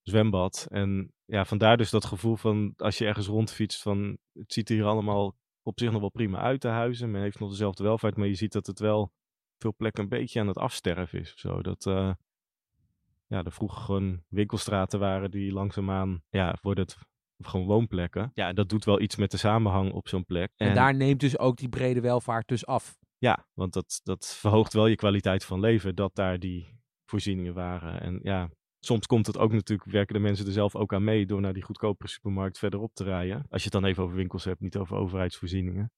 zwembad. 0.01 0.65
En 0.69 1.13
ja, 1.25 1.45
vandaar 1.45 1.77
dus 1.77 1.89
dat 1.89 2.05
gevoel 2.05 2.35
van, 2.35 2.73
als 2.77 2.97
je 2.97 3.05
ergens 3.05 3.27
rondfietst, 3.27 3.81
van 3.81 4.17
het 4.33 4.53
ziet 4.53 4.69
hier 4.69 4.85
allemaal 4.85 5.35
op 5.63 5.79
zich 5.79 5.91
nog 5.91 5.99
wel 6.01 6.09
prima 6.09 6.39
uit, 6.39 6.61
de 6.61 6.67
huizen. 6.67 7.11
Men 7.11 7.21
heeft 7.21 7.39
nog 7.39 7.49
dezelfde 7.49 7.83
welvaart, 7.83 8.17
maar 8.17 8.27
je 8.27 8.35
ziet 8.35 8.51
dat 8.51 8.67
het 8.67 8.79
wel 8.79 9.11
veel 9.57 9.73
plekken 9.75 10.03
een 10.03 10.09
beetje 10.09 10.39
aan 10.39 10.47
het 10.47 10.57
afsterven 10.57 11.19
is. 11.19 11.33
Of 11.33 11.39
zo. 11.39 11.61
Dat, 11.61 11.85
eh, 11.85 12.11
ja, 13.31 13.43
er 13.43 13.51
vroeger 13.51 13.81
gewoon 13.81 14.23
winkelstraten 14.27 14.99
waren 14.99 15.31
die 15.31 15.51
langzaamaan, 15.51 16.23
ja, 16.29 16.57
worden 16.61 16.83
het 16.83 16.97
gewoon 17.47 17.65
woonplekken. 17.65 18.31
Ja, 18.33 18.53
dat 18.53 18.69
doet 18.69 18.85
wel 18.85 19.01
iets 19.01 19.15
met 19.15 19.31
de 19.31 19.37
samenhang 19.37 19.91
op 19.91 20.07
zo'n 20.07 20.25
plek. 20.25 20.51
En, 20.55 20.73
daar 20.73 20.95
neemt 20.95 21.19
dus 21.19 21.39
ook 21.39 21.57
die 21.57 21.69
brede 21.69 22.01
welvaart 22.01 22.47
dus 22.47 22.65
af. 22.65 22.97
Ja, 23.17 23.47
want 23.53 23.73
dat, 23.73 23.99
dat 24.03 24.35
verhoogt 24.39 24.73
wel 24.73 24.87
je 24.87 24.95
kwaliteit 24.95 25.45
van 25.45 25.59
leven, 25.59 25.95
dat 25.95 26.15
daar 26.15 26.39
die 26.39 26.79
voorzieningen 27.05 27.53
waren. 27.53 28.01
En 28.01 28.19
ja, 28.23 28.49
soms 28.79 29.07
komt 29.07 29.27
het 29.27 29.37
ook 29.37 29.51
natuurlijk, 29.51 29.89
werken 29.89 30.13
de 30.13 30.21
mensen 30.21 30.45
er 30.45 30.51
zelf 30.51 30.75
ook 30.75 30.93
aan 30.93 31.03
mee 31.03 31.25
door 31.25 31.41
naar 31.41 31.53
die 31.53 31.63
goedkopere 31.63 32.09
supermarkt 32.09 32.57
verderop 32.57 32.93
te 32.93 33.03
rijden. 33.03 33.45
Als 33.49 33.63
je 33.63 33.69
het 33.71 33.81
dan 33.81 33.85
even 33.85 34.03
over 34.03 34.15
winkels 34.15 34.43
hebt, 34.43 34.59
niet 34.59 34.77
over 34.77 34.97
overheidsvoorzieningen. 34.97 35.91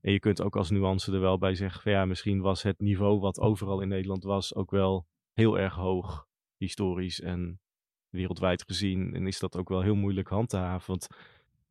En 0.00 0.12
je 0.12 0.18
kunt 0.18 0.42
ook 0.42 0.56
als 0.56 0.70
nuance 0.70 1.12
er 1.12 1.20
wel 1.20 1.38
bij 1.38 1.54
zeggen, 1.54 1.82
van 1.82 1.92
ja, 1.92 2.04
misschien 2.04 2.40
was 2.40 2.62
het 2.62 2.78
niveau 2.78 3.20
wat 3.20 3.40
overal 3.40 3.80
in 3.80 3.88
Nederland 3.88 4.24
was 4.24 4.54
ook 4.54 4.70
wel 4.70 5.06
heel 5.32 5.58
erg 5.58 5.74
hoog, 5.74 6.27
historisch 6.58 7.20
en 7.20 7.60
wereldwijd 8.08 8.62
gezien. 8.66 9.14
En 9.14 9.26
is 9.26 9.38
dat 9.38 9.56
ook 9.56 9.68
wel 9.68 9.82
heel 9.82 9.94
moeilijk 9.94 10.28
hand 10.28 10.48
te 10.48 10.56
haven, 10.56 10.86
want 10.86 11.06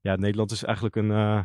ja, 0.01 0.15
Nederland 0.15 0.51
is 0.51 0.63
eigenlijk 0.63 0.95
een... 0.95 1.11
eh, 1.11 1.43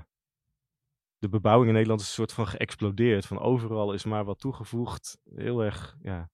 de 1.18 1.28
bebouwing 1.28 1.66
in 1.68 1.72
Nederland 1.74 2.00
is 2.00 2.07
een 2.07 2.12
soort 2.12 2.33
van 2.33 2.46
geëxplodeerd. 2.46 3.26
Van 3.26 3.38
overal 3.38 3.92
is 3.92 4.05
maar 4.05 4.24
wat 4.24 4.38
toegevoegd. 4.38 5.18
Heel 5.35 5.64
erg 5.64 5.96
ja, 6.02 6.31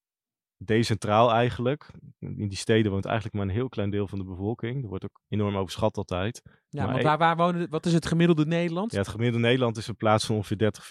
decentraal 0.56 1.32
eigenlijk. 1.32 1.90
In 2.18 2.48
die 2.48 2.56
steden 2.58 2.92
woont 2.92 3.04
eigenlijk 3.04 3.34
maar 3.36 3.44
een 3.44 3.52
heel 3.52 3.68
klein 3.68 3.90
deel 3.90 4.08
van 4.08 4.18
de 4.18 4.24
bevolking. 4.24 4.82
Er 4.82 4.88
wordt 4.88 5.04
ook 5.04 5.20
enorm 5.28 5.56
overschat 5.56 5.96
altijd. 5.96 6.42
Ja, 6.68 6.82
Maar 6.84 6.92
want 6.92 6.98
e- 7.04 7.06
waar, 7.06 7.18
waar 7.18 7.36
wonen, 7.36 7.70
wat 7.70 7.86
is 7.86 7.92
het 7.92 8.06
gemiddelde 8.06 8.46
Nederland? 8.46 8.92
Ja, 8.92 8.98
het 8.98 9.08
gemiddelde 9.08 9.46
Nederland 9.46 9.76
is 9.76 9.86
een 9.88 9.96
plaats 9.96 10.26
van 10.26 10.36
ongeveer 10.36 10.58
30, 10.58 10.88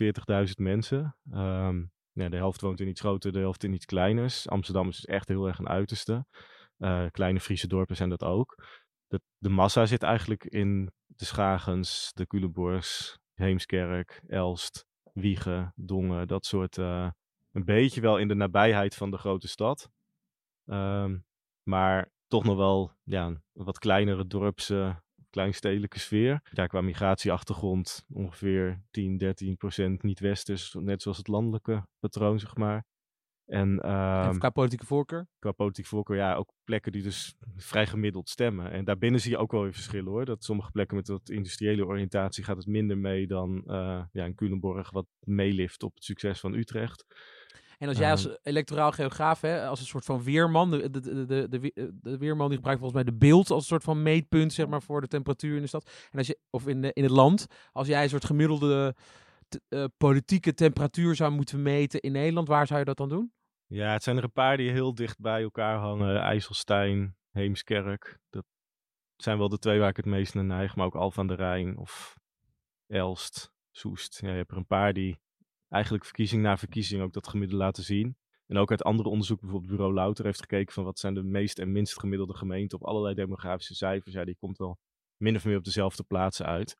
40.000 0.47 0.51
mensen. 0.57 1.15
Ehm, 1.31 1.83
ja, 2.17 2.29
de 2.29 2.35
helft 2.35 2.61
woont 2.61 2.79
in 2.79 2.87
iets 2.87 2.99
groter, 2.99 3.31
de 3.31 3.39
helft 3.39 3.63
in 3.63 3.73
iets 3.73 3.85
kleiners. 3.85 4.49
Amsterdam 4.49 4.87
is 4.87 4.95
dus 4.95 5.05
echt 5.05 5.27
heel 5.27 5.47
erg 5.47 5.59
een 5.59 5.67
uiterste. 5.67 6.25
Eh, 6.77 7.05
kleine 7.11 7.39
Friese 7.39 7.67
dorpen 7.67 7.95
zijn 7.95 8.09
dat 8.09 8.23
ook. 8.23 8.63
De, 9.07 9.21
de 9.37 9.49
massa 9.49 9.85
zit 9.85 10.03
eigenlijk 10.03 10.45
in 10.45 10.91
de 11.05 11.25
Schagens, 11.25 12.11
de 12.13 12.27
Culemborgs, 12.27 13.17
Heemskerk, 13.33 14.21
Elst, 14.27 14.85
Wiegen, 15.13 15.73
Dongen, 15.75 16.27
dat 16.27 16.45
soort. 16.45 16.77
eh, 16.77 17.09
een 17.51 17.65
beetje 17.65 18.01
wel 18.01 18.17
in 18.17 18.27
de 18.27 18.33
nabijheid 18.35 18.95
van 18.95 19.11
de 19.11 19.17
grote 19.17 19.47
stad. 19.47 19.89
Ehm, 20.65 21.17
Maar 21.63 22.11
toch 22.27 22.43
nog 22.43 22.57
wel 22.57 22.91
ja, 23.03 23.41
wat 23.51 23.79
kleinere 23.79 24.27
dorpse, 24.27 25.01
kleinstedelijke 25.29 25.99
sfeer. 25.99 26.41
Ja, 26.51 26.67
qua 26.67 26.81
migratieachtergrond 26.81 28.05
ongeveer 28.13 28.81
10, 28.91 29.17
13 29.17 29.57
procent 29.57 30.03
niet-westers, 30.03 30.75
net 30.79 31.01
zoals 31.01 31.17
het 31.17 31.27
landelijke 31.27 31.87
patroon, 31.99 32.39
zeg 32.39 32.55
maar. 32.55 32.85
En, 33.45 33.79
en 33.79 34.27
um, 34.27 34.39
qua 34.39 34.49
politieke 34.49 34.85
voorkeur? 34.85 35.27
qua 35.39 35.51
politieke 35.51 35.89
voorkeur, 35.89 36.17
ja, 36.17 36.35
ook 36.35 36.51
plekken 36.63 36.91
die 36.91 37.03
dus 37.03 37.35
vrij 37.55 37.87
gemiddeld 37.87 38.29
stemmen. 38.29 38.71
En 38.71 38.85
daarbinnen 38.85 39.21
zie 39.21 39.31
je 39.31 39.37
ook 39.37 39.51
wel 39.51 39.61
weer 39.61 39.73
verschillen 39.73 40.11
hoor. 40.11 40.25
Dat 40.25 40.43
sommige 40.43 40.71
plekken 40.71 40.97
met 40.97 41.07
wat 41.07 41.29
industriële 41.29 41.85
oriëntatie 41.85 42.43
gaat 42.43 42.57
het 42.57 42.65
minder 42.65 42.97
mee 42.97 43.27
dan 43.27 43.63
uh, 43.67 44.03
ja, 44.11 44.25
in 44.25 44.35
Culemborg, 44.35 44.91
wat 44.91 45.05
meelift 45.19 45.83
op 45.83 45.95
het 45.95 46.03
succes 46.03 46.39
van 46.39 46.53
Utrecht. 46.53 47.05
En 47.77 47.87
als 47.87 47.97
jij 47.97 48.11
als 48.11 48.37
electoraal 48.43 48.91
geograaf, 48.91 49.41
hè, 49.41 49.67
als 49.67 49.79
een 49.79 49.85
soort 49.85 50.05
van 50.05 50.23
weerman, 50.23 50.71
de, 50.71 50.89
de, 50.89 51.25
de, 51.25 51.47
de, 52.01 52.17
weerman 52.17 52.47
die 52.47 52.55
gebruikt 52.55 52.81
volgens 52.81 53.03
mij 53.03 53.11
de 53.11 53.17
beeld 53.17 53.49
als 53.49 53.61
een 53.61 53.67
soort 53.67 53.83
van 53.83 54.01
meetpunt, 54.01 54.53
zeg 54.53 54.67
maar, 54.67 54.81
voor 54.81 55.01
de 55.01 55.07
temperatuur 55.07 55.55
in 55.55 55.61
de 55.61 55.67
stad. 55.67 55.91
En 56.11 56.17
als 56.17 56.27
je, 56.27 56.39
of 56.49 56.67
in, 56.67 56.81
de, 56.81 56.93
in 56.93 57.03
het 57.03 57.11
land, 57.11 57.45
als 57.71 57.87
jij 57.87 58.03
een 58.03 58.09
soort 58.09 58.25
gemiddelde 58.25 58.95
te, 59.47 59.61
uh, 59.69 59.85
politieke 59.97 60.53
temperatuur 60.53 61.15
zou 61.15 61.31
moeten 61.31 61.61
meten 61.61 61.99
in 61.99 62.11
Nederland, 62.11 62.47
waar 62.47 62.67
zou 62.67 62.79
je 62.79 62.85
dat 62.85 62.97
dan 62.97 63.09
doen? 63.09 63.31
Ja, 63.65 63.91
het 63.91 64.03
zijn 64.03 64.17
er 64.17 64.23
een 64.23 64.31
paar 64.31 64.57
die 64.57 64.71
heel 64.71 64.95
dicht 64.95 65.19
bij 65.19 65.41
elkaar 65.41 65.77
hangen. 65.77 66.21
IJsselstein, 66.21 67.15
Heemskerk. 67.31 68.19
Dat 68.29 68.45
zijn 69.15 69.37
wel 69.37 69.49
de 69.49 69.59
twee 69.59 69.79
waar 69.79 69.89
ik 69.89 69.97
het 69.97 70.05
meest 70.05 70.33
naar 70.33 70.43
neig. 70.43 70.75
Maar 70.75 70.85
ook 70.85 70.95
Alphen 70.95 71.21
aan 71.21 71.27
de 71.27 71.33
Rijn 71.33 71.77
of 71.77 72.17
Elst, 72.87 73.51
Soest. 73.71 74.19
Ja, 74.21 74.29
je 74.29 74.35
hebt 74.35 74.51
er 74.51 74.57
een 74.57 74.67
paar 74.67 74.93
die 74.93 75.19
eigenlijk 75.69 76.05
verkiezing 76.05 76.41
na 76.41 76.57
verkiezing 76.57 77.01
ook 77.01 77.13
dat 77.13 77.27
gemiddelde 77.27 77.63
laten 77.63 77.83
zien. 77.83 78.17
En 78.47 78.57
ook 78.57 78.71
uit 78.71 78.83
andere 78.83 79.09
onderzoek, 79.09 79.39
bijvoorbeeld 79.39 79.71
Bureau 79.71 79.93
Louter 79.93 80.25
heeft 80.25 80.39
gekeken 80.39 80.73
van 80.73 80.83
wat 80.83 80.99
zijn 80.99 81.13
de 81.13 81.23
meest 81.23 81.59
en 81.59 81.71
minst 81.71 81.99
gemiddelde 81.99 82.35
gemeenten 82.35 82.79
op 82.79 82.87
allerlei 82.87 83.15
demografische 83.15 83.75
cijfers. 83.75 84.13
Ja, 84.13 84.25
die 84.25 84.35
komt 84.35 84.57
wel 84.57 84.77
min 85.17 85.35
of 85.35 85.45
meer 85.45 85.57
op 85.57 85.63
dezelfde 85.63 86.03
plaatsen 86.03 86.45
uit. 86.45 86.77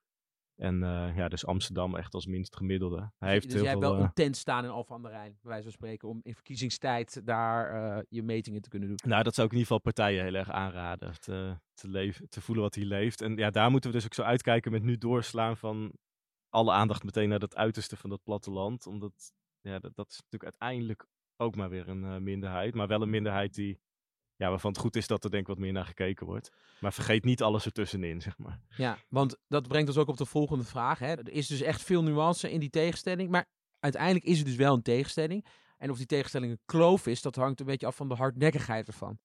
En 0.55 0.81
uh, 0.81 1.15
ja, 1.15 1.27
dus 1.27 1.45
Amsterdam 1.45 1.95
echt 1.95 2.13
als 2.13 2.25
minst 2.25 2.55
gemiddelde. 2.55 3.11
Hij 3.17 3.31
heeft 3.31 3.43
dus 3.43 3.53
heel 3.53 3.63
jij 3.63 3.71
veel, 3.71 3.81
wel 3.81 3.95
uh, 3.95 4.01
een 4.01 4.13
tent 4.13 4.37
staan 4.37 4.63
in 4.63 4.69
Alphen 4.69 4.95
aan 4.95 5.01
de 5.01 5.09
Rijn, 5.09 5.37
bij 5.41 5.51
wijze 5.51 5.63
van 5.63 5.71
spreken, 5.71 6.07
om 6.07 6.19
in 6.23 6.33
verkiezingstijd 6.33 7.21
daar 7.25 7.75
uh, 7.97 8.03
je 8.09 8.23
metingen 8.23 8.61
te 8.61 8.69
kunnen 8.69 8.87
doen. 8.87 8.97
Nou, 9.03 9.23
dat 9.23 9.33
zou 9.35 9.47
ik 9.47 9.53
in 9.53 9.59
ieder 9.59 9.73
geval 9.73 9.93
partijen 9.93 10.23
heel 10.23 10.33
erg 10.33 10.49
aanraden. 10.49 11.19
Te, 11.19 11.57
te, 11.73 11.89
leven, 11.89 12.29
te 12.29 12.41
voelen 12.41 12.63
wat 12.63 12.75
hier 12.75 12.85
leeft. 12.85 13.21
En 13.21 13.35
ja, 13.35 13.49
daar 13.49 13.71
moeten 13.71 13.89
we 13.89 13.95
dus 13.95 14.05
ook 14.05 14.13
zo 14.13 14.21
uitkijken 14.21 14.71
met 14.71 14.83
nu 14.83 14.97
doorslaan 14.97 15.57
van 15.57 15.91
alle 16.49 16.71
aandacht 16.71 17.03
meteen 17.03 17.29
naar 17.29 17.39
dat 17.39 17.55
uiterste 17.55 17.97
van 17.97 18.09
dat 18.09 18.23
platteland. 18.23 18.85
Omdat, 18.87 19.33
ja, 19.61 19.79
dat, 19.79 19.95
dat 19.95 20.09
is 20.09 20.15
natuurlijk 20.15 20.43
uiteindelijk 20.43 21.05
ook 21.37 21.55
maar 21.55 21.69
weer 21.69 21.87
een 21.87 22.03
uh, 22.03 22.17
minderheid. 22.17 22.75
Maar 22.75 22.87
wel 22.87 23.01
een 23.01 23.09
minderheid 23.09 23.53
die, 23.53 23.79
ja, 24.35 24.49
waarvan 24.49 24.71
het 24.71 24.79
goed 24.79 24.95
is 24.95 25.07
dat 25.07 25.23
er 25.23 25.29
denk 25.29 25.41
ik 25.41 25.47
wat 25.47 25.57
meer 25.57 25.71
naar 25.71 25.85
gekeken 25.85 26.25
wordt. 26.25 26.51
Maar 26.79 26.93
vergeet 26.93 27.23
niet 27.23 27.41
alles 27.41 27.65
ertussenin, 27.65 28.21
zeg 28.21 28.37
maar. 28.37 28.59
Ja, 28.69 28.97
want 29.09 29.37
dat 29.47 29.67
brengt 29.67 29.87
ons 29.87 29.97
ook 29.97 30.07
op 30.07 30.17
de 30.17 30.25
volgende 30.25 30.63
vraag. 30.63 30.99
Hè. 30.99 31.11
Er 31.13 31.29
is 31.31 31.47
dus 31.47 31.61
echt 31.61 31.83
veel 31.83 32.03
nuance 32.03 32.51
in 32.51 32.59
die 32.59 32.69
tegenstelling. 32.69 33.29
Maar 33.29 33.45
uiteindelijk 33.79 34.25
is 34.25 34.37
het 34.37 34.47
dus 34.47 34.55
wel 34.55 34.73
een 34.73 34.81
tegenstelling. 34.81 35.45
En 35.77 35.89
of 35.89 35.97
die 35.97 36.05
tegenstelling 36.05 36.51
een 36.51 36.61
kloof 36.65 37.07
is, 37.07 37.21
dat 37.21 37.35
hangt 37.35 37.59
een 37.59 37.65
beetje 37.65 37.87
af 37.87 37.95
van 37.95 38.07
de 38.07 38.15
hardnekkigheid 38.15 38.87
ervan. 38.87 39.19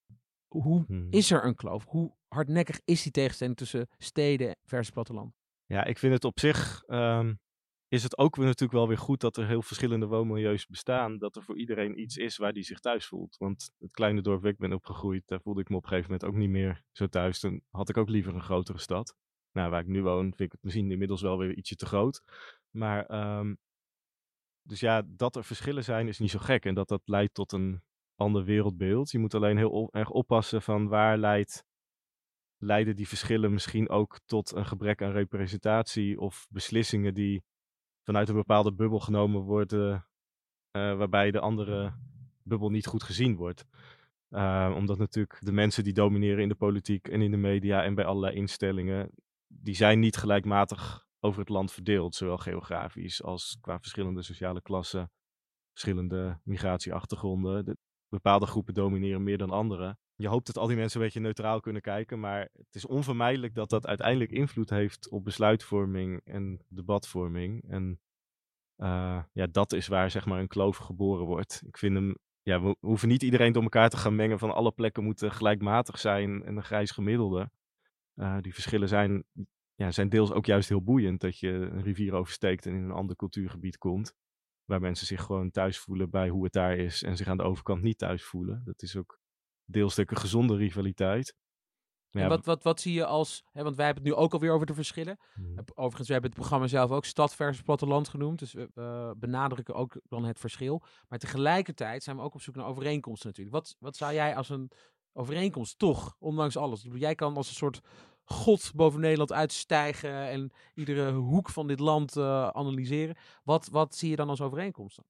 Hoe 0.48 0.84
Hmm. 0.86 1.06
is 1.10 1.30
er 1.30 1.44
een 1.44 1.54
kloof? 1.54 1.84
Hoe 1.86 2.16
hardnekkig 2.28 2.80
is 2.84 3.02
die 3.02 3.12
tegenstelling 3.12 3.56
tussen 3.56 3.88
steden 3.98 4.56
versus 4.64 4.90
platteland? 4.90 5.34
Ja, 5.72 5.84
ik 5.84 5.98
vind 5.98 6.12
het 6.12 6.24
op 6.24 6.40
zich 6.40 6.82
um, 6.86 7.40
is 7.88 8.02
het 8.02 8.18
ook 8.18 8.36
natuurlijk 8.36 8.72
wel 8.72 8.88
weer 8.88 8.98
goed 8.98 9.20
dat 9.20 9.36
er 9.36 9.46
heel 9.46 9.62
verschillende 9.62 10.06
woonmilieus 10.06 10.66
bestaan. 10.66 11.18
Dat 11.18 11.36
er 11.36 11.42
voor 11.42 11.58
iedereen 11.58 12.00
iets 12.00 12.16
is 12.16 12.36
waar 12.36 12.52
die 12.52 12.62
zich 12.62 12.78
thuis 12.78 13.06
voelt. 13.06 13.36
Want 13.36 13.70
het 13.78 13.90
kleine 13.90 14.20
dorp 14.20 14.42
waar 14.42 14.50
ik 14.50 14.58
ben 14.58 14.72
opgegroeid, 14.72 15.22
daar 15.26 15.40
voelde 15.40 15.60
ik 15.60 15.68
me 15.68 15.76
op 15.76 15.82
een 15.82 15.88
gegeven 15.88 16.10
moment 16.10 16.28
ook 16.30 16.36
niet 16.36 16.50
meer 16.50 16.82
zo 16.90 17.06
thuis. 17.06 17.40
Dan 17.40 17.60
had 17.70 17.88
ik 17.88 17.96
ook 17.96 18.08
liever 18.08 18.34
een 18.34 18.42
grotere 18.42 18.78
stad. 18.78 19.14
Nou, 19.52 19.70
waar 19.70 19.80
ik 19.80 19.86
nu 19.86 20.02
woon, 20.02 20.22
vind 20.22 20.40
ik 20.40 20.52
het 20.52 20.62
misschien 20.62 20.90
inmiddels 20.90 21.22
wel 21.22 21.38
weer 21.38 21.56
ietsje 21.56 21.74
te 21.74 21.86
groot. 21.86 22.22
Maar, 22.70 23.36
um, 23.38 23.58
dus 24.62 24.80
ja, 24.80 25.02
dat 25.06 25.36
er 25.36 25.44
verschillen 25.44 25.84
zijn 25.84 26.08
is 26.08 26.18
niet 26.18 26.30
zo 26.30 26.38
gek. 26.38 26.64
En 26.64 26.74
dat 26.74 26.88
dat 26.88 27.02
leidt 27.04 27.34
tot 27.34 27.52
een 27.52 27.82
ander 28.14 28.44
wereldbeeld. 28.44 29.10
Je 29.10 29.18
moet 29.18 29.34
alleen 29.34 29.56
heel 29.56 29.88
erg 29.92 30.10
oppassen 30.10 30.62
van 30.62 30.88
waar 30.88 31.18
leidt 31.18 31.64
leiden 32.62 32.96
die 32.96 33.08
verschillen 33.08 33.52
misschien 33.52 33.88
ook 33.88 34.18
tot 34.26 34.54
een 34.54 34.66
gebrek 34.66 35.02
aan 35.02 35.12
representatie 35.12 36.20
of 36.20 36.46
beslissingen 36.50 37.14
die 37.14 37.42
vanuit 38.02 38.28
een 38.28 38.34
bepaalde 38.34 38.72
bubbel 38.72 39.00
genomen 39.00 39.40
worden, 39.40 39.92
uh, 39.92 40.96
waarbij 40.96 41.30
de 41.30 41.40
andere 41.40 41.94
bubbel 42.42 42.70
niet 42.70 42.86
goed 42.86 43.02
gezien 43.02 43.36
wordt. 43.36 43.64
Uh, 44.30 44.72
omdat 44.76 44.98
natuurlijk 44.98 45.38
de 45.40 45.52
mensen 45.52 45.84
die 45.84 45.92
domineren 45.92 46.42
in 46.42 46.48
de 46.48 46.54
politiek 46.54 47.08
en 47.08 47.22
in 47.22 47.30
de 47.30 47.36
media 47.36 47.82
en 47.84 47.94
bij 47.94 48.04
allerlei 48.04 48.36
instellingen, 48.36 49.10
die 49.46 49.74
zijn 49.74 49.98
niet 49.98 50.16
gelijkmatig 50.16 51.06
over 51.20 51.40
het 51.40 51.48
land 51.48 51.72
verdeeld, 51.72 52.14
zowel 52.14 52.38
geografisch 52.38 53.22
als 53.22 53.58
qua 53.60 53.80
verschillende 53.80 54.22
sociale 54.22 54.62
klassen, 54.62 55.10
verschillende 55.72 56.40
migratieachtergronden. 56.44 57.76
De, 58.12 58.18
bepaalde 58.22 58.46
groepen 58.46 58.74
domineren 58.74 59.22
meer 59.22 59.38
dan 59.38 59.50
andere 59.50 59.96
je 60.22 60.28
hoopt 60.28 60.46
dat 60.46 60.58
al 60.58 60.66
die 60.66 60.76
mensen 60.76 61.00
een 61.00 61.06
beetje 61.06 61.20
neutraal 61.20 61.60
kunnen 61.60 61.82
kijken, 61.82 62.20
maar 62.20 62.48
het 62.52 62.74
is 62.74 62.86
onvermijdelijk 62.86 63.54
dat 63.54 63.70
dat 63.70 63.86
uiteindelijk 63.86 64.30
invloed 64.30 64.70
heeft 64.70 65.10
op 65.10 65.24
besluitvorming 65.24 66.20
en 66.24 66.64
debatvorming. 66.68 67.70
En 67.70 68.00
uh, 68.76 69.22
ja, 69.32 69.46
dat 69.46 69.72
is 69.72 69.86
waar 69.86 70.10
zeg 70.10 70.26
maar 70.26 70.40
een 70.40 70.48
kloof 70.48 70.76
geboren 70.76 71.26
wordt. 71.26 71.62
Ik 71.66 71.78
vind 71.78 71.94
hem, 71.94 72.14
ja, 72.42 72.62
we 72.62 72.76
hoeven 72.80 73.08
niet 73.08 73.22
iedereen 73.22 73.52
door 73.52 73.62
elkaar 73.62 73.88
te 73.88 73.96
gaan 73.96 74.16
mengen 74.16 74.38
van 74.38 74.54
alle 74.54 74.72
plekken 74.72 75.04
moeten 75.04 75.32
gelijkmatig 75.32 75.98
zijn 75.98 76.44
en 76.44 76.56
een 76.56 76.64
grijs 76.64 76.90
gemiddelde. 76.90 77.50
Uh, 78.14 78.36
die 78.40 78.54
verschillen 78.54 78.88
zijn, 78.88 79.24
ja, 79.74 79.90
zijn 79.90 80.08
deels 80.08 80.32
ook 80.32 80.46
juist 80.46 80.68
heel 80.68 80.82
boeiend 80.82 81.20
dat 81.20 81.38
je 81.38 81.48
een 81.48 81.82
rivier 81.82 82.12
oversteekt 82.12 82.66
en 82.66 82.74
in 82.74 82.82
een 82.82 82.90
ander 82.90 83.16
cultuurgebied 83.16 83.78
komt. 83.78 84.14
Waar 84.72 84.80
mensen 84.80 85.06
zich 85.06 85.22
gewoon 85.22 85.50
thuis 85.50 85.78
voelen 85.78 86.10
bij 86.10 86.28
hoe 86.28 86.44
het 86.44 86.52
daar 86.52 86.76
is 86.76 87.02
en 87.02 87.16
zich 87.16 87.28
aan 87.28 87.36
de 87.36 87.42
overkant 87.42 87.82
niet 87.82 87.98
thuis 87.98 88.24
voelen. 88.24 88.62
Dat 88.64 88.82
is 88.82 88.96
ook 88.96 89.18
deels 89.64 89.96
een 89.96 90.16
gezonde 90.16 90.56
rivaliteit. 90.56 91.34
Ja, 92.10 92.20
en 92.20 92.28
wat, 92.28 92.44
wat, 92.44 92.62
wat 92.62 92.80
zie 92.80 92.92
je 92.92 93.04
als, 93.04 93.44
hè, 93.52 93.62
want 93.62 93.76
wij 93.76 93.84
hebben 93.84 94.04
het 94.04 94.12
nu 94.12 94.18
ook 94.18 94.32
alweer 94.32 94.52
over 94.52 94.66
de 94.66 94.74
verschillen. 94.74 95.18
Hmm. 95.34 95.58
Overigens, 95.74 96.06
we 96.06 96.12
hebben 96.12 96.30
het 96.30 96.40
programma 96.40 96.66
zelf 96.66 96.90
ook 96.90 97.04
stad 97.04 97.34
versus 97.34 97.62
platteland 97.62 98.08
genoemd. 98.08 98.38
Dus 98.38 98.52
we 98.52 98.70
uh, 98.74 99.10
benadrukken 99.16 99.74
ook 99.74 100.00
dan 100.08 100.24
het 100.24 100.38
verschil. 100.38 100.82
Maar 101.08 101.18
tegelijkertijd 101.18 102.02
zijn 102.02 102.16
we 102.16 102.22
ook 102.22 102.34
op 102.34 102.42
zoek 102.42 102.54
naar 102.54 102.66
overeenkomsten 102.66 103.28
natuurlijk. 103.28 103.56
Wat, 103.56 103.76
wat 103.78 103.96
zou 103.96 104.12
jij 104.12 104.36
als 104.36 104.48
een 104.48 104.70
overeenkomst 105.12 105.78
toch, 105.78 106.16
ondanks 106.18 106.56
alles? 106.56 106.86
Jij 106.92 107.14
kan 107.14 107.36
als 107.36 107.48
een 107.48 107.54
soort 107.54 107.80
god 108.24 108.72
boven 108.74 109.00
Nederland 109.00 109.32
uitstijgen 109.32 110.28
en 110.28 110.52
iedere 110.74 111.12
hoek 111.12 111.48
van 111.48 111.66
dit 111.66 111.80
land 111.80 112.16
uh, 112.16 112.48
analyseren. 112.48 113.16
Wat, 113.44 113.68
wat 113.68 113.94
zie 113.94 114.10
je 114.10 114.16
dan 114.16 114.28
als 114.28 114.40
overeenkomsten? 114.40 115.04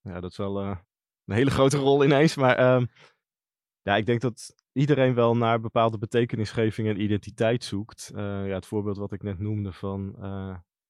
Ja, 0.00 0.20
dat 0.20 0.30
is 0.30 0.36
wel 0.36 0.62
uh, 0.62 0.76
een 1.24 1.34
hele 1.34 1.50
grote 1.50 1.76
rol 1.76 2.04
ineens, 2.04 2.36
maar... 2.36 2.60
Uh... 2.60 2.86
Ja, 3.82 3.96
ik 3.96 4.06
denk 4.06 4.20
dat 4.20 4.54
iedereen 4.72 5.14
wel 5.14 5.36
naar 5.36 5.60
bepaalde 5.60 5.98
betekenisgeving 5.98 6.88
en 6.88 7.00
identiteit 7.00 7.64
zoekt. 7.64 8.10
Uh, 8.14 8.18
ja, 8.20 8.54
het 8.54 8.66
voorbeeld 8.66 8.96
wat 8.96 9.12
ik 9.12 9.22
net 9.22 9.38
noemde 9.38 9.72
van 9.72 10.14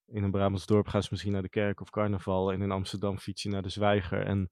in 0.06 0.22
een 0.22 0.30
Brabants 0.30 0.66
dorp 0.66 0.87
gaan 0.87 1.02
ze 1.02 1.09
misschien 1.11 1.33
naar 1.33 1.42
de 1.42 1.48
kerk 1.48 1.80
of 1.80 1.90
carnaval 1.90 2.52
en 2.52 2.62
in 2.62 2.70
Amsterdam 2.70 3.18
fiets 3.18 3.42
je 3.42 3.48
naar 3.48 3.62
de 3.62 3.68
zwijger 3.68 4.26
en 4.26 4.50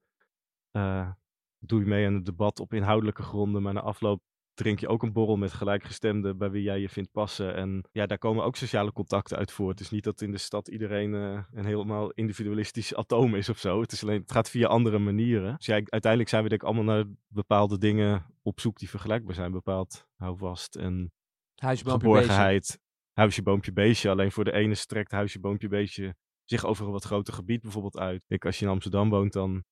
doe 1.59 1.81
je 1.81 1.87
mee 1.87 2.07
aan 2.07 2.15
het 2.15 2.25
debat 2.25 2.61
op 2.61 2.73
inhoudelijke 2.73 3.23
gronden, 3.23 3.63
maar 3.63 3.73
na 3.73 3.81
afloop 3.81 4.23
drink 4.59 4.79
je 4.81 4.89
ook 4.89 5.03
een 5.03 5.13
borrel 5.13 5.37
met 5.37 5.53
gelijkgestemden 5.53 6.39
bij 6.39 6.51
wie 6.51 6.63
jij 6.63 6.81
je 6.81 6.89
vindt 6.89 7.11
passen. 7.13 7.55
En 7.55 7.85
ja, 7.93 8.07
daar 8.07 8.19
komen 8.19 8.45
ook 8.45 8.57
sociale 8.57 8.93
contacten 8.93 9.37
uit 9.37 9.53
voort. 9.53 9.79
Het 9.79 9.81
is 9.81 9.91
niet 9.91 10.05
dat 10.05 10.21
in 10.21 10.31
de 10.31 10.39
stad 10.39 10.69
iedereen 10.69 11.13
uh, 11.13 11.43
een 11.53 11.65
helemaal 11.65 12.11
individualistisch 12.11 12.95
atoom 12.95 13.35
is 13.35 13.49
of 13.49 13.59
zo. 13.59 13.81
Het, 13.81 13.93
is 13.93 14.03
alleen, 14.03 14.21
het 14.21 14.33
gaat 14.33 14.51
via 14.51 14.67
andere 14.67 14.99
manieren. 14.99 15.57
Dus 15.57 15.67
ja, 15.67 15.75
uiteindelijk 15.75 16.31
zijn 16.31 16.43
we 16.43 16.49
denk 16.49 16.61
ik 16.61 16.67
allemaal 16.67 16.95
naar 16.95 17.05
bepaalde 17.29 17.79
dingen 17.79 18.27
op 18.43 18.61
zoek 18.61 18.79
die 18.79 18.89
vergelijkbaar 18.89 19.35
zijn. 19.35 19.53
Bepaald 19.53 20.07
houvast 20.17 20.77
en 20.77 21.13
geborgenheid. 21.57 22.61
Beestje. 22.61 22.79
Huisje, 23.13 23.43
boompje, 23.43 23.73
beestje. 23.73 24.11
Alleen 24.11 24.33
voor 24.33 24.45
de 24.45 24.53
ene 24.53 24.75
strekt 24.75 25.11
huisje, 25.11 25.41
boompje, 25.41 25.69
beestje 25.69 26.15
zich 26.45 26.65
over 26.65 26.87
een 26.87 26.93
wat 26.93 27.05
groter 27.05 27.35
gebied 27.35 27.63
bijvoorbeeld 27.63 27.99
uit. 27.99 28.25
Ik, 28.29 28.45
als 28.45 28.59
je 28.59 28.65
in 28.65 28.71
Amsterdam 28.71 29.11
woont, 29.11 29.33
dan 29.33 29.65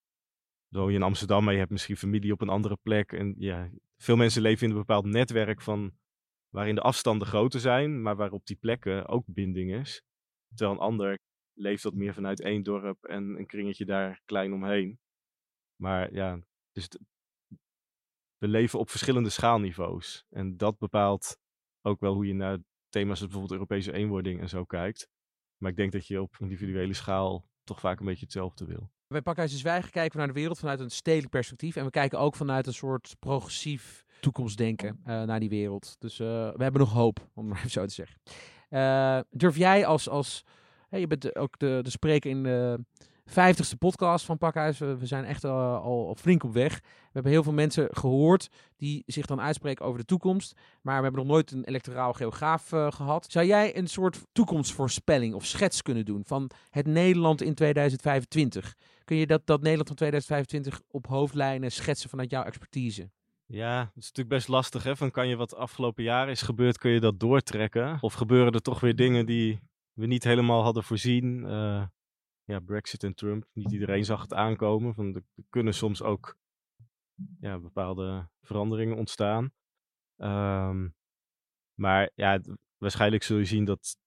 je 0.85 0.97
in 0.97 1.03
Amsterdam, 1.03 1.45
maar 1.45 1.53
je 1.53 1.59
hebt 1.59 1.70
misschien 1.70 1.97
familie 1.97 2.33
op 2.33 2.41
een 2.41 2.49
andere 2.49 2.77
plek. 2.83 3.12
En 3.12 3.35
ja, 3.39 3.70
veel 3.97 4.16
mensen 4.16 4.43
leven 4.43 4.64
in 4.64 4.72
een 4.72 4.79
bepaald 4.79 5.05
netwerk 5.05 5.62
van 5.62 5.93
waarin 6.49 6.74
de 6.74 6.81
afstanden 6.81 7.29
groter 7.29 7.61
zijn, 7.61 8.03
maar 8.03 8.16
waarop 8.16 8.47
die 8.47 8.57
plekken 8.57 9.09
ook 9.09 9.24
binding 9.27 9.74
is. 9.74 10.03
Terwijl 10.49 10.77
een 10.77 10.87
ander 10.87 11.18
leeft 11.53 11.83
wat 11.83 11.95
meer 11.95 12.14
vanuit 12.14 12.41
één 12.41 12.62
dorp 12.62 13.05
en 13.05 13.39
een 13.39 13.47
kringetje 13.47 13.85
daar 13.85 14.20
klein 14.24 14.53
omheen. 14.53 14.99
Maar 15.77 16.12
ja, 16.12 16.41
dus 16.72 16.89
we 18.39 18.49
leven 18.49 18.79
op 18.79 18.91
verschillende 18.91 19.31
schaalniveaus. 19.31 20.24
En 20.31 20.57
dat 20.57 20.79
bepaalt 20.79 21.39
ook 21.83 22.01
wel 22.01 22.14
hoe 22.14 22.27
je 22.27 22.35
naar 22.35 22.59
thema's 22.89 23.20
als 23.20 23.20
bijvoorbeeld 23.20 23.53
Europese 23.53 23.93
eenwording 23.93 24.41
en 24.41 24.49
zo 24.49 24.64
kijkt. 24.64 25.09
Maar 25.57 25.70
ik 25.70 25.77
denk 25.77 25.93
dat 25.93 26.07
je 26.07 26.22
op 26.22 26.37
individuele 26.39 26.95
schaal 26.95 27.49
toch 27.64 27.81
vaak 27.81 28.01
een 28.01 28.07
beetje 28.07 28.24
hetzelfde 28.24 28.64
wil. 28.64 28.91
Bij 29.09 29.23
Pakhuis 29.23 29.51
de 29.51 29.57
Zwijger 29.57 29.91
kijken 29.91 30.13
we 30.13 30.19
naar 30.19 30.35
de 30.35 30.41
wereld 30.41 30.59
vanuit 30.59 30.81
een 30.81 30.91
stedelijk 30.91 31.31
perspectief. 31.31 31.77
En 31.77 31.85
we 31.85 31.91
kijken 31.91 32.19
ook 32.19 32.37
vanuit 32.37 32.67
een 32.67 32.75
soort 32.75 33.17
progressief 33.19 34.05
toekomstdenken 34.21 35.01
uh, 35.07 35.23
naar 35.23 35.41
die 35.41 35.49
wereld. 35.49 35.97
Dus 35.99 36.19
uh, 36.19 36.27
we 36.29 36.63
hebben 36.63 36.81
nog 36.81 36.93
hoop, 36.93 37.29
om 37.35 37.47
maar 37.49 37.59
even 37.59 37.71
zo 37.71 37.87
te 37.87 37.95
zeggen. 37.95 38.21
Uh, 38.71 39.21
durf 39.31 39.57
jij 39.57 39.87
als, 39.87 40.09
als 40.09 40.45
hey, 40.89 41.01
je 41.01 41.07
bent 41.07 41.37
ook 41.37 41.59
de, 41.59 41.79
de 41.83 41.91
spreker 41.91 42.31
in 42.31 42.43
de 42.43 42.85
vijftigste 43.27 43.77
podcast 43.77 44.24
van 44.24 44.39
Pakhuis. 44.39 44.79
We, 44.79 44.97
zijn 45.03 45.24
echt 45.24 45.45
al, 45.45 45.77
al, 45.77 46.16
flink 46.18 46.45
op 46.45 46.53
weg. 46.53 46.81
We 46.81 47.11
hebben 47.12 47.33
heel 47.33 47.43
veel 47.43 47.53
mensen 47.53 47.89
gehoord 47.91 48.49
die 48.77 49.03
zich 49.07 49.27
dan 49.27 49.41
uitspreken 49.41 49.85
over 49.85 49.99
de 49.99 50.05
toekomst. 50.05 50.53
Maar 50.83 50.97
we 50.97 51.03
hebben 51.03 51.20
nog 51.20 51.31
nooit 51.31 51.51
een 51.51 51.64
electoraal 51.64 52.12
geograaf 52.12 52.72
uh, 52.72 52.91
gehad. 52.91 53.27
Zou 53.31 53.47
jij 53.47 53.77
een 53.77 53.87
soort 53.87 54.22
toekomstvoorspelling 54.33 55.35
of 55.35 55.45
schets 55.45 55.83
kunnen 55.83 56.05
doen 56.05 56.22
van 56.27 56.51
het 56.70 56.87
Nederland 56.87 57.43
in 57.43 57.55
2025? 57.55 58.74
Kun 59.05 59.16
je 59.16 59.27
dat, 59.27 59.47
dat 59.47 59.61
Nederland 59.61 59.89
van 59.89 59.97
2025 59.97 60.81
op 60.91 61.07
hoofdlijnen 61.07 61.72
schetsen 61.72 62.11
vanuit 62.11 62.31
jouw 62.31 62.43
expertise? 62.43 63.11
Ja, 63.47 63.79
het 63.79 64.03
is 64.03 64.09
natuurlijk 64.09 64.29
best 64.29 64.49
lastig. 64.49 64.83
Hè? 64.83 64.97
Van 64.97 65.11
kan 65.11 65.29
je 65.29 65.37
wat 65.37 65.57
afgelopen 65.57 66.05
jaren 66.05 66.31
is 66.31 66.43
gebeurd, 66.43 66.79
kun 66.79 66.91
je 66.91 67.01
dat 67.01 67.20
doortrekken? 67.20 67.99
Of 68.01 68.14
gebeuren 68.14 68.53
er 68.53 68.62
toch 68.62 68.81
weer 68.81 68.97
dingen 68.97 69.27
die 69.27 69.61
we 69.93 70.07
niet 70.07 70.24
helemaal 70.24 70.62
hadden 70.62 70.83
voorzien? 70.83 71.45
Uh, 71.45 71.83
ja, 72.47 72.59
Brexit 72.59 73.05
en 73.05 73.14
Trump, 73.14 73.47
niet 73.53 73.72
iedereen 73.72 74.05
zag 74.05 74.20
het 74.20 74.34
aankomen. 74.34 74.94
Van 74.94 75.14
er 75.14 75.22
kunnen 75.51 75.74
soms 75.74 76.03
ook 76.03 76.36
ja, 77.40 77.59
bepaalde 77.59 78.28
veranderingen 78.40 78.97
ontstaan. 78.97 79.53
Um, 80.16 80.94
maar 81.74 82.11
ja, 82.14 82.40
waarschijnlijk 82.76 83.22
zul 83.22 83.38
je 83.38 83.44
zien 83.44 83.64
dat. 83.64 83.99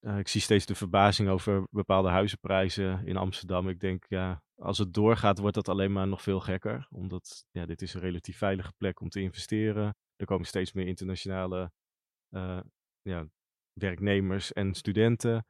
Uh, 0.00 0.18
ik 0.18 0.28
zie 0.28 0.40
steeds 0.40 0.66
de 0.66 0.74
verbazing 0.74 1.28
over 1.28 1.66
bepaalde 1.70 2.08
huizenprijzen 2.08 3.06
in 3.06 3.16
Amsterdam. 3.16 3.68
Ik 3.68 3.80
denk, 3.80 4.04
ja, 4.08 4.42
als 4.54 4.78
het 4.78 4.94
doorgaat, 4.94 5.38
wordt 5.38 5.54
dat 5.54 5.68
alleen 5.68 5.92
maar 5.92 6.08
nog 6.08 6.22
veel 6.22 6.40
gekker. 6.40 6.86
Omdat 6.90 7.46
ja, 7.50 7.66
dit 7.66 7.82
is 7.82 7.94
een 7.94 8.00
relatief 8.00 8.38
veilige 8.38 8.72
plek 8.76 9.00
om 9.00 9.08
te 9.08 9.20
investeren. 9.20 9.96
Er 10.16 10.26
komen 10.26 10.46
steeds 10.46 10.72
meer 10.72 10.86
internationale 10.86 11.72
uh, 12.30 12.60
ja, 13.02 13.26
werknemers 13.72 14.52
en 14.52 14.74
studenten. 14.74 15.46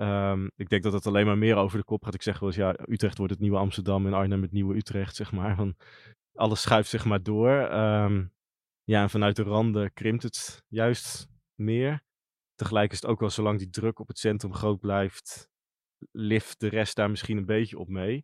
Um, 0.00 0.50
ik 0.56 0.68
denk 0.68 0.82
dat 0.82 0.92
het 0.92 1.06
alleen 1.06 1.26
maar 1.26 1.38
meer 1.38 1.56
over 1.56 1.78
de 1.78 1.84
kop 1.84 2.04
gaat. 2.04 2.14
Ik 2.14 2.22
zeg 2.22 2.38
wel 2.38 2.48
eens, 2.48 2.58
ja, 2.58 2.76
Utrecht 2.88 3.18
wordt 3.18 3.32
het 3.32 3.42
nieuwe 3.42 3.58
Amsterdam 3.58 4.06
en 4.06 4.12
Arnhem 4.12 4.42
het 4.42 4.52
nieuwe 4.52 4.76
Utrecht, 4.76 5.16
zeg 5.16 5.32
maar. 5.32 5.74
Alles 6.34 6.62
schuift 6.62 6.88
zeg 6.88 7.04
maar 7.04 7.22
door. 7.22 7.72
Um, 7.72 8.32
ja, 8.84 9.02
en 9.02 9.10
vanuit 9.10 9.36
de 9.36 9.42
randen 9.42 9.92
krimpt 9.92 10.22
het 10.22 10.64
juist 10.68 11.28
meer. 11.54 12.02
Tegelijk 12.54 12.92
is 12.92 13.00
het 13.00 13.10
ook 13.10 13.20
wel, 13.20 13.30
zolang 13.30 13.58
die 13.58 13.70
druk 13.70 13.98
op 13.98 14.08
het 14.08 14.18
centrum 14.18 14.54
groot 14.54 14.80
blijft, 14.80 15.48
lift 16.10 16.60
de 16.60 16.68
rest 16.68 16.96
daar 16.96 17.10
misschien 17.10 17.36
een 17.36 17.46
beetje 17.46 17.78
op 17.78 17.88
mee. 17.88 18.22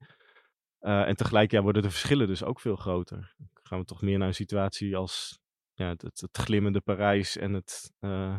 Uh, 0.80 1.08
en 1.08 1.16
tegelijk 1.16 1.50
ja, 1.50 1.62
worden 1.62 1.82
de 1.82 1.90
verschillen 1.90 2.26
dus 2.26 2.44
ook 2.44 2.60
veel 2.60 2.76
groter. 2.76 3.34
Dan 3.36 3.48
gaan 3.62 3.78
we 3.78 3.84
toch 3.84 4.02
meer 4.02 4.18
naar 4.18 4.28
een 4.28 4.34
situatie 4.34 4.96
als 4.96 5.38
ja, 5.72 5.88
het, 5.88 6.28
glimmende 6.32 6.80
Parijs 6.80 7.36
en 7.36 7.52
het 7.52 7.92
uh, 8.00 8.38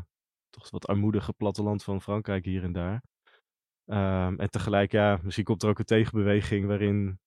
toch 0.49 0.69
wat 0.69 0.87
armoedige 0.87 1.33
platteland 1.33 1.83
van 1.83 2.01
Frankrijk 2.01 2.45
hier 2.45 2.63
en 2.63 2.71
daar. 2.71 3.03
Um, 3.85 4.39
en 4.39 4.49
tegelijk, 4.49 4.91
ja, 4.91 5.19
misschien 5.23 5.45
komt 5.45 5.63
er 5.63 5.69
ook 5.69 5.79
een 5.79 5.85
tegenbeweging 5.85 6.65
waarin 6.65 7.19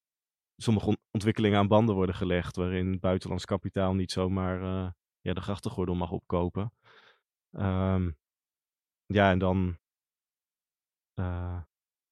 sommige 0.56 0.96
ontwikkelingen 1.11 1.59
aan 1.59 1.68
banden 1.68 1.94
worden 1.94 2.14
gelegd. 2.14 2.56
Waarin 2.56 3.00
buitenlands 3.00 3.44
kapitaal 3.44 3.94
niet 3.94 4.12
zomaar 4.12 4.62
uh, 4.62 4.90
ja, 5.20 5.32
de 5.32 5.40
grachtengordel 5.40 5.94
mag 5.94 6.11
opkopen. 6.11 6.72
Um, 7.50 8.16
ja, 9.06 9.30
en 9.30 9.38
dan 9.38 9.78
uh, 11.14 11.61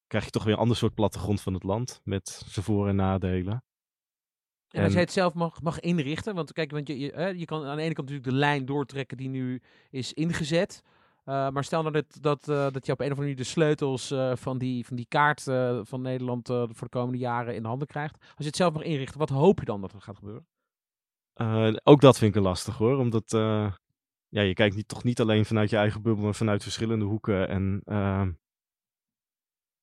krijg 0.07 0.24
je 0.24 0.30
toch 0.30 0.44
weer 0.44 0.53
een 0.53 0.61
ander 0.61 0.76
soort 0.76 0.94
plattegrond 0.94 1.40
van 1.40 1.55
het 1.55 1.62
land. 1.62 2.01
Met 2.05 2.28
zijn 2.28 2.64
voor- 2.64 2.88
en 2.88 2.97
nadelen. 2.97 3.64
En 4.68 4.84
als 4.84 4.92
jij 4.92 5.03
het 5.03 5.12
zelf 5.12 5.34
mag, 5.34 5.62
mag 5.62 5.80
inrichten, 5.80 6.34
want 6.34 6.53
kijk, 6.53 6.70
want 6.70 6.88
je, 6.88 6.99
je, 6.99 7.34
je 7.36 7.44
kan 7.44 7.64
aan 7.64 7.76
de 7.76 7.82
ene 7.82 7.94
kant 7.94 8.09
natuurlijk 8.09 8.34
de 8.34 8.40
lijn 8.44 8.64
doortrekken 8.64 9.16
die 9.16 9.28
nu 9.28 9.62
is 9.90 10.12
ingezet. 10.12 10.82
Uh, 11.29 11.51
maar 11.51 11.64
stel 11.64 11.83
nou 11.83 11.93
dat, 11.93 12.18
dat, 12.20 12.49
uh, 12.49 12.70
dat 12.70 12.87
je 12.87 12.93
op 12.93 13.01
een 13.01 13.05
of 13.07 13.11
andere 13.11 13.20
manier 13.20 13.37
de 13.37 13.45
sleutels 13.45 14.11
uh, 14.11 14.37
van, 14.37 14.59
die, 14.59 14.87
van 14.87 14.97
die 14.97 15.07
kaart 15.09 15.43
van 15.83 16.03
Nederland 16.03 16.47
voor 16.47 16.74
de 16.79 16.89
komende 16.89 17.18
jaren 17.18 17.55
in 17.55 17.62
de 17.62 17.68
handen 17.68 17.89
krijgt. 17.89 18.18
Als 18.20 18.35
je 18.37 18.45
het 18.45 18.57
zelf 18.57 18.72
mag 18.72 18.83
inrichten, 18.83 19.18
wat 19.18 19.29
hoop 19.29 19.59
je 19.59 19.64
dan 19.64 19.81
dat 19.81 19.93
er 19.93 20.01
gaat 20.01 20.16
gebeuren? 20.16 20.47
ook 21.83 22.01
dat 22.01 22.18
vind 22.18 22.37
ik 22.37 22.43
lastig 22.43 22.77
hoor. 22.77 22.97
Omdat 22.99 23.31
ja, 24.29 24.41
je 24.43 24.55
kijkt 24.55 24.77
niet, 24.77 24.89
toch 24.89 25.05
niet 25.05 25.20
alleen 25.20 25.45
vanuit 25.45 25.70
je 25.70 25.77
eigen 25.77 26.03
bubbel, 26.03 26.24
maar 26.24 26.35
vanuit 26.35 26.62
verschillende 26.62 27.05
hoeken. 27.05 27.49
En 27.49 27.81
ehm, 27.85 28.33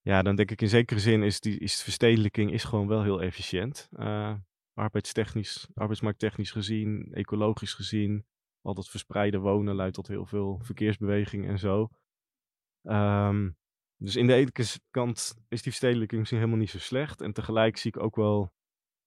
ja, 0.02 0.22
dan 0.22 0.36
denk 0.36 0.52
ik 0.52 0.62
in 0.62 0.70
zekere 0.70 1.00
zin 1.00 1.24
is, 1.24 1.40
die, 1.40 1.60
is 1.60 1.78
de 1.78 1.84
verstedelijking 1.84 2.52
is 2.52 2.64
gewoon 2.64 2.88
wel 2.88 3.04
heel 3.04 3.22
efficiënt. 3.22 3.90
arbeidstechnisch, 4.74 5.68
arbeidsmarkttechnisch 5.74 6.52
gezien, 6.52 7.08
ecologisch 7.12 7.74
gezien 7.74 8.26
al 8.64 8.74
dat 8.74 8.90
verspreide 8.90 9.38
wonen 9.38 9.76
leidt 9.76 9.96
tot 9.96 10.08
heel 10.08 10.26
veel 10.26 10.60
verkeersbeweging 10.62 11.48
en 11.48 11.60
zo. 11.60 11.90
Um, 12.82 13.58
dus 13.98 14.16
in 14.16 14.28
de 14.28 14.34
ene 14.34 14.52
kant 14.92 15.36
is 15.48 15.62
die 15.62 15.72
verstedelijking 15.72 16.20
misschien 16.20 16.40
helemaal 16.40 16.60
niet 16.60 16.70
zo 16.70 16.80
slecht. 16.80 17.22
En 17.22 17.34
tegelijk 17.34 17.78
zie 17.78 17.92
ik 17.96 18.04
ook 18.04 18.16
wel 18.16 18.54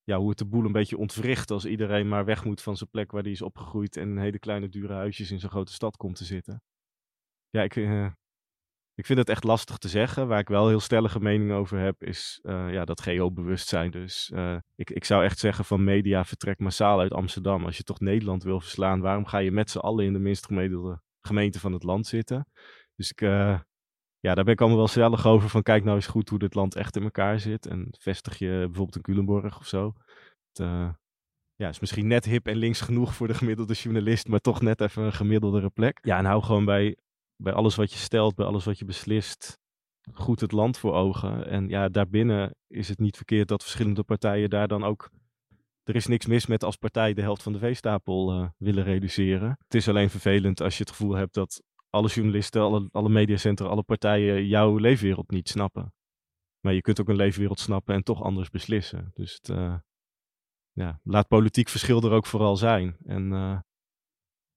ja, 0.02 0.18
hoe 0.18 0.28
het 0.28 0.38
de 0.38 0.46
boel 0.46 0.64
een 0.64 0.72
beetje 0.72 0.98
ontwricht 0.98 1.50
als 1.50 1.64
iedereen 1.64 2.08
maar 2.08 2.24
weg 2.24 2.44
moet 2.44 2.62
van 2.62 2.76
zijn 2.76 2.90
plek 2.90 3.10
waar 3.10 3.22
hij 3.22 3.30
is 3.30 3.42
opgegroeid 3.42 3.96
en 3.96 4.08
in 4.08 4.18
hele 4.18 4.38
kleine 4.38 4.68
dure 4.68 4.92
huisjes 4.92 5.30
in 5.30 5.38
zo'n 5.38 5.50
grote 5.50 5.72
stad 5.72 5.96
komt 5.96 6.16
te 6.16 6.24
zitten. 6.24 6.62
Ja, 7.50 7.62
ik, 7.62 7.76
uh, 7.76 8.12
ik 8.96 9.06
vind 9.06 9.18
het 9.18 9.28
echt 9.28 9.44
lastig 9.44 9.78
te 9.78 9.88
zeggen. 9.88 10.28
Waar 10.28 10.38
ik 10.38 10.48
wel 10.48 10.68
heel 10.68 10.80
stellige 10.80 11.20
mening 11.20 11.52
over 11.52 11.78
heb, 11.78 12.04
is 12.04 12.40
uh, 12.42 12.72
ja, 12.72 12.84
dat 12.84 13.00
geobewustzijn. 13.00 13.90
Dus 13.90 14.30
uh, 14.34 14.56
ik, 14.74 14.90
ik 14.90 15.04
zou 15.04 15.24
echt 15.24 15.38
zeggen 15.38 15.64
van 15.64 15.84
media 15.84 16.24
vertrekt 16.24 16.60
massaal 16.60 17.00
uit 17.00 17.12
Amsterdam. 17.12 17.64
Als 17.64 17.76
je 17.76 17.82
toch 17.82 18.00
Nederland 18.00 18.42
wil 18.42 18.60
verslaan, 18.60 19.00
waarom 19.00 19.26
ga 19.26 19.38
je 19.38 19.50
met 19.50 19.70
z'n 19.70 19.78
allen 19.78 20.04
in 20.04 20.12
de 20.12 20.18
minst 20.18 20.46
gemiddelde 20.46 21.00
gemeente 21.20 21.60
van 21.60 21.72
het 21.72 21.82
land 21.82 22.06
zitten? 22.06 22.48
Dus 22.94 23.10
ik, 23.10 23.20
uh, 23.20 23.60
ja, 24.18 24.34
daar 24.34 24.44
ben 24.44 24.52
ik 24.52 24.60
allemaal 24.60 24.78
wel 24.78 24.88
stellig 24.88 25.26
over 25.26 25.48
van 25.48 25.62
kijk 25.62 25.84
nou 25.84 25.96
eens 25.96 26.06
goed 26.06 26.28
hoe 26.28 26.38
dit 26.38 26.54
land 26.54 26.74
echt 26.74 26.96
in 26.96 27.02
elkaar 27.02 27.40
zit. 27.40 27.66
En 27.66 27.88
vestig 27.98 28.38
je 28.38 28.48
bijvoorbeeld 28.48 28.96
in 28.96 29.02
Culemborg 29.02 29.58
of 29.58 29.66
zo. 29.66 29.92
Het, 30.52 30.68
ja, 31.54 31.68
is 31.68 31.80
misschien 31.80 32.06
net 32.06 32.24
hip 32.24 32.46
en 32.46 32.56
links 32.56 32.80
genoeg 32.80 33.14
voor 33.14 33.26
de 33.26 33.34
gemiddelde 33.34 33.74
journalist, 33.74 34.28
maar 34.28 34.40
toch 34.40 34.60
net 34.60 34.80
even 34.80 35.02
een 35.02 35.12
gemiddeldere 35.12 35.70
plek. 35.70 35.98
Ja, 36.02 36.18
en 36.18 36.24
hou 36.24 36.42
gewoon 36.42 36.64
bij 36.64 36.96
bij 37.36 37.52
alles 37.52 37.74
wat 37.74 37.92
je 37.92 37.98
stelt, 37.98 38.34
bij 38.34 38.46
alles 38.46 38.64
wat 38.64 38.78
je 38.78 38.84
beslist, 38.84 39.58
goed 40.12 40.40
het 40.40 40.52
land 40.52 40.78
voor 40.78 40.94
ogen. 40.94 41.46
En 41.46 41.68
ja, 41.68 41.88
daarbinnen 41.88 42.56
is 42.66 42.88
het 42.88 42.98
niet 42.98 43.16
verkeerd 43.16 43.48
dat 43.48 43.62
verschillende 43.62 44.02
partijen 44.02 44.50
daar 44.50 44.68
dan 44.68 44.84
ook. 44.84 45.10
Er 45.82 45.94
is 45.94 46.06
niks 46.06 46.26
mis 46.26 46.46
met 46.46 46.64
als 46.64 46.76
partij 46.76 47.14
de 47.14 47.22
helft 47.22 47.42
van 47.42 47.52
de 47.52 47.58
veestapel 47.58 48.32
uh, 48.32 48.48
willen 48.56 48.84
reduceren. 48.84 49.56
Het 49.58 49.74
is 49.74 49.88
alleen 49.88 50.10
vervelend 50.10 50.60
als 50.60 50.76
je 50.76 50.82
het 50.82 50.90
gevoel 50.90 51.14
hebt 51.14 51.34
dat 51.34 51.62
alle 51.90 52.08
journalisten, 52.08 52.62
alle, 52.62 52.88
alle 52.92 53.08
mediacentra, 53.08 53.66
alle 53.66 53.82
partijen 53.82 54.46
jouw 54.46 54.76
leefwereld 54.76 55.30
niet 55.30 55.48
snappen. 55.48 55.94
Maar 56.60 56.74
je 56.74 56.80
kunt 56.80 57.00
ook 57.00 57.08
een 57.08 57.16
leefwereld 57.16 57.60
snappen 57.60 57.94
en 57.94 58.02
toch 58.02 58.22
anders 58.22 58.50
beslissen. 58.50 59.10
Dus 59.14 59.32
het, 59.32 59.48
uh, 59.48 59.74
ja, 60.72 61.00
laat 61.02 61.28
politiek 61.28 61.68
verschil 61.68 62.02
er 62.02 62.10
ook 62.10 62.26
vooral 62.26 62.56
zijn. 62.56 62.96
En 63.04 63.32
uh, 63.32 63.58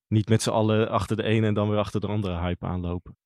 niet 0.10 0.30
met 0.30 0.42
z'n 0.42 0.50
allen 0.50 0.90
achter 0.90 1.16
de 1.16 1.24
ene 1.24 1.48
en 1.48 1.54
dan 1.54 1.70
weer 1.70 1.80
achter 1.80 2.02
de 2.02 2.08
andere 2.08 2.40
hype 2.40 2.66
aanlopen. 2.66 3.18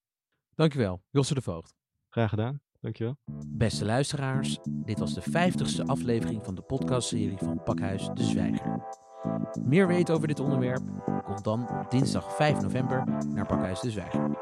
Dankjewel, 0.56 1.02
Josse 1.10 1.34
de 1.34 1.42
Voogd. 1.42 1.76
Graag 2.10 2.30
gedaan, 2.30 2.62
dankjewel. 2.80 3.18
Beste 3.48 3.86
luisteraars, 3.86 4.60
dit 4.64 5.00
was 5.00 5.14
de 5.14 5.22
vijftigste 5.22 5.86
aflevering 5.86 6.46
van 6.46 6.56
de 6.56 6.62
podcastserie 6.62 7.38
van 7.38 7.64
Pakhuis 7.64 8.10
de 8.14 8.24
Zwijger. 8.24 8.82
Meer 9.64 9.88
weten 9.88 10.16
over 10.16 10.28
dit 10.28 10.40
onderwerp? 10.40 10.84
Kom 11.24 11.42
dan 11.42 11.86
dinsdag 11.90 12.36
5 12.36 12.62
november 12.62 13.04
naar 13.28 13.46
Pakhuis 13.46 13.80
de 13.80 13.92
Zwijger. 13.92 14.38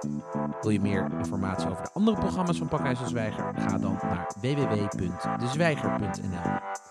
Wil 0.61 0.71
je 0.71 0.79
meer 0.79 1.11
informatie 1.17 1.69
over 1.69 1.83
de 1.83 1.91
andere 1.93 2.17
programma's 2.17 2.57
van 2.57 2.67
Pakhuis 2.67 2.99
de 2.99 3.07
Zwijger? 3.07 3.53
Ga 3.55 3.77
dan 3.77 3.93
naar 3.93 4.35
www.dezwijger.nl. 4.41 6.90